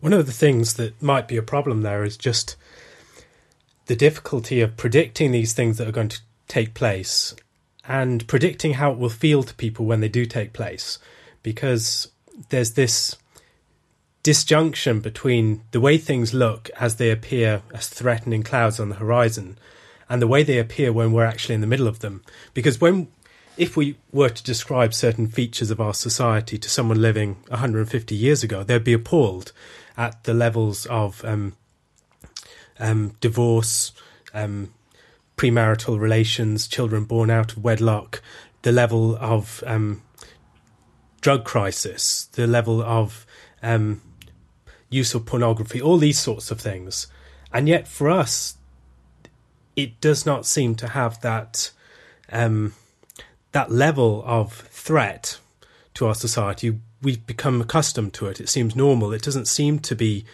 One 0.00 0.12
of 0.12 0.26
the 0.26 0.32
things 0.32 0.74
that 0.74 1.00
might 1.02 1.28
be 1.28 1.36
a 1.36 1.42
problem 1.42 1.82
there 1.82 2.04
is 2.04 2.16
just 2.16 2.56
the 3.86 3.96
difficulty 3.96 4.60
of 4.60 4.76
predicting 4.76 5.32
these 5.32 5.52
things 5.52 5.78
that 5.78 5.88
are 5.88 5.92
going 5.92 6.08
to 6.08 6.20
take 6.46 6.74
place 6.74 7.34
and 7.86 8.26
predicting 8.26 8.74
how 8.74 8.92
it 8.92 8.98
will 8.98 9.08
feel 9.08 9.42
to 9.42 9.54
people 9.54 9.86
when 9.86 10.00
they 10.00 10.08
do 10.08 10.26
take 10.26 10.52
place. 10.52 10.98
Because 11.42 12.10
there's 12.50 12.72
this 12.72 13.16
disjunction 14.22 15.00
between 15.00 15.62
the 15.70 15.80
way 15.80 15.96
things 15.96 16.34
look 16.34 16.68
as 16.78 16.96
they 16.96 17.10
appear 17.10 17.62
as 17.72 17.88
threatening 17.88 18.42
clouds 18.42 18.78
on 18.78 18.90
the 18.90 18.96
horizon 18.96 19.58
and 20.08 20.20
the 20.20 20.26
way 20.26 20.42
they 20.42 20.58
appear 20.58 20.92
when 20.92 21.12
we're 21.12 21.24
actually 21.24 21.54
in 21.54 21.60
the 21.60 21.66
middle 21.66 21.88
of 21.88 22.00
them. 22.00 22.22
Because 22.52 22.80
when 22.80 23.08
if 23.58 23.76
we 23.76 23.96
were 24.12 24.28
to 24.28 24.42
describe 24.44 24.94
certain 24.94 25.26
features 25.26 25.70
of 25.70 25.80
our 25.80 25.92
society 25.92 26.56
to 26.58 26.70
someone 26.70 27.02
living 27.02 27.36
150 27.48 28.14
years 28.14 28.44
ago, 28.44 28.62
they'd 28.62 28.84
be 28.84 28.92
appalled 28.92 29.52
at 29.96 30.22
the 30.24 30.32
levels 30.32 30.86
of 30.86 31.24
um, 31.24 31.56
um, 32.78 33.16
divorce, 33.20 33.92
um, 34.32 34.72
premarital 35.36 35.98
relations, 35.98 36.68
children 36.68 37.04
born 37.04 37.30
out 37.30 37.52
of 37.52 37.64
wedlock, 37.64 38.22
the 38.62 38.70
level 38.70 39.16
of 39.16 39.64
um, 39.66 40.02
drug 41.20 41.44
crisis, 41.44 42.26
the 42.26 42.46
level 42.46 42.80
of 42.80 43.26
um, 43.60 44.00
use 44.88 45.14
of 45.14 45.26
pornography, 45.26 45.82
all 45.82 45.98
these 45.98 46.18
sorts 46.18 46.52
of 46.52 46.60
things. 46.60 47.08
And 47.52 47.68
yet, 47.68 47.88
for 47.88 48.08
us, 48.08 48.56
it 49.74 50.00
does 50.00 50.24
not 50.24 50.46
seem 50.46 50.76
to 50.76 50.88
have 50.88 51.20
that 51.22 51.72
um, 52.30 52.74
that 53.52 53.70
level 53.70 54.22
of 54.26 54.52
threat 54.52 55.38
to 55.94 56.06
our 56.06 56.14
society. 56.14 56.78
We've 57.02 57.24
become 57.26 57.60
accustomed 57.60 58.14
to 58.14 58.26
it. 58.26 58.40
It 58.40 58.48
seems 58.48 58.76
normal. 58.76 59.12
It 59.12 59.22
doesn't 59.22 59.46
seem 59.46 59.78
to 59.80 59.94
be 59.94 60.24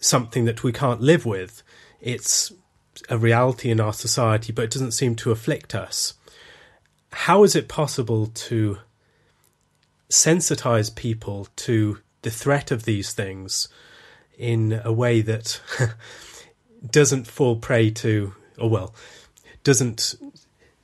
something 0.00 0.44
that 0.44 0.62
we 0.62 0.72
can't 0.72 1.00
live 1.00 1.26
with. 1.26 1.62
It's 2.00 2.52
a 3.08 3.18
reality 3.18 3.70
in 3.70 3.80
our 3.80 3.92
society, 3.92 4.52
but 4.52 4.64
it 4.64 4.70
doesn't 4.70 4.92
seem 4.92 5.14
to 5.16 5.30
afflict 5.30 5.74
us. 5.74 6.14
How 7.12 7.42
is 7.44 7.56
it 7.56 7.68
possible 7.68 8.26
to 8.26 8.78
sensitize 10.10 10.94
people 10.94 11.48
to 11.56 11.98
the 12.22 12.30
threat 12.30 12.70
of 12.70 12.84
these 12.84 13.12
things 13.12 13.68
in 14.36 14.80
a 14.84 14.92
way 14.92 15.20
that 15.20 15.60
doesn't 16.90 17.26
fall 17.26 17.56
prey 17.56 17.90
to, 17.90 18.34
or 18.58 18.70
well, 18.70 18.94
doesn't 19.64 20.14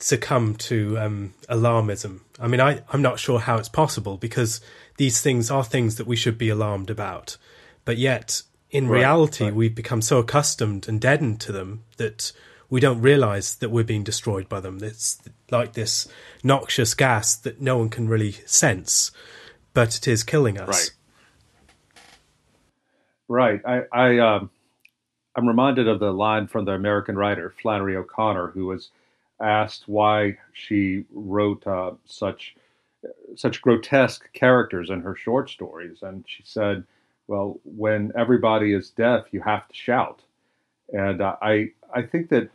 succumb 0.04 0.54
to 0.54 0.98
um, 0.98 1.32
alarmism. 1.48 2.20
I 2.38 2.46
mean, 2.46 2.60
I, 2.60 2.82
I'm 2.92 3.00
not 3.00 3.18
sure 3.18 3.38
how 3.40 3.56
it's 3.56 3.70
possible 3.70 4.18
because 4.18 4.60
these 4.98 5.22
things 5.22 5.50
are 5.50 5.64
things 5.64 5.96
that 5.96 6.06
we 6.06 6.14
should 6.14 6.36
be 6.36 6.50
alarmed 6.50 6.90
about. 6.90 7.38
But 7.86 7.96
yet, 7.96 8.42
in 8.70 8.86
right, 8.86 8.98
reality, 8.98 9.44
right. 9.44 9.54
we've 9.54 9.74
become 9.74 10.02
so 10.02 10.18
accustomed 10.18 10.88
and 10.88 11.00
deadened 11.00 11.40
to 11.40 11.52
them 11.52 11.84
that 11.96 12.32
we 12.68 12.80
don't 12.80 13.00
realize 13.00 13.56
that 13.56 13.70
we're 13.70 13.82
being 13.82 14.04
destroyed 14.04 14.46
by 14.46 14.60
them. 14.60 14.78
It's 14.82 15.18
like 15.50 15.72
this 15.72 16.06
noxious 16.42 16.92
gas 16.92 17.34
that 17.36 17.62
no 17.62 17.78
one 17.78 17.88
can 17.88 18.06
really 18.06 18.32
sense, 18.44 19.10
but 19.72 19.96
it 19.96 20.06
is 20.06 20.22
killing 20.22 20.58
us. 20.60 20.68
Right. 20.68 20.90
Right. 23.26 23.60
I, 23.66 23.82
I 23.90 24.18
um, 24.18 24.50
I'm 25.34 25.48
reminded 25.48 25.88
of 25.88 25.98
the 25.98 26.12
line 26.12 26.46
from 26.46 26.66
the 26.66 26.72
American 26.72 27.16
writer 27.16 27.54
Flannery 27.62 27.96
O'Connor, 27.96 28.48
who 28.48 28.66
was 28.66 28.90
asked 29.44 29.88
why 29.88 30.38
she 30.52 31.04
wrote 31.12 31.66
uh, 31.66 31.92
such 32.04 32.56
such 33.36 33.60
grotesque 33.60 34.32
characters 34.32 34.88
in 34.90 35.02
her 35.02 35.14
short 35.14 35.50
stories, 35.50 36.02
and 36.02 36.24
she 36.26 36.42
said, 36.44 36.84
"Well, 37.26 37.60
when 37.64 38.12
everybody 38.16 38.72
is 38.72 38.90
deaf, 38.90 39.26
you 39.32 39.40
have 39.42 39.68
to 39.68 39.74
shout." 39.74 40.22
And 40.92 41.20
uh, 41.20 41.36
I 41.42 41.70
I 41.94 42.02
think 42.02 42.30
that 42.30 42.50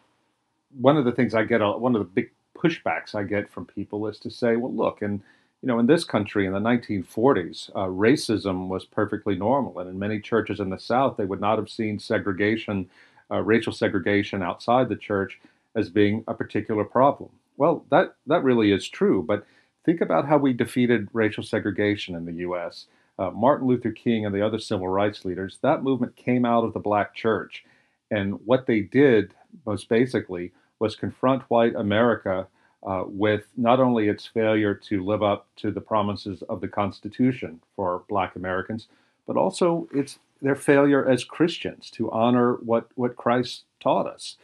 one 0.80 0.98
of 0.98 1.06
the 1.06 1.12
things 1.12 1.36
I 1.36 1.44
get, 1.44 1.62
one 1.62 1.96
of 1.96 2.00
the 2.00 2.06
big 2.06 2.32
pushbacks 2.58 3.16
I 3.16 3.24
get 3.24 3.50
from 3.50 3.66
people 3.66 4.08
is 4.08 4.20
to 4.20 4.32
say, 4.32 4.56
"Well, 4.56 4.74
look, 4.74 5.02
and 5.02 5.22
you 5.62 5.68
know, 5.68 5.80
in 5.80 5.88
this 5.88 6.06
country 6.06 6.46
in 6.46 6.54
the 6.54 6.60
1940s, 6.60 7.70
uh, 7.76 7.88
racism 7.88 8.70
was 8.70 8.86
perfectly 8.86 9.36
normal, 9.36 9.80
and 9.80 9.90
in 9.90 10.00
many 10.00 10.20
churches 10.20 10.60
in 10.60 10.70
the 10.70 10.80
South, 10.80 11.18
they 11.18 11.26
would 11.26 11.42
not 11.42 11.58
have 11.58 11.70
seen 11.70 12.00
segregation, 12.00 12.90
uh, 13.30 13.42
racial 13.42 13.74
segregation 13.74 14.42
outside 14.42 14.88
the 14.88 14.96
church 14.96 15.40
as 15.80 15.90
being 15.90 16.24
a 16.28 16.34
particular 16.34 16.84
problem. 16.84 17.30
Well, 17.58 17.86
that 17.90 18.16
that 18.28 18.44
really 18.44 18.72
is 18.72 18.88
true, 18.88 19.24
but 19.28 19.46
think 19.86 20.02
about 20.02 20.28
how 20.28 20.38
we 20.38 20.54
defeated 20.54 21.10
racial 21.14 21.44
segregation 21.44 22.16
in 22.16 22.26
the 22.26 22.34
U.S. 22.34 22.86
Uh, 23.18 23.32
Martin 23.32 23.68
Luther 23.68 23.92
King 23.92 24.26
and 24.26 24.34
the 24.34 24.46
other 24.46 24.60
civil 24.60 24.88
rights 24.88 25.26
leaders, 25.26 25.60
that 25.62 25.84
movement 25.84 26.16
came 26.16 26.46
out 26.46 26.64
of 26.64 26.74
the 26.74 26.80
black 26.80 27.14
church. 27.14 27.66
And 28.12 28.40
what 28.46 28.66
they 28.66 28.82
did, 28.82 29.34
most 29.66 29.90
basically, 29.90 30.52
was 30.80 30.96
confront 30.96 31.44
white 31.44 31.76
America 31.76 32.48
uh, 32.84 33.04
with 33.06 33.48
not 33.58 33.80
only 33.80 34.08
its 34.08 34.26
failure 34.26 34.74
to 34.74 35.04
live 35.04 35.22
up 35.22 35.48
to 35.58 35.70
the 35.72 35.82
promises 35.82 36.42
of 36.44 36.62
the 36.62 36.68
Constitution 36.68 37.60
for 37.76 38.04
Black 38.08 38.36
Americans, 38.36 38.88
but 39.28 39.36
also 39.36 39.88
its 39.94 40.20
their 40.42 40.56
failure 40.56 41.06
as 41.06 41.26
Christians 41.26 41.90
to 41.92 42.10
honor 42.12 42.54
what 42.54 42.88
what 42.96 43.18
Christ 43.18 43.64
taught 43.82 44.08
us. 44.08 44.38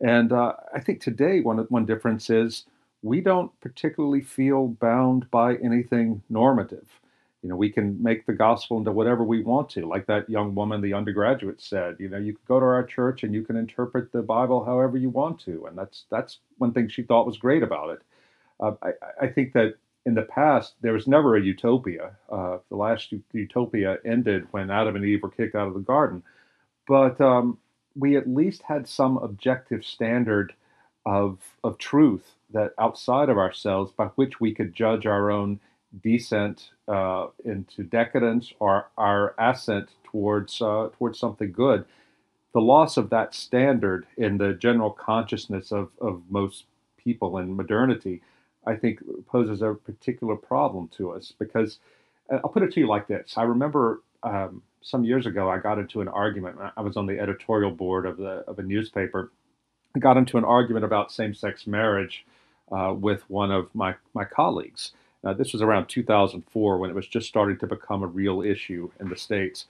And 0.00 0.32
uh, 0.32 0.54
I 0.74 0.80
think 0.80 1.00
today 1.00 1.40
one 1.40 1.58
one 1.68 1.86
difference 1.86 2.30
is 2.30 2.64
we 3.02 3.20
don't 3.20 3.58
particularly 3.60 4.20
feel 4.20 4.68
bound 4.68 5.30
by 5.30 5.56
anything 5.56 6.22
normative. 6.28 6.86
You 7.42 7.48
know, 7.48 7.56
we 7.56 7.70
can 7.70 8.02
make 8.02 8.26
the 8.26 8.34
gospel 8.34 8.76
into 8.76 8.92
whatever 8.92 9.24
we 9.24 9.42
want 9.42 9.70
to, 9.70 9.86
like 9.86 10.06
that 10.06 10.28
young 10.28 10.54
woman, 10.54 10.82
the 10.82 10.92
undergraduate 10.92 11.62
said. 11.62 11.96
You 11.98 12.10
know, 12.10 12.18
you 12.18 12.34
can 12.34 12.42
go 12.46 12.60
to 12.60 12.66
our 12.66 12.84
church 12.84 13.22
and 13.22 13.32
you 13.32 13.42
can 13.42 13.56
interpret 13.56 14.12
the 14.12 14.20
Bible 14.20 14.62
however 14.62 14.98
you 14.98 15.08
want 15.08 15.40
to, 15.40 15.66
and 15.66 15.76
that's 15.76 16.04
that's 16.10 16.38
one 16.58 16.72
thing 16.72 16.88
she 16.88 17.02
thought 17.02 17.26
was 17.26 17.38
great 17.38 17.62
about 17.62 17.90
it. 17.90 18.02
Uh, 18.58 18.72
I, 18.82 18.90
I, 19.22 19.26
think 19.28 19.54
that 19.54 19.76
in 20.04 20.12
the 20.12 20.22
past 20.22 20.74
there 20.82 20.92
was 20.92 21.06
never 21.06 21.34
a 21.34 21.40
utopia. 21.40 22.10
Uh, 22.30 22.58
the 22.68 22.76
last 22.76 23.10
utopia 23.32 23.96
ended 24.04 24.46
when 24.50 24.70
Adam 24.70 24.96
and 24.96 25.04
Eve 25.06 25.22
were 25.22 25.30
kicked 25.30 25.54
out 25.54 25.66
of 25.66 25.72
the 25.72 25.80
garden, 25.80 26.22
but 26.86 27.18
um, 27.22 27.56
we 27.96 28.16
at 28.16 28.28
least 28.28 28.62
had 28.62 28.88
some 28.88 29.16
objective 29.18 29.84
standard 29.84 30.54
of 31.06 31.38
of 31.64 31.78
truth 31.78 32.34
that 32.52 32.74
outside 32.78 33.28
of 33.28 33.38
ourselves 33.38 33.92
by 33.92 34.06
which 34.16 34.40
we 34.40 34.54
could 34.54 34.74
judge 34.74 35.06
our 35.06 35.30
own 35.30 35.60
descent 36.02 36.70
uh, 36.88 37.26
into 37.44 37.82
decadence 37.82 38.52
or 38.60 38.88
our 38.96 39.34
ascent 39.38 39.88
towards 40.04 40.60
uh, 40.60 40.88
towards 40.98 41.18
something 41.18 41.52
good. 41.52 41.84
The 42.52 42.60
loss 42.60 42.96
of 42.96 43.10
that 43.10 43.34
standard 43.34 44.06
in 44.16 44.38
the 44.38 44.54
general 44.54 44.90
consciousness 44.90 45.70
of, 45.70 45.90
of 46.00 46.22
most 46.28 46.64
people 46.96 47.38
in 47.38 47.56
modernity, 47.56 48.22
I 48.66 48.74
think, 48.74 49.00
poses 49.26 49.62
a 49.62 49.74
particular 49.74 50.34
problem 50.34 50.88
to 50.96 51.12
us 51.12 51.32
because 51.38 51.78
I'll 52.30 52.50
put 52.50 52.64
it 52.64 52.72
to 52.74 52.80
you 52.80 52.88
like 52.88 53.06
this. 53.06 53.34
I 53.36 53.44
remember 53.44 54.02
um, 54.22 54.62
some 54.82 55.04
years 55.04 55.26
ago 55.26 55.50
I 55.50 55.58
got 55.58 55.78
into 55.78 56.00
an 56.00 56.08
argument. 56.08 56.58
I 56.76 56.80
was 56.80 56.96
on 56.96 57.06
the 57.06 57.18
editorial 57.18 57.70
board 57.70 58.06
of 58.06 58.16
the 58.16 58.44
of 58.46 58.58
a 58.58 58.62
newspaper. 58.62 59.30
I 59.94 59.98
got 59.98 60.16
into 60.16 60.38
an 60.38 60.44
argument 60.44 60.84
about 60.84 61.10
same-sex 61.10 61.66
marriage 61.66 62.24
uh, 62.70 62.94
with 62.96 63.28
one 63.28 63.50
of 63.50 63.74
my 63.74 63.94
my 64.14 64.24
colleagues 64.24 64.92
this 65.36 65.52
was 65.52 65.62
around 65.62 65.88
2004 65.88 66.78
when 66.78 66.90
it 66.90 66.96
was 66.96 67.06
just 67.06 67.28
starting 67.28 67.58
to 67.58 67.66
become 67.66 68.02
a 68.02 68.06
real 68.06 68.42
issue 68.42 68.90
in 69.00 69.08
the 69.08 69.16
States. 69.16 69.66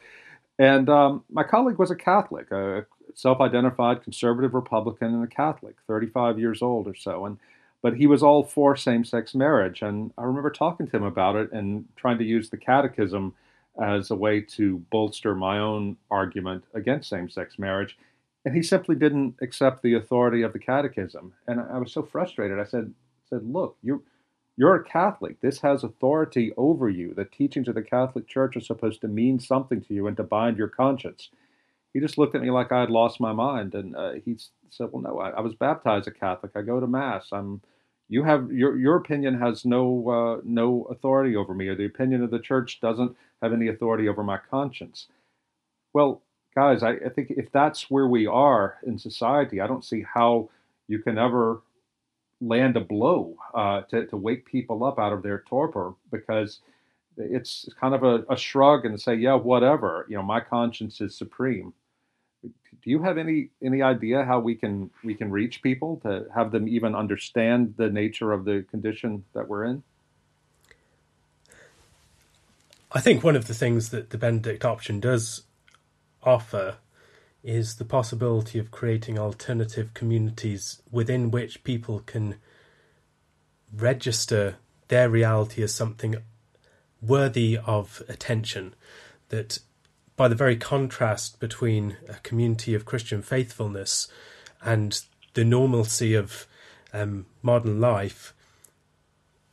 And 0.59 0.89
um, 0.89 1.25
my 1.31 1.43
colleague 1.43 1.79
was 1.79 1.91
a 1.91 1.97
Catholic, 1.97 2.51
a 2.51 2.87
self 3.15 3.41
identified 3.41 4.03
conservative 4.03 4.55
Republican 4.55 5.15
and 5.15 5.25
a 5.25 5.27
Catholic, 5.27 5.77
35 5.87 6.39
years 6.39 6.63
old 6.63 6.87
or 6.87 6.95
so. 6.95 7.27
And 7.27 7.39
but 7.83 7.97
he 7.97 8.07
was 8.07 8.23
all 8.23 8.45
for 8.45 8.77
same 8.77 9.07
sex 9.07 9.35
marriage. 9.35 9.81
And 9.81 10.13
I 10.19 10.25
remember 10.25 10.51
talking 10.51 10.87
to 10.87 10.97
him 10.97 11.03
about 11.03 11.37
it 11.37 11.51
and 11.51 11.87
trying 11.97 12.19
to 12.19 12.25
use 12.25 12.51
the 12.51 12.59
catechism 12.59 13.35
as 13.81 14.11
a 14.11 14.16
way 14.16 14.41
to 14.41 14.78
bolster 14.91 15.35
my 15.35 15.59
own 15.59 15.97
argument 16.11 16.64
against 16.74 17.09
same 17.09 17.31
sex 17.31 17.59
marriage. 17.59 17.97
And 18.45 18.55
he 18.55 18.62
simply 18.62 18.95
didn't 18.95 19.37
accept 19.41 19.83
the 19.83 19.95
authority 19.95 20.43
of 20.43 20.53
the 20.53 20.59
catechism. 20.59 21.35
And 21.47 21.61
I 21.61 21.78
was 21.78 21.93
so 21.93 22.03
frustrated. 22.03 22.59
I 22.59 22.64
said, 22.64 22.93
said 23.28 23.45
Look, 23.45 23.76
you 23.83 24.03
you're 24.57 24.74
a 24.74 24.85
Catholic. 24.85 25.41
This 25.41 25.61
has 25.61 25.85
authority 25.85 26.53
over 26.59 26.91
you. 26.91 27.14
The 27.14 27.24
teachings 27.24 27.66
of 27.68 27.74
the 27.74 27.83
Catholic 27.83 28.28
Church 28.28 28.57
are 28.57 28.61
supposed 28.61 29.01
to 29.01 29.09
mean 29.09 29.41
something 29.41 29.81
to 29.81 29.95
you 29.95 30.07
and 30.07 30.16
to 30.18 30.22
bind 30.22 30.59
your 30.59 30.68
conscience. 30.68 31.31
He 31.95 32.01
just 32.01 32.18
looked 32.18 32.35
at 32.35 32.43
me 32.43 32.51
like 32.51 32.70
I 32.70 32.81
had 32.81 32.91
lost 32.91 33.20
my 33.20 33.33
mind, 33.33 33.74
and 33.74 33.97
uh, 33.97 34.12
he 34.22 34.37
said, 34.68 34.89
"Well, 34.93 35.03
no, 35.03 35.18
I, 35.18 35.31
I, 35.31 35.41
was 35.41 35.55
baptized 35.55 36.09
a 36.09 36.11
Catholic. 36.11 36.53
I 36.55 36.62
go 36.62 36.78
to 36.78 36.87
Mass. 36.87 37.28
I'm. 37.33 37.62
You 38.11 38.25
have 38.25 38.53
your 38.53 38.77
your 38.77 38.97
opinion 38.97 39.39
has 39.39 39.65
no 39.65 40.09
uh, 40.11 40.41
no 40.45 40.83
authority 40.91 41.37
over 41.37 41.55
me, 41.55 41.69
or 41.69 41.77
the 41.77 41.87
opinion 41.87 42.23
of 42.23 42.31
the 42.31 42.41
Church 42.41 42.81
doesn't 42.81 43.17
have 43.41 43.53
any 43.53 43.69
authority 43.69 44.09
over 44.09 44.23
my 44.23 44.39
conscience." 44.51 45.07
Well, 45.93 46.21
guys, 46.55 46.83
I, 46.83 46.91
I 46.95 47.09
think 47.09 47.31
if 47.31 47.51
that's 47.53 47.91
where 47.91 48.09
we 48.09 48.27
are 48.27 48.79
in 48.85 48.99
society, 48.99 49.61
I 49.61 49.67
don't 49.69 49.85
see 49.85 50.03
how 50.03 50.51
you 50.89 50.99
can 50.99 51.19
ever 51.19 51.63
land 52.41 52.77
a 52.77 52.81
blow 52.81 53.37
uh, 53.55 53.83
to, 53.83 54.07
to 54.07 54.17
wake 54.17 54.45
people 54.45 54.85
up 54.85 54.99
out 54.99 55.13
of 55.13 55.23
their 55.23 55.45
torpor 55.47 55.95
because 56.11 56.61
it's 57.17 57.69
kind 57.79 57.95
of 57.95 58.03
a, 58.03 58.25
a, 58.31 58.37
shrug 58.37 58.87
and 58.87 59.01
say, 59.01 59.15
yeah, 59.15 59.35
whatever. 59.35 60.07
You 60.09 60.17
know, 60.17 60.23
my 60.23 60.41
conscience 60.41 61.01
is 61.01 61.15
supreme. 61.15 61.75
Do 62.43 62.88
you 62.91 63.03
have 63.03 63.18
any 63.18 63.51
any 63.62 63.82
idea 63.82 64.24
how 64.24 64.41
we 64.41 64.55
can 64.55 64.91
we 65.05 65.14
can 65.14 65.30
reach 65.30 65.62
people 65.62 66.01
to 66.03 66.26
have 66.34 66.51
them 66.51 66.66
even 66.66 66.95
understand 66.95 67.74
the 67.76 67.91
nature 67.91 68.32
of 68.32 68.45
the 68.45 68.64
condition 68.70 69.24
that 69.34 69.49
we're 69.49 69.64
in? 69.64 69.82
I 72.93 73.01
think 73.01 73.22
one 73.22 73.36
of 73.36 73.47
the 73.47 73.55
things 73.55 73.91
that 73.91 74.11
the 74.11 74.18
Benedict 74.18 74.64
option 74.64 74.99
does 74.99 75.43
offer 76.22 76.78
is 77.43 77.76
the 77.76 77.84
possibility 77.84 78.59
of 78.59 78.70
creating 78.70 79.18
alternative 79.18 79.95
communities 79.95 80.82
within 80.91 81.30
which 81.30 81.64
people 81.64 82.01
can 82.01 82.36
register 83.74 84.57
their 84.88 85.09
reality 85.09 85.62
as 85.62 85.74
something 85.74 86.16
worthy 87.01 87.59
of 87.64 88.03
attention. 88.09 88.74
That 89.28 89.61
by 90.21 90.29
the 90.29 90.35
very 90.35 90.55
contrast 90.55 91.41
between 91.41 91.97
a 92.07 92.12
community 92.16 92.75
of 92.75 92.85
Christian 92.85 93.23
faithfulness 93.23 94.07
and 94.61 95.01
the 95.33 95.47
normalcy 95.47 96.12
of 96.12 96.47
um, 96.93 97.25
modern 97.41 97.81
life, 97.81 98.35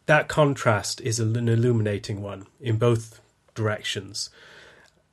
that 0.08 0.28
contrast 0.28 1.00
is 1.00 1.22
an 1.22 1.48
illuminating 1.48 2.22
one 2.22 2.48
in 2.60 2.76
both 2.76 3.22
directions. 3.56 4.30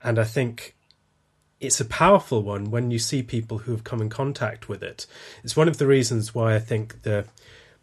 And 0.02 0.18
I 0.18 0.24
think 0.24 0.74
it's 1.60 1.78
a 1.78 1.84
powerful 1.84 2.42
one 2.42 2.72
when 2.72 2.90
you 2.90 2.98
see 2.98 3.22
people 3.22 3.58
who 3.58 3.70
have 3.70 3.84
come 3.84 4.02
in 4.02 4.10
contact 4.10 4.68
with 4.68 4.82
it. 4.82 5.06
It's 5.44 5.56
one 5.56 5.68
of 5.68 5.78
the 5.78 5.86
reasons 5.86 6.34
why 6.34 6.56
I 6.56 6.58
think 6.58 7.02
the 7.02 7.26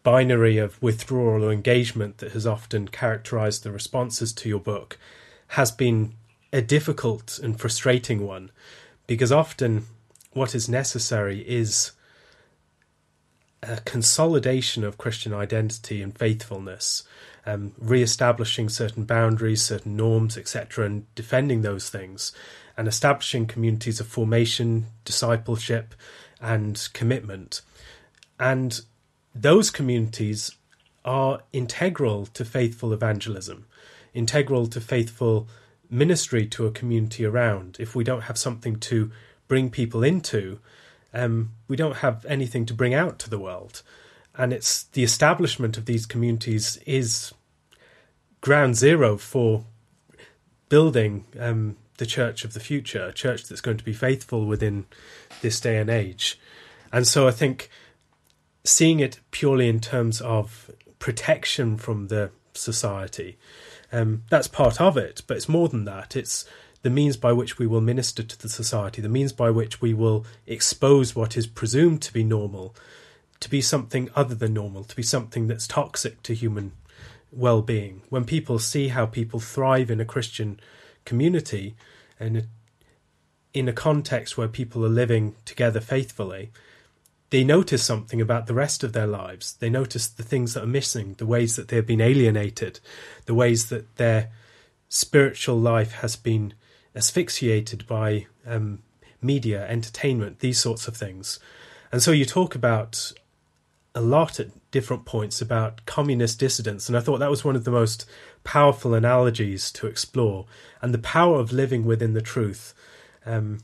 binary 0.02 0.58
of 0.58 0.82
withdrawal 0.82 1.42
or 1.42 1.50
engagement 1.50 2.18
that 2.18 2.32
has 2.32 2.46
often 2.46 2.88
characterized 2.88 3.62
the 3.62 3.72
responses 3.72 4.30
to 4.34 4.50
your 4.50 4.60
book 4.60 4.98
has 5.46 5.70
been 5.70 6.16
a 6.52 6.62
difficult 6.62 7.38
and 7.38 7.58
frustrating 7.58 8.26
one 8.26 8.50
because 9.06 9.32
often 9.32 9.86
what 10.32 10.54
is 10.54 10.68
necessary 10.68 11.40
is 11.40 11.92
a 13.62 13.76
consolidation 13.82 14.82
of 14.82 14.98
Christian 14.98 15.32
identity 15.32 16.02
and 16.02 16.16
faithfulness, 16.16 17.04
um, 17.46 17.72
re-establishing 17.78 18.68
certain 18.68 19.04
boundaries, 19.04 19.62
certain 19.62 19.96
norms, 19.96 20.36
etc., 20.36 20.84
and 20.84 21.14
defending 21.14 21.62
those 21.62 21.88
things, 21.88 22.32
and 22.76 22.88
establishing 22.88 23.46
communities 23.46 24.00
of 24.00 24.06
formation, 24.06 24.86
discipleship, 25.04 25.94
and 26.40 26.88
commitment. 26.92 27.62
And 28.40 28.80
those 29.34 29.70
communities 29.70 30.56
are 31.04 31.42
integral 31.52 32.26
to 32.26 32.44
faithful 32.44 32.92
evangelism, 32.92 33.66
integral 34.12 34.66
to 34.68 34.80
faithful 34.80 35.48
ministry 35.92 36.46
to 36.46 36.66
a 36.66 36.70
community 36.70 37.24
around. 37.24 37.76
If 37.78 37.94
we 37.94 38.02
don't 38.02 38.22
have 38.22 38.38
something 38.38 38.76
to 38.80 39.12
bring 39.46 39.70
people 39.70 40.02
into, 40.02 40.58
um, 41.12 41.52
we 41.68 41.76
don't 41.76 41.96
have 41.96 42.24
anything 42.26 42.64
to 42.66 42.74
bring 42.74 42.94
out 42.94 43.18
to 43.20 43.30
the 43.30 43.38
world. 43.38 43.82
And 44.34 44.52
it's 44.52 44.84
the 44.84 45.02
establishment 45.04 45.76
of 45.76 45.84
these 45.84 46.06
communities 46.06 46.78
is 46.86 47.34
ground 48.40 48.76
zero 48.76 49.18
for 49.18 49.64
building 50.70 51.26
um, 51.38 51.76
the 51.98 52.06
church 52.06 52.44
of 52.44 52.54
the 52.54 52.60
future, 52.60 53.04
a 53.04 53.12
church 53.12 53.44
that's 53.44 53.60
going 53.60 53.76
to 53.76 53.84
be 53.84 53.92
faithful 53.92 54.46
within 54.46 54.86
this 55.42 55.60
day 55.60 55.76
and 55.76 55.90
age. 55.90 56.40
And 56.90 57.06
so 57.06 57.28
I 57.28 57.30
think 57.30 57.68
seeing 58.64 59.00
it 59.00 59.20
purely 59.30 59.68
in 59.68 59.80
terms 59.80 60.22
of 60.22 60.70
protection 60.98 61.76
from 61.76 62.08
the 62.08 62.30
society, 62.54 63.38
um, 63.92 64.24
that's 64.30 64.48
part 64.48 64.80
of 64.80 64.96
it, 64.96 65.22
but 65.26 65.36
it's 65.36 65.48
more 65.48 65.68
than 65.68 65.84
that. 65.84 66.16
It's 66.16 66.44
the 66.82 66.90
means 66.90 67.16
by 67.16 67.32
which 67.32 67.58
we 67.58 67.66
will 67.66 67.80
minister 67.80 68.22
to 68.22 68.38
the 68.40 68.48
society, 68.48 69.00
the 69.00 69.08
means 69.08 69.32
by 69.32 69.50
which 69.50 69.80
we 69.80 69.94
will 69.94 70.24
expose 70.46 71.14
what 71.14 71.36
is 71.36 71.46
presumed 71.46 72.02
to 72.02 72.12
be 72.12 72.24
normal 72.24 72.74
to 73.42 73.50
be 73.50 73.60
something 73.60 74.08
other 74.14 74.34
than 74.36 74.54
normal, 74.54 74.84
to 74.84 74.96
be 74.96 75.02
something 75.02 75.48
that's 75.48 75.66
toxic 75.66 76.22
to 76.22 76.34
human 76.34 76.72
well 77.32 77.60
being. 77.60 78.02
When 78.08 78.24
people 78.24 78.58
see 78.58 78.88
how 78.88 79.04
people 79.04 79.40
thrive 79.40 79.90
in 79.90 80.00
a 80.00 80.04
Christian 80.04 80.60
community 81.04 81.74
and 82.20 82.46
in 83.52 83.68
a 83.68 83.72
context 83.72 84.38
where 84.38 84.48
people 84.48 84.84
are 84.84 84.88
living 84.88 85.34
together 85.44 85.80
faithfully, 85.80 86.52
they 87.32 87.42
notice 87.42 87.82
something 87.82 88.20
about 88.20 88.46
the 88.46 88.52
rest 88.52 88.84
of 88.84 88.92
their 88.92 89.06
lives. 89.06 89.54
They 89.54 89.70
notice 89.70 90.06
the 90.06 90.22
things 90.22 90.52
that 90.52 90.64
are 90.64 90.66
missing, 90.66 91.14
the 91.14 91.24
ways 91.24 91.56
that 91.56 91.68
they've 91.68 91.86
been 91.86 92.02
alienated, 92.02 92.78
the 93.24 93.32
ways 93.32 93.70
that 93.70 93.96
their 93.96 94.30
spiritual 94.90 95.58
life 95.58 95.92
has 95.92 96.14
been 96.14 96.52
asphyxiated 96.94 97.86
by 97.86 98.26
um, 98.46 98.82
media, 99.22 99.66
entertainment, 99.66 100.40
these 100.40 100.60
sorts 100.60 100.86
of 100.86 100.94
things. 100.94 101.40
And 101.90 102.02
so 102.02 102.10
you 102.10 102.26
talk 102.26 102.54
about 102.54 103.14
a 103.94 104.02
lot 104.02 104.38
at 104.38 104.48
different 104.70 105.06
points 105.06 105.40
about 105.40 105.86
communist 105.86 106.38
dissidents, 106.38 106.86
and 106.86 106.98
I 106.98 107.00
thought 107.00 107.16
that 107.20 107.30
was 107.30 107.46
one 107.46 107.56
of 107.56 107.64
the 107.64 107.70
most 107.70 108.04
powerful 108.44 108.92
analogies 108.92 109.72
to 109.72 109.86
explore, 109.86 110.44
and 110.82 110.92
the 110.92 110.98
power 110.98 111.40
of 111.40 111.50
living 111.50 111.86
within 111.86 112.12
the 112.12 112.20
truth 112.20 112.74
um, 113.24 113.60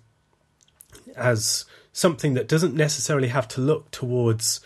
as 1.15 1.67
something 1.99 2.35
that 2.35 2.47
doesn't 2.47 2.75
necessarily 2.75 3.27
have 3.27 3.49
to 3.49 3.61
look 3.61 3.91
towards 3.91 4.61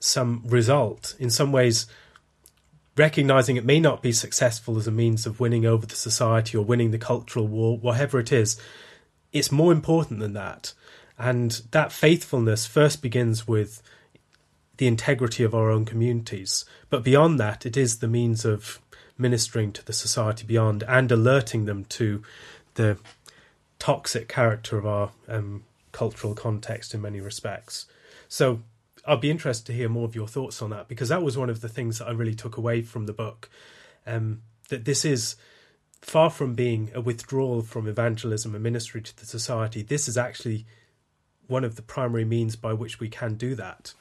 some 0.00 0.42
result. 0.44 1.14
In 1.20 1.30
some 1.30 1.52
ways, 1.52 1.86
recognizing 2.96 3.56
it 3.56 3.64
may 3.64 3.78
not 3.78 4.02
be 4.02 4.10
successful 4.10 4.76
as 4.76 4.88
a 4.88 4.90
means 4.90 5.26
of 5.26 5.38
winning 5.38 5.64
over 5.64 5.86
the 5.86 5.94
society 5.94 6.58
or 6.58 6.64
winning 6.64 6.90
the 6.90 6.98
cultural 6.98 7.46
war, 7.46 7.78
whatever 7.78 8.18
it 8.18 8.32
is, 8.32 8.60
it's 9.32 9.52
more 9.52 9.70
important 9.70 10.18
than 10.18 10.32
that. 10.32 10.74
And 11.16 11.62
that 11.70 11.92
faithfulness 11.92 12.66
first 12.66 13.00
begins 13.00 13.46
with 13.46 13.80
the 14.78 14.88
integrity 14.88 15.44
of 15.44 15.54
our 15.54 15.70
own 15.70 15.84
communities. 15.84 16.64
But 16.90 17.04
beyond 17.04 17.38
that, 17.38 17.64
it 17.64 17.76
is 17.76 17.98
the 17.98 18.08
means 18.08 18.44
of 18.44 18.80
ministering 19.16 19.70
to 19.72 19.84
the 19.84 19.92
society 19.92 20.44
beyond 20.44 20.82
and 20.88 21.12
alerting 21.12 21.66
them 21.66 21.84
to 21.84 22.24
the 22.74 22.98
toxic 23.78 24.26
character 24.28 24.76
of 24.76 24.84
our 24.84 25.10
um, 25.28 25.62
cultural 25.96 26.34
context 26.34 26.92
in 26.92 27.00
many 27.00 27.20
respects. 27.20 27.86
So 28.28 28.60
I'll 29.06 29.16
be 29.16 29.30
interested 29.30 29.64
to 29.66 29.72
hear 29.72 29.88
more 29.88 30.04
of 30.04 30.14
your 30.14 30.28
thoughts 30.28 30.60
on 30.60 30.68
that 30.70 30.88
because 30.88 31.08
that 31.08 31.22
was 31.22 31.38
one 31.38 31.48
of 31.48 31.62
the 31.62 31.70
things 31.70 31.98
that 31.98 32.06
I 32.06 32.10
really 32.10 32.34
took 32.34 32.58
away 32.58 32.82
from 32.82 33.06
the 33.06 33.14
book. 33.14 33.48
Um, 34.06 34.42
that 34.68 34.84
this 34.84 35.06
is 35.06 35.36
far 36.02 36.28
from 36.28 36.54
being 36.54 36.90
a 36.94 37.00
withdrawal 37.00 37.62
from 37.62 37.88
evangelism 37.88 38.54
and 38.54 38.62
ministry 38.62 39.00
to 39.00 39.16
the 39.16 39.24
society. 39.24 39.82
This 39.82 40.06
is 40.06 40.18
actually 40.18 40.66
one 41.46 41.64
of 41.64 41.76
the 41.76 41.82
primary 41.82 42.26
means 42.26 42.56
by 42.56 42.74
which 42.74 43.00
we 43.00 43.08
can 43.08 43.36
do 43.36 43.54
that. 43.54 43.94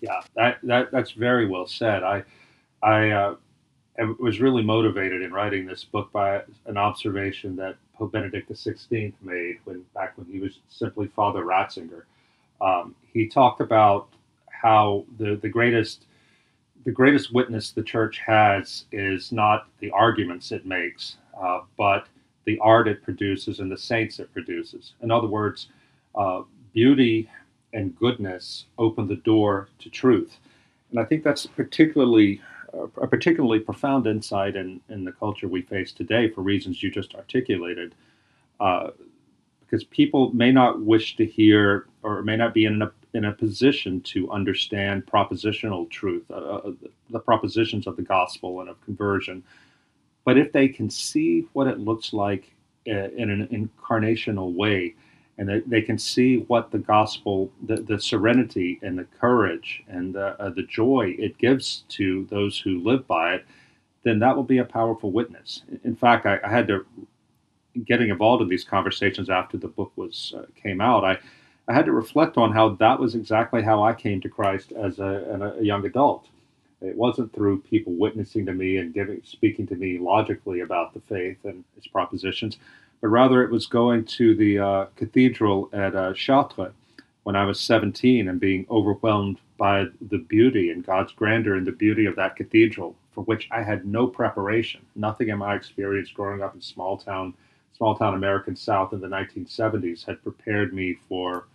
Yeah, 0.00 0.22
that, 0.34 0.58
that 0.64 0.90
that's 0.90 1.12
very 1.12 1.46
well 1.46 1.68
said. 1.68 2.02
I 2.02 2.24
I 2.82 3.10
uh, 3.10 3.36
was 4.18 4.40
really 4.40 4.64
motivated 4.64 5.22
in 5.22 5.32
writing 5.32 5.66
this 5.66 5.84
book 5.84 6.10
by 6.10 6.42
an 6.66 6.76
observation 6.76 7.56
that 7.56 7.76
Pope 7.96 8.12
Benedict 8.12 8.50
XVI 8.50 9.12
made 9.22 9.58
when 9.64 9.84
back 9.94 10.16
when 10.16 10.26
he 10.26 10.38
was 10.38 10.58
simply 10.68 11.08
Father 11.08 11.44
Ratzinger. 11.44 12.02
Um, 12.60 12.94
he 13.12 13.28
talked 13.28 13.60
about 13.60 14.08
how 14.50 15.04
the, 15.18 15.36
the 15.36 15.48
greatest 15.48 16.06
the 16.84 16.92
greatest 16.92 17.32
witness 17.32 17.72
the 17.72 17.82
church 17.82 18.20
has 18.24 18.84
is 18.92 19.32
not 19.32 19.66
the 19.80 19.90
arguments 19.90 20.52
it 20.52 20.64
makes, 20.64 21.16
uh, 21.40 21.60
but 21.76 22.06
the 22.44 22.58
art 22.60 22.86
it 22.86 23.02
produces 23.02 23.58
and 23.58 23.70
the 23.70 23.76
saints 23.76 24.20
it 24.20 24.32
produces. 24.32 24.92
In 25.02 25.10
other 25.10 25.26
words, 25.26 25.66
uh, 26.14 26.42
beauty 26.72 27.28
and 27.72 27.96
goodness 27.98 28.66
open 28.78 29.08
the 29.08 29.16
door 29.16 29.68
to 29.80 29.90
truth, 29.90 30.38
and 30.90 31.00
I 31.00 31.04
think 31.04 31.24
that's 31.24 31.46
particularly 31.46 32.40
a 33.00 33.06
particularly 33.06 33.60
profound 33.60 34.06
insight 34.06 34.56
in, 34.56 34.80
in 34.88 35.04
the 35.04 35.12
culture 35.12 35.48
we 35.48 35.62
face 35.62 35.92
today 35.92 36.28
for 36.28 36.42
reasons 36.42 36.82
you 36.82 36.90
just 36.90 37.14
articulated. 37.14 37.94
Uh, 38.60 38.90
because 39.60 39.84
people 39.84 40.32
may 40.32 40.52
not 40.52 40.80
wish 40.80 41.16
to 41.16 41.26
hear 41.26 41.86
or 42.02 42.22
may 42.22 42.36
not 42.36 42.54
be 42.54 42.66
in 42.66 42.80
a, 42.82 42.92
in 43.14 43.24
a 43.24 43.32
position 43.32 44.00
to 44.02 44.30
understand 44.30 45.04
propositional 45.06 45.90
truth, 45.90 46.24
uh, 46.30 46.34
uh, 46.34 46.72
the 47.10 47.18
propositions 47.18 47.86
of 47.86 47.96
the 47.96 48.02
gospel 48.02 48.60
and 48.60 48.68
of 48.68 48.80
conversion. 48.84 49.42
But 50.24 50.38
if 50.38 50.52
they 50.52 50.68
can 50.68 50.88
see 50.88 51.46
what 51.52 51.66
it 51.66 51.80
looks 51.80 52.12
like 52.12 52.52
uh, 52.88 53.10
in 53.10 53.30
an 53.30 53.48
incarnational 53.48 54.52
way, 54.54 54.94
and 55.38 55.48
they, 55.48 55.60
they 55.60 55.82
can 55.82 55.98
see 55.98 56.38
what 56.48 56.70
the 56.70 56.78
gospel, 56.78 57.50
the, 57.66 57.76
the 57.76 58.00
serenity 58.00 58.78
and 58.82 58.98
the 58.98 59.06
courage 59.20 59.82
and 59.88 60.14
the, 60.14 60.40
uh, 60.40 60.50
the 60.50 60.62
joy 60.62 61.14
it 61.18 61.36
gives 61.38 61.84
to 61.88 62.26
those 62.30 62.58
who 62.58 62.82
live 62.82 63.06
by 63.06 63.34
it, 63.34 63.44
then 64.02 64.18
that 64.18 64.34
will 64.34 64.44
be 64.44 64.58
a 64.58 64.64
powerful 64.64 65.10
witness. 65.10 65.62
In 65.84 65.96
fact, 65.96 66.26
I, 66.26 66.38
I 66.44 66.48
had 66.48 66.68
to 66.68 66.86
getting 67.84 68.08
involved 68.08 68.42
in 68.42 68.48
these 68.48 68.64
conversations 68.64 69.28
after 69.28 69.56
the 69.56 69.68
book 69.68 69.92
was 69.96 70.34
uh, 70.36 70.42
came 70.54 70.80
out, 70.80 71.04
I 71.04 71.18
I 71.68 71.74
had 71.74 71.86
to 71.86 71.92
reflect 71.92 72.36
on 72.36 72.52
how 72.52 72.70
that 72.70 73.00
was 73.00 73.14
exactly 73.14 73.62
how 73.62 73.82
I 73.82 73.92
came 73.92 74.20
to 74.20 74.28
Christ 74.28 74.72
as 74.72 75.00
a, 75.00 75.56
a 75.58 75.64
young 75.64 75.84
adult. 75.84 76.28
It 76.80 76.94
wasn't 76.94 77.32
through 77.32 77.62
people 77.62 77.94
witnessing 77.94 78.46
to 78.46 78.52
me 78.52 78.76
and 78.76 78.94
giving 78.94 79.20
speaking 79.24 79.66
to 79.68 79.74
me 79.74 79.98
logically 79.98 80.60
about 80.60 80.94
the 80.94 81.00
faith 81.00 81.38
and 81.44 81.64
its 81.76 81.88
propositions, 81.88 82.58
but 83.00 83.08
rather 83.08 83.42
it 83.42 83.50
was 83.50 83.66
going 83.66 84.04
to 84.04 84.34
the 84.34 84.58
uh, 84.58 84.86
cathedral 84.96 85.68
at 85.72 85.94
uh, 85.94 86.12
Chartres 86.14 86.72
when 87.24 87.36
I 87.36 87.44
was 87.44 87.60
17 87.60 88.28
and 88.28 88.38
being 88.38 88.66
overwhelmed 88.70 89.38
by 89.58 89.86
the 90.10 90.18
beauty 90.18 90.70
and 90.70 90.86
God's 90.86 91.12
grandeur 91.12 91.56
and 91.56 91.66
the 91.66 91.72
beauty 91.72 92.06
of 92.06 92.16
that 92.16 92.36
cathedral, 92.36 92.94
for 93.12 93.22
which 93.24 93.48
I 93.50 93.62
had 93.62 93.84
no 93.86 94.06
preparation. 94.06 94.82
Nothing 94.94 95.30
in 95.30 95.38
my 95.38 95.54
experience 95.54 96.10
growing 96.10 96.42
up 96.42 96.54
in 96.54 96.60
small 96.60 96.96
town 96.96 97.34
small 97.76 97.94
town 97.94 98.14
American 98.14 98.56
South 98.56 98.92
in 98.94 99.00
the 99.00 99.08
1970s 99.08 100.06
had 100.06 100.22
prepared 100.22 100.72
me 100.72 100.96
for 101.08 101.46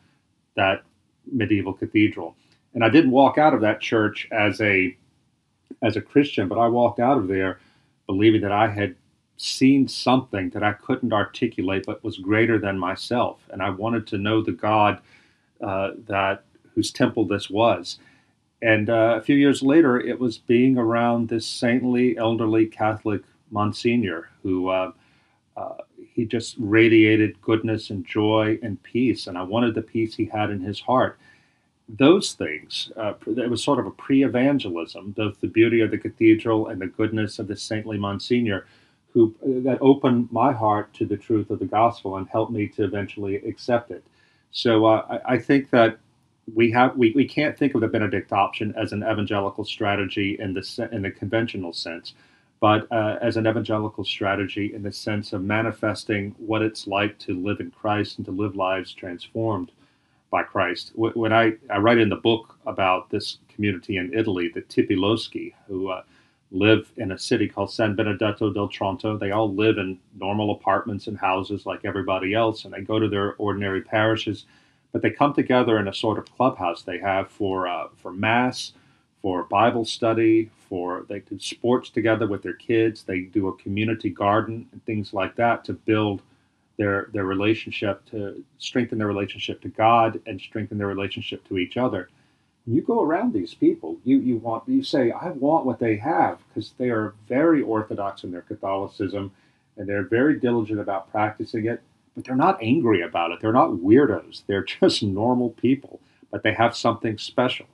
that 0.56 0.84
medieval 1.32 1.74
cathedral. 1.74 2.36
And 2.74 2.84
I 2.84 2.90
didn't 2.90 3.12
walk 3.12 3.38
out 3.38 3.54
of 3.54 3.62
that 3.62 3.82
church 3.82 4.28
as 4.32 4.62
a 4.62 4.96
as 5.82 5.96
a 5.96 6.02
Christian, 6.02 6.48
but 6.48 6.60
I 6.60 6.68
walked 6.68 7.00
out 7.00 7.18
of 7.18 7.28
there 7.28 7.60
believing 8.06 8.42
that 8.42 8.52
I 8.52 8.68
had 8.68 8.96
seen 9.42 9.88
something 9.88 10.50
that 10.52 10.64
I 10.64 10.74
couldn't 10.74 11.14
articulate, 11.14 11.86
but 11.86 12.04
was 12.04 12.18
greater 12.18 12.58
than 12.60 12.78
myself, 12.80 13.40
and 13.52 13.62
I 13.62 13.70
wanted 13.70 14.08
to 14.08 14.18
know 14.18 14.42
the 14.42 14.52
God 14.52 15.00
uh, 15.62 15.92
that 16.08 16.44
whose 16.74 16.92
temple 16.92 17.26
this 17.26 17.50
was. 17.50 18.00
And 18.62 18.90
uh, 18.90 19.16
a 19.18 19.22
few 19.22 19.36
years 19.36 19.64
later, 19.64 20.00
it 20.00 20.20
was 20.20 20.38
being 20.38 20.78
around 20.78 21.30
this 21.30 21.48
saintly, 21.48 22.18
elderly 22.18 22.68
Catholic 22.68 23.24
Monsignor 23.50 24.30
who 24.44 24.70
uh, 24.70 24.92
uh, 25.58 25.76
he 26.14 26.26
just 26.26 26.56
radiated 26.58 27.42
goodness 27.42 27.90
and 27.90 28.06
joy 28.06 28.60
and 28.62 28.82
peace. 28.84 29.28
And 29.28 29.38
I 29.38 29.44
wanted 29.44 29.76
the 29.76 29.82
peace 29.82 30.16
he 30.16 30.26
had 30.26 30.50
in 30.50 30.62
his 30.62 30.82
heart. 30.82 31.18
Those 31.90 32.34
things, 32.34 32.92
uh, 32.96 33.14
it 33.28 33.50
was 33.50 33.64
sort 33.64 33.80
of 33.80 33.86
a 33.86 33.92
pre 33.92 34.24
evangelism, 34.24 35.12
both 35.12 35.42
the 35.42 35.48
beauty 35.48 35.82
of 35.82 35.92
the 35.92 35.98
cathedral 35.98 36.68
and 36.68 36.80
the 36.80 36.88
goodness 36.88 37.38
of 37.38 37.48
the 37.48 37.58
saintly 37.58 37.98
Monsignor, 37.98 38.66
who 39.14 39.36
that 39.44 39.78
opened 39.82 40.32
my 40.32 40.54
heart 40.54 40.94
to 40.94 41.06
the 41.06 41.18
truth 41.18 41.50
of 41.50 41.60
the 41.60 41.66
gospel 41.66 42.18
and 42.18 42.28
helped 42.30 42.52
me 42.52 42.68
to 42.68 42.84
eventually 42.84 43.36
accept 43.36 43.92
it. 43.92 44.04
So 44.52 44.86
uh, 44.86 45.20
I, 45.26 45.34
I 45.34 45.38
think 45.38 45.70
that 45.72 46.00
we 46.54 46.72
have 46.72 46.96
we, 46.98 47.12
we 47.14 47.28
can't 47.28 47.58
think 47.58 47.76
of 47.76 47.82
the 47.82 47.88
Benedict 47.88 48.32
option 48.32 48.74
as 48.78 48.94
an 48.94 49.04
evangelical 49.04 49.64
strategy 49.64 50.38
in 50.40 50.54
the 50.54 50.90
in 50.92 51.02
the 51.02 51.12
conventional 51.12 51.74
sense, 51.74 52.14
but 52.60 52.92
uh, 52.92 53.18
as 53.22 53.38
an 53.38 53.48
evangelical 53.48 54.04
strategy 54.04 54.74
in 54.74 54.84
the 54.84 54.92
sense 54.92 55.34
of 55.34 55.44
manifesting 55.44 56.36
what 56.38 56.62
it's 56.62 56.88
like 56.88 57.18
to 57.20 57.34
live 57.34 57.60
in 57.60 57.72
Christ 57.72 58.18
and 58.18 58.26
to 58.26 58.32
live 58.32 58.56
lives 58.56 58.94
transformed 58.94 59.72
by 60.30 60.44
Christ. 60.44 60.92
When 60.96 61.34
I, 61.34 61.54
I 61.70 61.78
write 61.80 61.98
in 61.98 62.08
the 62.10 62.16
book 62.16 62.58
about 62.66 63.10
this 63.10 63.40
community 63.54 63.98
in 63.98 64.14
Italy, 64.14 64.48
the 64.48 64.62
Tipi 64.62 64.96
Loschi, 64.96 65.54
who 65.68 65.90
uh, 65.90 66.04
live 66.52 66.92
in 66.98 67.12
a 67.12 67.18
city 67.18 67.48
called 67.48 67.72
San 67.72 67.96
Benedetto 67.96 68.52
del 68.52 68.70
Tronto. 68.70 69.18
They 69.18 69.32
all 69.32 69.54
live 69.54 69.78
in 69.78 70.00
normal 70.20 70.52
apartments 70.52 71.08
and 71.08 71.18
houses 71.18 71.66
like 71.66 71.86
everybody 71.86 72.34
else, 72.34 72.66
and 72.66 72.74
they 72.74 72.82
go 72.82 73.00
to 73.00 73.08
their 73.08 73.36
ordinary 73.36 73.82
parishes 73.82 74.46
but 74.92 75.02
they 75.02 75.12
come 75.12 75.34
together 75.34 75.80
in 75.80 75.88
a 75.88 75.94
sort 75.94 76.18
of 76.18 76.36
clubhouse 76.36 76.84
they 76.84 77.00
have 77.00 77.30
for 77.30 77.68
uh, 77.68 77.88
for 77.98 78.12
mass, 78.12 78.74
for 79.22 79.44
Bible 79.44 79.86
study, 79.86 80.50
for 80.68 81.06
they 81.08 81.20
do 81.20 81.40
sports 81.40 81.90
together 81.90 82.28
with 82.28 82.44
their 82.44 82.54
kids. 82.54 83.04
They 83.04 83.22
do 83.22 83.48
a 83.48 83.56
community 83.58 84.10
garden 84.10 84.68
and 84.72 84.84
things 84.86 85.14
like 85.14 85.36
that 85.36 85.64
to 85.66 85.74
build 85.74 86.22
their 86.78 87.10
their 87.14 87.26
relationship 87.26 88.06
to 88.12 88.44
strengthen 88.58 88.98
their 88.98 89.08
relationship 89.08 89.62
to 89.62 89.70
God 89.70 90.20
and 90.26 90.40
strengthen 90.40 90.78
their 90.78 90.88
relationship 90.88 91.48
to 91.48 91.58
each 91.58 91.78
other. 91.78 92.10
You 92.68 92.82
go 92.82 93.02
around 93.02 93.34
these 93.34 93.54
people, 93.54 93.98
you 94.04 94.20
you 94.20 94.38
want 94.38 94.68
you 94.68 94.84
say 94.84 95.12
I 95.12 95.30
want 95.32 95.66
what 95.66 95.80
they 95.80 95.98
have 95.98 96.40
because 96.48 96.74
they 96.78 96.90
are 96.90 97.16
very 97.28 97.62
orthodox 97.62 98.24
in 98.24 98.32
their 98.32 98.42
Catholicism 98.42 99.32
and 99.78 99.88
they're 99.88 100.04
very 100.04 100.40
diligent 100.40 100.80
about 100.80 101.12
practicing 101.12 101.66
it 101.66 101.82
but 102.16 102.26
they're 102.26 102.36
not 102.36 102.62
angry 102.62 103.02
about 103.02 103.32
it. 103.32 103.40
They're 103.40 103.54
not 103.54 103.72
weirdos. 103.72 104.44
They're 104.48 104.64
just 104.82 105.04
normal 105.04 105.52
people, 105.52 106.00
but 106.30 106.44
they 106.44 106.54
have 106.54 106.76
something 106.76 107.18
special. 107.18 107.68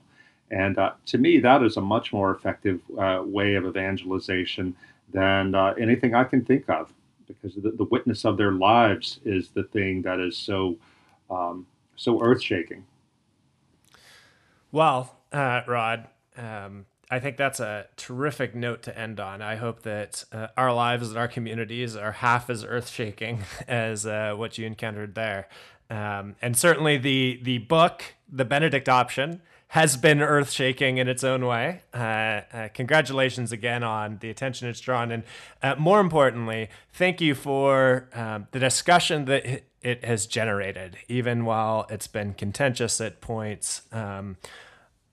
And 0.50 0.78
uh, 0.78 0.92
to 1.06 1.18
me, 1.18 1.38
that 1.40 1.62
is 1.62 1.76
a 1.76 1.80
much 1.80 2.12
more 2.12 2.30
effective 2.30 2.80
uh, 2.98 3.22
way 3.24 3.54
of 3.54 3.66
evangelization 3.66 4.74
than 5.12 5.54
uh, 5.54 5.74
anything 5.78 6.14
I 6.14 6.24
can 6.24 6.44
think 6.44 6.68
of, 6.70 6.92
because 7.26 7.54
the, 7.54 7.70
the, 7.70 7.84
witness 7.84 8.24
of 8.24 8.38
their 8.38 8.52
lives 8.52 9.20
is 9.24 9.50
the 9.50 9.64
thing 9.64 10.02
that 10.02 10.20
is 10.20 10.38
so 10.38 10.76
um, 11.30 11.66
so 11.96 12.22
earth 12.22 12.42
shaking. 12.42 12.84
Well, 14.70 15.16
uh, 15.32 15.62
Rod, 15.66 16.08
um, 16.36 16.86
I 17.10 17.20
think 17.20 17.36
that's 17.36 17.58
a 17.60 17.86
terrific 17.96 18.54
note 18.54 18.82
to 18.82 18.98
end 18.98 19.18
on. 19.18 19.40
I 19.40 19.56
hope 19.56 19.82
that 19.82 20.24
uh, 20.30 20.48
our 20.56 20.72
lives 20.72 21.08
and 21.08 21.18
our 21.18 21.28
communities 21.28 21.96
are 21.96 22.12
half 22.12 22.50
as 22.50 22.64
earth 22.64 22.88
shaking 22.88 23.44
as 23.68 24.04
uh, 24.04 24.34
what 24.36 24.58
you 24.58 24.66
encountered 24.66 25.14
there. 25.14 25.48
Um, 25.90 26.36
and 26.42 26.54
certainly 26.54 26.98
the 26.98 27.40
the 27.42 27.58
book, 27.58 28.04
the 28.30 28.44
Benedict 28.44 28.90
option, 28.90 29.40
has 29.68 29.96
been 29.96 30.20
earth 30.20 30.50
shaking 30.50 30.98
in 30.98 31.08
its 31.08 31.22
own 31.22 31.46
way. 31.46 31.82
Uh, 31.92 31.96
uh, 32.52 32.68
congratulations 32.72 33.52
again 33.52 33.82
on 33.82 34.18
the 34.20 34.30
attention 34.30 34.68
it's 34.68 34.80
drawn. 34.80 35.10
And 35.10 35.22
uh, 35.62 35.76
more 35.78 36.00
importantly, 36.00 36.68
thank 36.92 37.20
you 37.20 37.34
for 37.34 38.08
um, 38.14 38.48
the 38.52 38.58
discussion 38.58 39.26
that 39.26 39.62
it 39.82 40.04
has 40.04 40.26
generated, 40.26 40.98
even 41.08 41.44
while 41.44 41.86
it's 41.88 42.06
been 42.06 42.34
contentious 42.34 43.00
at 43.00 43.20
points. 43.20 43.82
Um, 43.92 44.36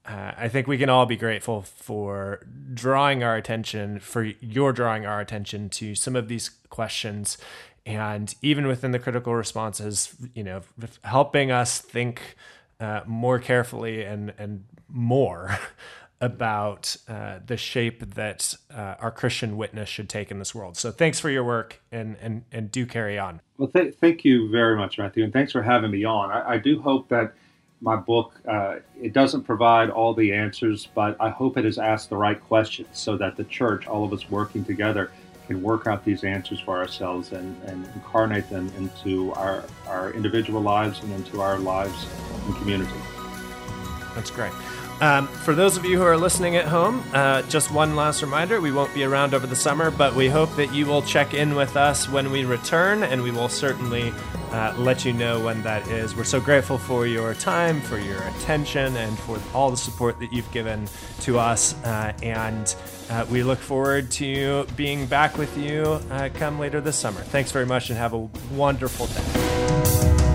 uh, 0.04 0.32
I 0.36 0.48
think 0.48 0.66
we 0.66 0.78
can 0.78 0.88
all 0.88 1.06
be 1.06 1.16
grateful 1.16 1.62
for 1.62 2.46
drawing 2.72 3.24
our 3.24 3.36
attention, 3.36 3.98
for 3.98 4.22
your 4.40 4.72
drawing 4.72 5.04
our 5.04 5.20
attention 5.20 5.68
to 5.70 5.94
some 5.94 6.14
of 6.14 6.28
these 6.28 6.50
questions. 6.70 7.38
And 7.84 8.34
even 8.42 8.66
within 8.66 8.92
the 8.92 8.98
critical 8.98 9.34
responses, 9.34 10.14
you 10.34 10.44
know, 10.44 10.62
helping 11.02 11.50
us 11.50 11.80
think 11.80 12.36
uh, 12.78 13.00
more 13.06 13.38
carefully 13.38 14.04
and, 14.04 14.32
and 14.38 14.64
more 14.88 15.58
about 16.20 16.96
uh, 17.08 17.40
the 17.44 17.56
shape 17.56 18.14
that 18.14 18.54
uh, 18.74 18.94
our 19.00 19.10
Christian 19.10 19.56
witness 19.56 19.88
should 19.88 20.08
take 20.08 20.30
in 20.30 20.38
this 20.38 20.54
world. 20.54 20.76
So 20.76 20.90
thanks 20.90 21.20
for 21.20 21.28
your 21.28 21.44
work 21.44 21.80
and, 21.92 22.16
and, 22.20 22.44
and 22.50 22.70
do 22.70 22.86
carry 22.86 23.18
on. 23.18 23.40
Well, 23.58 23.68
th- 23.68 23.94
thank 23.96 24.24
you 24.24 24.50
very 24.50 24.76
much, 24.76 24.98
Matthew. 24.98 25.24
And 25.24 25.32
thanks 25.32 25.52
for 25.52 25.62
having 25.62 25.90
me 25.90 26.04
on. 26.04 26.30
I, 26.30 26.54
I 26.54 26.58
do 26.58 26.80
hope 26.80 27.08
that 27.08 27.34
my 27.80 27.96
book, 27.96 28.32
uh, 28.48 28.76
it 29.00 29.12
doesn't 29.12 29.42
provide 29.42 29.90
all 29.90 30.14
the 30.14 30.32
answers, 30.32 30.88
but 30.94 31.16
I 31.20 31.28
hope 31.28 31.58
it 31.58 31.64
has 31.64 31.78
asked 31.78 32.08
the 32.08 32.16
right 32.16 32.40
questions 32.40 32.88
so 32.92 33.18
that 33.18 33.36
the 33.36 33.44
church, 33.44 33.86
all 33.86 34.04
of 34.04 34.12
us 34.12 34.30
working 34.30 34.64
together, 34.64 35.10
can 35.46 35.62
work 35.62 35.86
out 35.86 36.04
these 36.04 36.24
answers 36.24 36.58
for 36.58 36.78
ourselves 36.78 37.32
and, 37.32 37.62
and 37.64 37.86
incarnate 37.94 38.48
them 38.50 38.72
into 38.78 39.32
our, 39.34 39.64
our 39.86 40.12
individual 40.12 40.60
lives 40.60 41.02
and 41.02 41.12
into 41.12 41.40
our 41.40 41.58
lives 41.58 42.06
and 42.46 42.56
community. 42.56 42.98
That's 44.14 44.30
great. 44.30 44.52
Um, 45.00 45.28
for 45.28 45.54
those 45.54 45.76
of 45.76 45.84
you 45.84 45.98
who 45.98 46.04
are 46.04 46.16
listening 46.16 46.56
at 46.56 46.64
home, 46.64 47.04
uh, 47.12 47.42
just 47.42 47.70
one 47.70 47.96
last 47.96 48.22
reminder 48.22 48.60
we 48.60 48.72
won't 48.72 48.94
be 48.94 49.04
around 49.04 49.34
over 49.34 49.46
the 49.46 49.56
summer, 49.56 49.90
but 49.90 50.14
we 50.14 50.28
hope 50.28 50.54
that 50.56 50.72
you 50.72 50.86
will 50.86 51.02
check 51.02 51.34
in 51.34 51.54
with 51.54 51.76
us 51.76 52.08
when 52.08 52.30
we 52.30 52.46
return, 52.46 53.02
and 53.02 53.22
we 53.22 53.30
will 53.30 53.50
certainly 53.50 54.12
uh, 54.52 54.74
let 54.78 55.04
you 55.04 55.12
know 55.12 55.44
when 55.44 55.62
that 55.64 55.86
is. 55.88 56.16
We're 56.16 56.24
so 56.24 56.40
grateful 56.40 56.78
for 56.78 57.06
your 57.06 57.34
time, 57.34 57.82
for 57.82 57.98
your 57.98 58.22
attention, 58.22 58.96
and 58.96 59.18
for 59.18 59.38
all 59.52 59.70
the 59.70 59.76
support 59.76 60.18
that 60.20 60.32
you've 60.32 60.50
given 60.50 60.88
to 61.20 61.38
us. 61.38 61.74
Uh, 61.84 62.14
and 62.22 62.74
uh, 63.10 63.26
we 63.30 63.42
look 63.42 63.58
forward 63.58 64.10
to 64.12 64.66
being 64.76 65.04
back 65.04 65.36
with 65.36 65.58
you 65.58 66.00
uh, 66.10 66.30
come 66.34 66.58
later 66.58 66.80
this 66.80 66.96
summer. 66.96 67.20
Thanks 67.20 67.52
very 67.52 67.66
much, 67.66 67.90
and 67.90 67.98
have 67.98 68.14
a 68.14 68.28
wonderful 68.54 69.06
day. 69.08 70.25